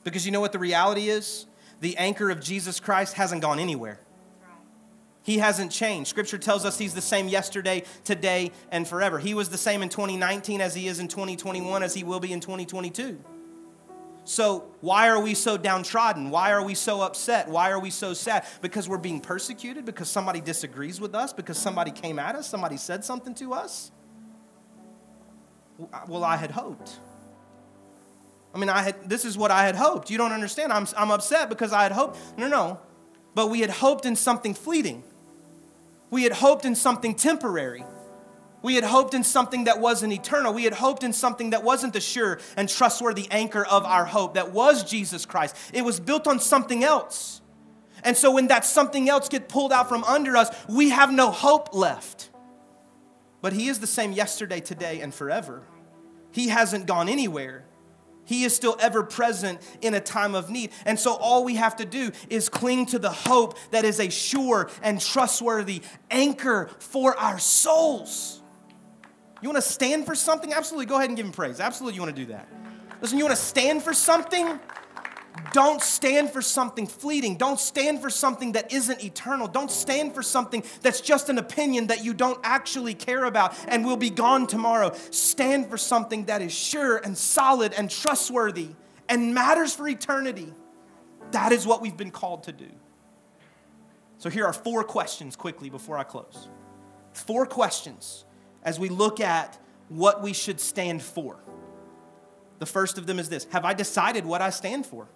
Because 0.04 0.26
you 0.26 0.30
know 0.30 0.40
what 0.40 0.52
the 0.52 0.58
reality 0.58 1.08
is? 1.08 1.46
The 1.80 1.96
anchor 1.96 2.28
of 2.28 2.42
Jesus 2.42 2.80
Christ 2.80 3.14
hasn't 3.14 3.40
gone 3.40 3.58
anywhere. 3.58 3.98
He 5.22 5.38
hasn't 5.38 5.72
changed. 5.72 6.10
Scripture 6.10 6.36
tells 6.36 6.66
us 6.66 6.76
he's 6.76 6.92
the 6.92 7.00
same 7.00 7.28
yesterday, 7.28 7.82
today, 8.04 8.52
and 8.70 8.86
forever. 8.86 9.20
He 9.20 9.32
was 9.32 9.48
the 9.48 9.56
same 9.56 9.82
in 9.82 9.88
2019 9.88 10.60
as 10.60 10.74
he 10.74 10.86
is 10.86 11.00
in 11.00 11.08
2021, 11.08 11.82
as 11.82 11.94
he 11.94 12.04
will 12.04 12.20
be 12.20 12.34
in 12.34 12.40
2022. 12.40 13.18
So, 14.24 14.64
why 14.80 15.08
are 15.08 15.20
we 15.20 15.34
so 15.34 15.56
downtrodden? 15.56 16.30
Why 16.30 16.52
are 16.52 16.62
we 16.62 16.74
so 16.74 17.00
upset? 17.00 17.48
Why 17.48 17.70
are 17.70 17.80
we 17.80 17.90
so 17.90 18.14
sad? 18.14 18.46
Because 18.60 18.88
we're 18.88 18.98
being 18.98 19.20
persecuted? 19.20 19.84
Because 19.84 20.08
somebody 20.08 20.40
disagrees 20.40 21.00
with 21.00 21.14
us? 21.14 21.32
Because 21.32 21.58
somebody 21.58 21.90
came 21.90 22.18
at 22.18 22.36
us? 22.36 22.46
Somebody 22.48 22.76
said 22.76 23.04
something 23.04 23.34
to 23.34 23.52
us? 23.52 23.90
Uh, 25.92 26.00
well, 26.06 26.22
I 26.22 26.36
had 26.36 26.52
hoped. 26.52 26.98
I 28.54 28.58
mean, 28.58 28.68
I 28.68 28.82
had, 28.82 29.08
this 29.08 29.24
is 29.24 29.36
what 29.36 29.50
I 29.50 29.64
had 29.64 29.74
hoped. 29.74 30.10
You 30.10 30.18
don't 30.18 30.32
understand. 30.32 30.72
I'm, 30.72 30.86
I'm 30.96 31.10
upset 31.10 31.48
because 31.48 31.72
I 31.72 31.82
had 31.82 31.92
hoped. 31.92 32.18
No, 32.36 32.46
no. 32.46 32.78
But 33.34 33.48
we 33.48 33.60
had 33.60 33.70
hoped 33.70 34.04
in 34.06 34.14
something 34.14 34.54
fleeting, 34.54 35.02
we 36.10 36.22
had 36.22 36.32
hoped 36.32 36.64
in 36.64 36.74
something 36.74 37.14
temporary. 37.14 37.84
We 38.62 38.76
had 38.76 38.84
hoped 38.84 39.12
in 39.12 39.24
something 39.24 39.64
that 39.64 39.80
wasn't 39.80 40.12
eternal. 40.12 40.54
We 40.54 40.64
had 40.64 40.74
hoped 40.74 41.02
in 41.02 41.12
something 41.12 41.50
that 41.50 41.64
wasn't 41.64 41.92
the 41.92 42.00
sure 42.00 42.38
and 42.56 42.68
trustworthy 42.68 43.26
anchor 43.30 43.66
of 43.66 43.84
our 43.84 44.04
hope, 44.04 44.34
that 44.34 44.52
was 44.52 44.84
Jesus 44.84 45.26
Christ. 45.26 45.56
It 45.72 45.84
was 45.84 45.98
built 45.98 46.26
on 46.26 46.38
something 46.38 46.84
else. 46.84 47.40
And 48.04 48.16
so 48.16 48.30
when 48.32 48.48
that 48.48 48.64
something 48.64 49.08
else 49.08 49.28
gets 49.28 49.52
pulled 49.52 49.72
out 49.72 49.88
from 49.88 50.04
under 50.04 50.36
us, 50.36 50.48
we 50.68 50.90
have 50.90 51.12
no 51.12 51.30
hope 51.30 51.74
left. 51.74 52.30
But 53.40 53.52
he 53.52 53.68
is 53.68 53.80
the 53.80 53.86
same 53.86 54.12
yesterday, 54.12 54.60
today, 54.60 55.00
and 55.00 55.12
forever. 55.12 55.62
He 56.30 56.48
hasn't 56.48 56.86
gone 56.86 57.08
anywhere. 57.08 57.64
He 58.24 58.44
is 58.44 58.54
still 58.54 58.76
ever 58.80 59.02
present 59.02 59.60
in 59.80 59.94
a 59.94 60.00
time 60.00 60.34
of 60.34 60.48
need. 60.48 60.70
And 60.86 60.98
so 60.98 61.14
all 61.14 61.44
we 61.44 61.56
have 61.56 61.76
to 61.76 61.84
do 61.84 62.12
is 62.30 62.48
cling 62.48 62.86
to 62.86 62.98
the 62.98 63.10
hope 63.10 63.58
that 63.72 63.84
is 63.84 63.98
a 63.98 64.10
sure 64.10 64.70
and 64.82 65.00
trustworthy 65.00 65.82
anchor 66.10 66.70
for 66.78 67.16
our 67.18 67.38
souls. 67.38 68.41
You 69.42 69.48
want 69.48 69.62
to 69.62 69.70
stand 69.70 70.06
for 70.06 70.14
something? 70.14 70.52
Absolutely. 70.52 70.86
Go 70.86 70.96
ahead 70.96 71.10
and 71.10 71.16
give 71.16 71.26
him 71.26 71.32
praise. 71.32 71.60
Absolutely, 71.60 71.96
you 71.96 72.02
want 72.02 72.14
to 72.14 72.22
do 72.22 72.32
that. 72.32 72.48
Listen, 73.00 73.18
you 73.18 73.24
want 73.24 73.36
to 73.36 73.42
stand 73.42 73.82
for 73.82 73.92
something? 73.92 74.60
Don't 75.52 75.82
stand 75.82 76.30
for 76.30 76.40
something 76.40 76.86
fleeting. 76.86 77.36
Don't 77.36 77.58
stand 77.58 78.00
for 78.00 78.10
something 78.10 78.52
that 78.52 78.72
isn't 78.72 79.02
eternal. 79.02 79.48
Don't 79.48 79.70
stand 79.70 80.14
for 80.14 80.22
something 80.22 80.62
that's 80.82 81.00
just 81.00 81.28
an 81.28 81.38
opinion 81.38 81.88
that 81.88 82.04
you 82.04 82.14
don't 82.14 82.38
actually 82.44 82.94
care 82.94 83.24
about 83.24 83.54
and 83.66 83.84
will 83.84 83.96
be 83.96 84.10
gone 84.10 84.46
tomorrow. 84.46 84.92
Stand 85.10 85.68
for 85.68 85.76
something 85.76 86.26
that 86.26 86.42
is 86.42 86.52
sure 86.52 86.98
and 86.98 87.18
solid 87.18 87.72
and 87.72 87.90
trustworthy 87.90 88.68
and 89.08 89.34
matters 89.34 89.74
for 89.74 89.88
eternity. 89.88 90.52
That 91.32 91.50
is 91.50 91.66
what 91.66 91.80
we've 91.80 91.96
been 91.96 92.10
called 92.10 92.44
to 92.44 92.52
do. 92.52 92.68
So, 94.18 94.30
here 94.30 94.46
are 94.46 94.52
four 94.52 94.84
questions 94.84 95.34
quickly 95.34 95.68
before 95.68 95.98
I 95.98 96.04
close. 96.04 96.48
Four 97.12 97.46
questions 97.46 98.24
as 98.64 98.78
we 98.78 98.88
look 98.88 99.20
at 99.20 99.58
what 99.88 100.22
we 100.22 100.32
should 100.32 100.60
stand 100.60 101.02
for. 101.02 101.38
The 102.58 102.66
first 102.66 102.98
of 102.98 103.06
them 103.06 103.18
is 103.18 103.28
this 103.28 103.44
Have 103.52 103.64
I 103.64 103.74
decided 103.74 104.24
what 104.24 104.40
I 104.40 104.50
stand 104.50 104.86
for? 104.86 105.08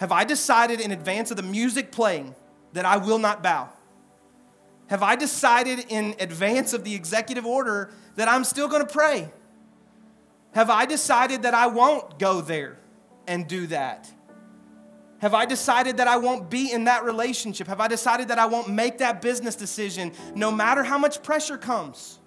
Have 0.00 0.12
I 0.12 0.24
decided 0.24 0.80
in 0.80 0.92
advance 0.92 1.30
of 1.30 1.36
the 1.36 1.42
music 1.42 1.92
playing 1.92 2.34
that 2.72 2.84
I 2.84 2.96
will 2.96 3.18
not 3.18 3.42
bow? 3.42 3.68
Have 4.86 5.02
I 5.02 5.14
decided 5.14 5.86
in 5.88 6.16
advance 6.18 6.72
of 6.72 6.84
the 6.84 6.94
executive 6.94 7.46
order 7.46 7.90
that 8.16 8.28
I'm 8.28 8.44
still 8.44 8.66
going 8.66 8.84
to 8.84 8.92
pray? 8.92 9.30
Have 10.52 10.70
I 10.70 10.86
decided 10.86 11.42
that 11.42 11.54
I 11.54 11.68
won't 11.68 12.18
go 12.18 12.40
there 12.40 12.78
and 13.28 13.46
do 13.46 13.66
that? 13.68 14.10
Have 15.20 15.34
I 15.34 15.44
decided 15.44 15.98
that 15.98 16.08
I 16.08 16.16
won't 16.16 16.48
be 16.48 16.72
in 16.72 16.84
that 16.84 17.04
relationship? 17.04 17.66
Have 17.66 17.80
I 17.80 17.88
decided 17.88 18.28
that 18.28 18.38
I 18.38 18.46
won't 18.46 18.70
make 18.70 18.98
that 18.98 19.20
business 19.20 19.54
decision 19.54 20.12
no 20.34 20.50
matter 20.50 20.82
how 20.82 20.96
much 20.96 21.22
pressure 21.22 21.58
comes? 21.58 22.19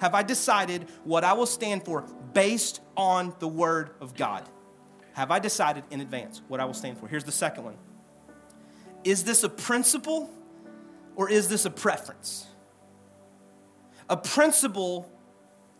Have 0.00 0.14
I 0.14 0.22
decided 0.22 0.88
what 1.04 1.24
I 1.24 1.34
will 1.34 1.46
stand 1.46 1.84
for 1.84 2.02
based 2.32 2.80
on 2.96 3.34
the 3.38 3.48
Word 3.48 3.90
of 4.00 4.14
God? 4.14 4.48
Have 5.12 5.30
I 5.30 5.38
decided 5.38 5.84
in 5.90 6.00
advance 6.00 6.40
what 6.48 6.58
I 6.58 6.64
will 6.64 6.74
stand 6.74 6.98
for? 6.98 7.06
Here's 7.06 7.24
the 7.24 7.32
second 7.32 7.64
one 7.64 7.76
Is 9.04 9.24
this 9.24 9.44
a 9.44 9.48
principle 9.48 10.30
or 11.16 11.30
is 11.30 11.48
this 11.48 11.66
a 11.66 11.70
preference? 11.70 12.46
A 14.08 14.16
principle 14.16 15.10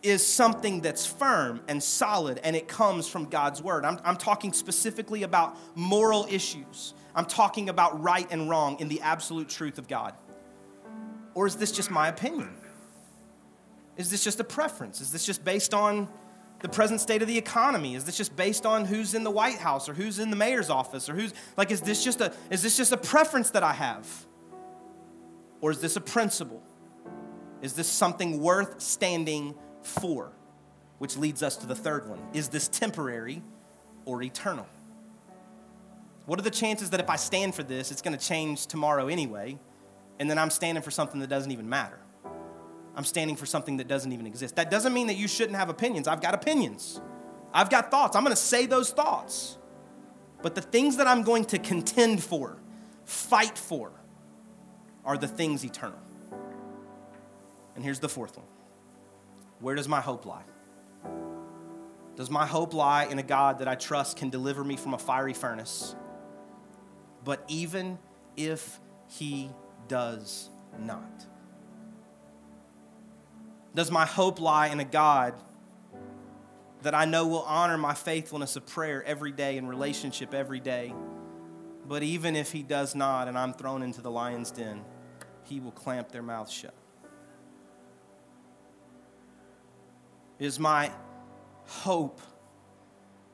is 0.03 0.25
something 0.25 0.81
that's 0.81 1.05
firm 1.05 1.61
and 1.67 1.81
solid 1.81 2.39
and 2.43 2.55
it 2.55 2.67
comes 2.67 3.07
from 3.07 3.25
God's 3.25 3.61
Word. 3.61 3.85
I'm, 3.85 3.99
I'm 4.03 4.17
talking 4.17 4.53
specifically 4.53 5.23
about 5.23 5.57
moral 5.75 6.27
issues, 6.29 6.93
I'm 7.15 7.25
talking 7.25 7.69
about 7.69 8.01
right 8.01 8.27
and 8.29 8.49
wrong 8.49 8.79
in 8.79 8.87
the 8.87 9.01
absolute 9.01 9.49
truth 9.49 9.79
of 9.79 9.87
God. 9.87 10.13
Or 11.33 11.47
is 11.47 11.55
this 11.55 11.71
just 11.71 11.89
my 11.89 12.07
opinion? 12.07 12.60
Is 13.97 14.09
this 14.09 14.23
just 14.23 14.39
a 14.39 14.43
preference? 14.43 15.01
Is 15.01 15.11
this 15.11 15.25
just 15.25 15.43
based 15.43 15.73
on 15.73 16.07
the 16.61 16.69
present 16.69 17.01
state 17.01 17.21
of 17.21 17.27
the 17.27 17.37
economy? 17.37 17.95
Is 17.95 18.05
this 18.05 18.15
just 18.15 18.35
based 18.35 18.65
on 18.65 18.85
who's 18.85 19.13
in 19.13 19.23
the 19.23 19.31
White 19.31 19.57
House 19.57 19.89
or 19.89 19.93
who's 19.93 20.19
in 20.19 20.29
the 20.29 20.35
mayor's 20.35 20.69
office 20.69 21.09
or 21.09 21.15
who's 21.15 21.33
like 21.57 21.71
is 21.71 21.81
this 21.81 22.03
just 22.03 22.21
a 22.21 22.33
is 22.49 22.61
this 22.61 22.77
just 22.77 22.91
a 22.91 22.97
preference 22.97 23.51
that 23.51 23.63
I 23.63 23.73
have? 23.73 24.07
Or 25.59 25.71
is 25.71 25.79
this 25.79 25.95
a 25.95 26.01
principle? 26.01 26.61
Is 27.61 27.73
this 27.73 27.87
something 27.87 28.41
worth 28.41 28.81
standing 28.81 29.55
for? 29.83 30.31
Which 30.97 31.17
leads 31.17 31.43
us 31.43 31.57
to 31.57 31.67
the 31.67 31.75
third 31.75 32.09
one. 32.09 32.19
Is 32.33 32.49
this 32.49 32.67
temporary 32.67 33.41
or 34.05 34.21
eternal? 34.21 34.67
What 36.25 36.39
are 36.39 36.43
the 36.43 36.51
chances 36.51 36.91
that 36.91 36.99
if 36.99 37.09
I 37.09 37.15
stand 37.15 37.55
for 37.55 37.63
this, 37.63 37.91
it's 37.91 38.01
going 38.01 38.17
to 38.17 38.23
change 38.23 38.67
tomorrow 38.67 39.07
anyway, 39.07 39.57
and 40.19 40.29
then 40.29 40.37
I'm 40.37 40.51
standing 40.51 40.83
for 40.83 40.91
something 40.91 41.19
that 41.19 41.29
doesn't 41.29 41.51
even 41.51 41.67
matter? 41.67 41.99
I'm 43.01 43.05
standing 43.05 43.35
for 43.35 43.47
something 43.47 43.77
that 43.77 43.87
doesn't 43.87 44.11
even 44.11 44.27
exist. 44.27 44.57
That 44.57 44.69
doesn't 44.69 44.93
mean 44.93 45.07
that 45.07 45.15
you 45.15 45.27
shouldn't 45.27 45.57
have 45.57 45.69
opinions. 45.69 46.07
I've 46.07 46.21
got 46.21 46.35
opinions, 46.35 47.01
I've 47.51 47.71
got 47.71 47.89
thoughts. 47.89 48.15
I'm 48.15 48.23
going 48.23 48.35
to 48.35 48.39
say 48.39 48.67
those 48.67 48.91
thoughts. 48.91 49.57
But 50.43 50.53
the 50.53 50.61
things 50.61 50.97
that 50.97 51.07
I'm 51.07 51.23
going 51.23 51.45
to 51.45 51.57
contend 51.57 52.23
for, 52.23 52.57
fight 53.05 53.57
for, 53.57 53.91
are 55.03 55.17
the 55.17 55.27
things 55.27 55.65
eternal. 55.65 55.97
And 57.73 57.83
here's 57.83 57.99
the 57.99 58.07
fourth 58.07 58.37
one 58.37 58.45
Where 59.61 59.73
does 59.73 59.87
my 59.87 59.99
hope 59.99 60.27
lie? 60.27 60.43
Does 62.15 62.29
my 62.29 62.45
hope 62.45 62.75
lie 62.75 63.05
in 63.05 63.17
a 63.17 63.23
God 63.23 63.57
that 63.59 63.67
I 63.67 63.73
trust 63.73 64.15
can 64.15 64.29
deliver 64.29 64.63
me 64.63 64.77
from 64.77 64.93
a 64.93 64.99
fiery 64.99 65.33
furnace? 65.33 65.95
But 67.23 67.43
even 67.47 67.97
if 68.37 68.79
he 69.07 69.49
does 69.87 70.51
not, 70.77 71.25
does 73.73 73.91
my 73.91 74.05
hope 74.05 74.39
lie 74.39 74.67
in 74.67 74.79
a 74.79 74.85
God 74.85 75.33
that 76.81 76.95
I 76.95 77.05
know 77.05 77.27
will 77.27 77.43
honor 77.43 77.77
my 77.77 77.93
faithfulness 77.93 78.55
of 78.55 78.65
prayer 78.65 79.03
every 79.03 79.31
day 79.31 79.57
and 79.57 79.69
relationship 79.69 80.33
every 80.33 80.59
day? 80.59 80.93
But 81.87 82.03
even 82.03 82.35
if 82.35 82.51
He 82.51 82.63
does 82.63 82.95
not 82.95 83.27
and 83.27 83.37
I'm 83.37 83.53
thrown 83.53 83.83
into 83.83 84.01
the 84.01 84.11
lion's 84.11 84.51
den, 84.51 84.83
He 85.43 85.59
will 85.59 85.71
clamp 85.71 86.11
their 86.11 86.23
mouths 86.23 86.51
shut. 86.51 86.73
Is 90.39 90.59
my 90.59 90.91
hope 91.65 92.19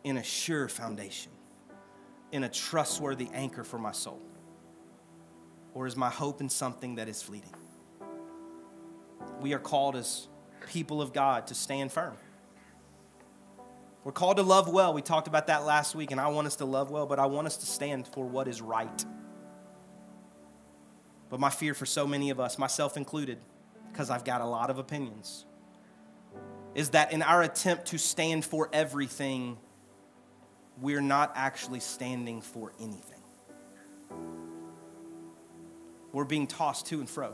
in 0.04 0.18
a 0.18 0.24
sure 0.24 0.68
foundation? 0.68 1.32
in 2.32 2.44
a 2.44 2.50
trustworthy 2.50 3.30
anchor 3.34 3.64
for 3.64 3.78
my 3.78 3.92
soul? 3.92 4.22
Or 5.74 5.88
is 5.88 5.96
my 5.96 6.10
hope 6.10 6.42
in 6.42 6.50
something 6.50 6.96
that 6.96 7.08
is 7.08 7.22
fleeting? 7.22 7.54
We 9.42 9.54
are 9.54 9.60
called 9.60 9.96
as 9.96 10.28
people 10.72 11.02
of 11.02 11.14
God 11.14 11.48
to 11.48 11.56
stand 11.56 11.92
firm. 11.92 12.16
We're 14.04 14.12
called 14.14 14.38
to 14.38 14.44
love 14.44 14.70
well. 14.70 14.94
We 14.94 15.02
talked 15.02 15.28
about 15.28 15.48
that 15.48 15.66
last 15.66 15.94
week, 15.94 16.12
and 16.12 16.22
I 16.22 16.28
want 16.28 16.48
us 16.48 16.56
to 16.58 16.66
love 16.66 16.90
well, 16.90 17.06
but 17.06 17.20
I 17.20 17.26
want 17.26 17.48
us 17.48 17.58
to 17.58 17.66
stand 17.66 18.08
for 18.08 18.26
what 18.26 18.48
is 18.48 18.62
right. 18.62 19.06
But 21.30 21.40
my 21.40 21.50
fear 21.50 21.74
for 21.74 21.86
so 21.86 22.08
many 22.08 22.30
of 22.30 22.40
us, 22.40 22.58
myself 22.58 22.96
included, 22.96 23.38
because 23.92 24.10
I've 24.10 24.24
got 24.24 24.40
a 24.40 24.46
lot 24.46 24.70
of 24.70 24.78
opinions, 24.78 25.46
is 26.74 26.92
that 26.92 27.12
in 27.12 27.22
our 27.22 27.42
attempt 27.42 27.88
to 27.88 27.98
stand 27.98 28.46
for 28.46 28.70
everything, 28.72 29.58
we're 30.80 31.02
not 31.02 31.34
actually 31.36 31.80
standing 31.80 32.40
for 32.40 32.72
anything. 32.80 33.20
We're 36.14 36.24
being 36.24 36.48
tossed 36.48 36.86
to 36.88 37.00
and 37.00 37.10
fro. 37.10 37.34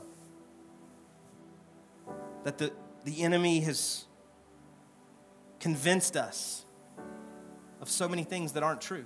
That 2.43 2.57
the, 2.57 2.71
the 3.05 3.23
enemy 3.23 3.61
has 3.61 4.05
convinced 5.59 6.17
us 6.17 6.65
of 7.81 7.89
so 7.89 8.07
many 8.07 8.23
things 8.23 8.53
that 8.53 8.63
aren't 8.63 8.81
true. 8.81 9.05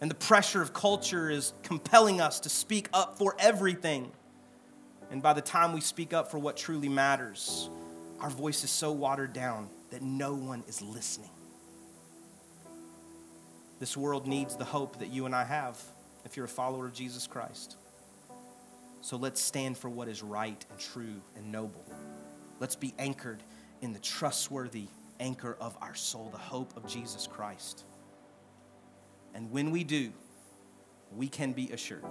And 0.00 0.10
the 0.10 0.14
pressure 0.14 0.60
of 0.60 0.72
culture 0.72 1.30
is 1.30 1.52
compelling 1.62 2.20
us 2.20 2.40
to 2.40 2.48
speak 2.48 2.88
up 2.92 3.16
for 3.16 3.34
everything. 3.38 4.10
And 5.10 5.22
by 5.22 5.32
the 5.32 5.40
time 5.40 5.72
we 5.72 5.80
speak 5.80 6.12
up 6.12 6.30
for 6.30 6.38
what 6.38 6.56
truly 6.56 6.88
matters, 6.88 7.70
our 8.20 8.30
voice 8.30 8.64
is 8.64 8.70
so 8.70 8.92
watered 8.92 9.32
down 9.32 9.68
that 9.90 10.02
no 10.02 10.34
one 10.34 10.64
is 10.66 10.82
listening. 10.82 11.30
This 13.78 13.96
world 13.96 14.26
needs 14.26 14.56
the 14.56 14.64
hope 14.64 14.98
that 14.98 15.08
you 15.08 15.26
and 15.26 15.34
I 15.34 15.44
have 15.44 15.80
if 16.24 16.36
you're 16.36 16.46
a 16.46 16.48
follower 16.48 16.86
of 16.86 16.92
Jesus 16.92 17.26
Christ. 17.26 17.76
So 19.00 19.16
let's 19.16 19.40
stand 19.40 19.78
for 19.78 19.88
what 19.88 20.08
is 20.08 20.22
right 20.22 20.64
and 20.70 20.78
true 20.78 21.22
and 21.36 21.52
noble. 21.52 21.84
Let's 22.60 22.76
be 22.76 22.94
anchored 22.98 23.42
in 23.82 23.92
the 23.92 23.98
trustworthy 23.98 24.88
anchor 25.20 25.56
of 25.60 25.76
our 25.80 25.94
soul, 25.94 26.28
the 26.32 26.38
hope 26.38 26.76
of 26.76 26.88
Jesus 26.88 27.26
Christ. 27.26 27.84
And 29.34 29.50
when 29.50 29.70
we 29.70 29.84
do, 29.84 30.12
we 31.14 31.28
can 31.28 31.52
be 31.52 31.70
assured 31.70 32.04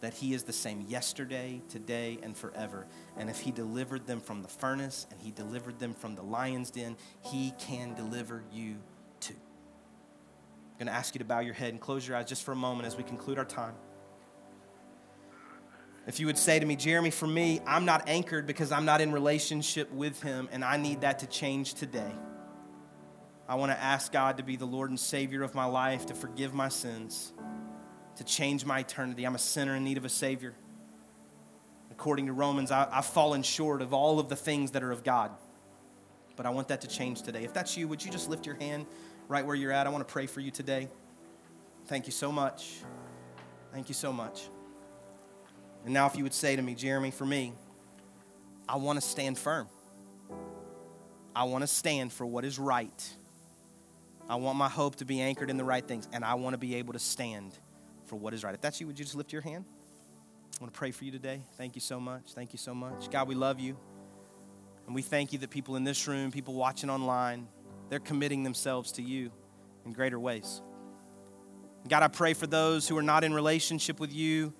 that 0.00 0.12
He 0.12 0.34
is 0.34 0.42
the 0.42 0.52
same 0.52 0.84
yesterday, 0.86 1.62
today, 1.70 2.18
and 2.22 2.36
forever. 2.36 2.86
And 3.16 3.30
if 3.30 3.40
He 3.40 3.50
delivered 3.50 4.06
them 4.06 4.20
from 4.20 4.42
the 4.42 4.48
furnace 4.48 5.06
and 5.10 5.20
He 5.20 5.30
delivered 5.30 5.78
them 5.78 5.94
from 5.94 6.14
the 6.14 6.22
lion's 6.22 6.70
den, 6.70 6.96
He 7.22 7.54
can 7.58 7.94
deliver 7.94 8.42
you 8.52 8.76
too. 9.20 9.34
I'm 10.72 10.78
going 10.78 10.86
to 10.88 10.92
ask 10.92 11.14
you 11.14 11.20
to 11.20 11.24
bow 11.24 11.40
your 11.40 11.54
head 11.54 11.70
and 11.70 11.80
close 11.80 12.06
your 12.06 12.16
eyes 12.18 12.28
just 12.28 12.44
for 12.44 12.52
a 12.52 12.56
moment 12.56 12.86
as 12.86 12.96
we 12.96 13.02
conclude 13.02 13.38
our 13.38 13.44
time. 13.44 13.74
If 16.06 16.20
you 16.20 16.26
would 16.26 16.36
say 16.36 16.58
to 16.58 16.66
me, 16.66 16.76
Jeremy, 16.76 17.10
for 17.10 17.26
me, 17.26 17.60
I'm 17.66 17.86
not 17.86 18.08
anchored 18.08 18.46
because 18.46 18.72
I'm 18.72 18.84
not 18.84 19.00
in 19.00 19.10
relationship 19.12 19.90
with 19.90 20.20
Him, 20.22 20.48
and 20.52 20.64
I 20.64 20.76
need 20.76 21.00
that 21.00 21.20
to 21.20 21.26
change 21.26 21.74
today. 21.74 22.12
I 23.48 23.54
want 23.56 23.72
to 23.72 23.78
ask 23.78 24.12
God 24.12 24.36
to 24.36 24.42
be 24.42 24.56
the 24.56 24.66
Lord 24.66 24.90
and 24.90 25.00
Savior 25.00 25.42
of 25.42 25.54
my 25.54 25.64
life, 25.64 26.06
to 26.06 26.14
forgive 26.14 26.52
my 26.52 26.68
sins, 26.68 27.32
to 28.16 28.24
change 28.24 28.64
my 28.64 28.80
eternity. 28.80 29.24
I'm 29.24 29.34
a 29.34 29.38
sinner 29.38 29.76
in 29.76 29.84
need 29.84 29.96
of 29.96 30.04
a 30.04 30.10
Savior. 30.10 30.54
According 31.90 32.26
to 32.26 32.32
Romans, 32.32 32.70
I, 32.70 32.88
have 32.90 33.06
fallen 33.06 33.42
short 33.42 33.80
of 33.80 33.94
all 33.94 34.18
of 34.18 34.28
the 34.28 34.36
things 34.36 34.72
that 34.72 34.82
are 34.82 34.92
of 34.92 35.04
God. 35.04 35.30
But 36.36 36.46
I 36.46 36.50
want 36.50 36.68
that 36.68 36.80
to 36.82 36.88
change 36.88 37.22
today. 37.22 37.44
If 37.44 37.52
that's 37.52 37.76
you, 37.76 37.86
would 37.88 38.04
you 38.04 38.10
just 38.10 38.28
lift 38.28 38.44
your 38.44 38.56
hand 38.56 38.86
right 39.28 39.46
where 39.46 39.54
you're 39.54 39.72
at? 39.72 39.86
I 39.86 39.90
want 39.90 40.06
to 40.06 40.12
pray 40.12 40.26
for 40.26 40.40
you 40.40 40.50
today. 40.50 40.88
Thank 41.86 42.06
you 42.06 42.12
so 42.12 42.32
much. 42.32 42.78
Thank 43.72 43.88
you 43.88 43.94
so 43.94 44.12
much. 44.12 44.48
And 45.84 45.92
now, 45.92 46.06
if 46.06 46.16
you 46.16 46.22
would 46.22 46.34
say 46.34 46.56
to 46.56 46.62
me, 46.62 46.74
Jeremy, 46.74 47.10
for 47.10 47.26
me, 47.26 47.52
I 48.68 48.76
want 48.76 49.00
to 49.00 49.06
stand 49.06 49.36
firm. 49.36 49.68
I 51.36 51.44
want 51.44 51.62
to 51.62 51.68
stand 51.68 52.12
for 52.12 52.24
what 52.24 52.44
is 52.44 52.58
right. 52.58 53.14
I 54.28 54.36
want 54.36 54.56
my 54.56 54.68
hope 54.68 54.96
to 54.96 55.04
be 55.04 55.20
anchored 55.20 55.50
in 55.50 55.58
the 55.58 55.64
right 55.64 55.86
things, 55.86 56.08
and 56.12 56.24
I 56.24 56.34
want 56.34 56.54
to 56.54 56.58
be 56.58 56.76
able 56.76 56.94
to 56.94 56.98
stand 56.98 57.52
for 58.06 58.16
what 58.16 58.32
is 58.32 58.42
right. 58.42 58.54
If 58.54 58.62
that's 58.62 58.80
you, 58.80 58.86
would 58.86 58.98
you 58.98 59.04
just 59.04 59.16
lift 59.16 59.32
your 59.32 59.42
hand? 59.42 59.64
I 60.58 60.62
want 60.62 60.72
to 60.72 60.78
pray 60.78 60.90
for 60.90 61.04
you 61.04 61.10
today. 61.10 61.42
Thank 61.58 61.74
you 61.74 61.80
so 61.80 62.00
much. 62.00 62.32
Thank 62.34 62.52
you 62.52 62.58
so 62.58 62.74
much. 62.74 63.10
God, 63.10 63.28
we 63.28 63.34
love 63.34 63.60
you. 63.60 63.76
And 64.86 64.94
we 64.94 65.02
thank 65.02 65.32
you 65.32 65.38
that 65.40 65.50
people 65.50 65.76
in 65.76 65.84
this 65.84 66.06
room, 66.06 66.30
people 66.30 66.54
watching 66.54 66.88
online, 66.88 67.48
they're 67.90 67.98
committing 67.98 68.42
themselves 68.42 68.92
to 68.92 69.02
you 69.02 69.30
in 69.84 69.92
greater 69.92 70.18
ways. 70.18 70.62
God, 71.88 72.02
I 72.02 72.08
pray 72.08 72.32
for 72.32 72.46
those 72.46 72.88
who 72.88 72.96
are 72.96 73.02
not 73.02 73.24
in 73.24 73.34
relationship 73.34 74.00
with 74.00 74.12
you 74.12 74.54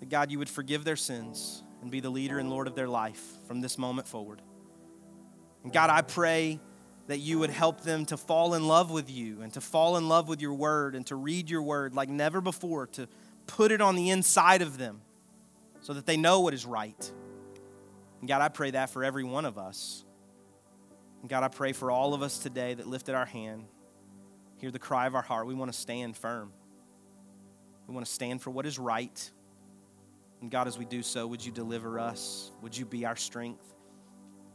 that 0.00 0.08
God, 0.08 0.30
you 0.30 0.38
would 0.38 0.48
forgive 0.48 0.84
their 0.84 0.96
sins 0.96 1.62
and 1.82 1.90
be 1.90 2.00
the 2.00 2.10
leader 2.10 2.38
and 2.38 2.50
Lord 2.50 2.66
of 2.66 2.74
their 2.74 2.88
life 2.88 3.22
from 3.46 3.60
this 3.60 3.78
moment 3.78 4.08
forward. 4.08 4.40
And 5.62 5.72
God, 5.72 5.90
I 5.90 6.02
pray 6.02 6.60
that 7.06 7.18
you 7.18 7.38
would 7.38 7.50
help 7.50 7.82
them 7.82 8.06
to 8.06 8.16
fall 8.16 8.54
in 8.54 8.66
love 8.66 8.90
with 8.90 9.10
you 9.10 9.42
and 9.42 9.52
to 9.52 9.60
fall 9.60 9.96
in 9.96 10.08
love 10.08 10.28
with 10.28 10.40
your 10.40 10.54
word 10.54 10.94
and 10.94 11.06
to 11.06 11.16
read 11.16 11.50
your 11.50 11.62
word 11.62 11.94
like 11.94 12.08
never 12.08 12.40
before, 12.40 12.86
to 12.88 13.06
put 13.46 13.72
it 13.72 13.80
on 13.80 13.94
the 13.94 14.10
inside 14.10 14.62
of 14.62 14.78
them 14.78 15.02
so 15.80 15.92
that 15.92 16.06
they 16.06 16.16
know 16.16 16.40
what 16.40 16.54
is 16.54 16.64
right. 16.64 17.12
And 18.20 18.28
God, 18.28 18.40
I 18.40 18.48
pray 18.48 18.70
that 18.70 18.88
for 18.88 19.04
every 19.04 19.24
one 19.24 19.44
of 19.44 19.58
us. 19.58 20.04
And 21.20 21.28
God, 21.28 21.42
I 21.42 21.48
pray 21.48 21.72
for 21.72 21.90
all 21.90 22.14
of 22.14 22.22
us 22.22 22.38
today 22.38 22.72
that 22.72 22.86
lifted 22.86 23.14
our 23.14 23.26
hand, 23.26 23.66
hear 24.56 24.70
the 24.70 24.78
cry 24.78 25.06
of 25.06 25.14
our 25.14 25.22
heart. 25.22 25.46
We 25.46 25.54
want 25.54 25.70
to 25.70 25.78
stand 25.78 26.16
firm. 26.16 26.52
We 27.86 27.92
want 27.94 28.06
to 28.06 28.12
stand 28.12 28.40
for 28.40 28.50
what 28.50 28.64
is 28.64 28.78
right. 28.78 29.30
And 30.44 30.50
God, 30.50 30.68
as 30.68 30.76
we 30.76 30.84
do 30.84 31.02
so, 31.02 31.26
would 31.26 31.42
you 31.42 31.50
deliver 31.50 31.98
us? 31.98 32.52
Would 32.60 32.76
you 32.76 32.84
be 32.84 33.06
our 33.06 33.16
strength? 33.16 33.64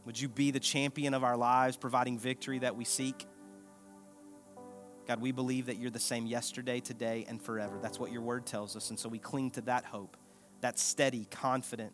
Would 0.04 0.20
you 0.20 0.28
be 0.28 0.52
the 0.52 0.60
champion 0.60 1.14
of 1.14 1.24
our 1.24 1.36
lives, 1.36 1.76
providing 1.76 2.16
victory 2.16 2.60
that 2.60 2.76
we 2.76 2.84
seek? 2.84 3.26
God, 5.08 5.20
we 5.20 5.32
believe 5.32 5.66
that 5.66 5.78
you're 5.78 5.90
the 5.90 5.98
same 5.98 6.26
yesterday, 6.26 6.78
today, 6.78 7.26
and 7.28 7.42
forever. 7.42 7.80
That's 7.82 7.98
what 7.98 8.12
your 8.12 8.22
word 8.22 8.46
tells 8.46 8.76
us. 8.76 8.90
And 8.90 8.98
so 9.00 9.08
we 9.08 9.18
cling 9.18 9.50
to 9.50 9.62
that 9.62 9.84
hope, 9.84 10.16
that 10.60 10.78
steady, 10.78 11.26
confident, 11.28 11.92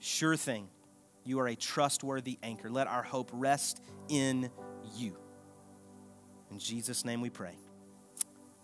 sure 0.00 0.36
thing. 0.36 0.66
You 1.22 1.38
are 1.38 1.46
a 1.46 1.54
trustworthy 1.54 2.40
anchor. 2.42 2.68
Let 2.68 2.88
our 2.88 3.04
hope 3.04 3.30
rest 3.32 3.80
in 4.08 4.50
you. 4.96 5.16
In 6.50 6.58
Jesus' 6.58 7.04
name 7.04 7.20
we 7.20 7.30
pray. 7.30 7.54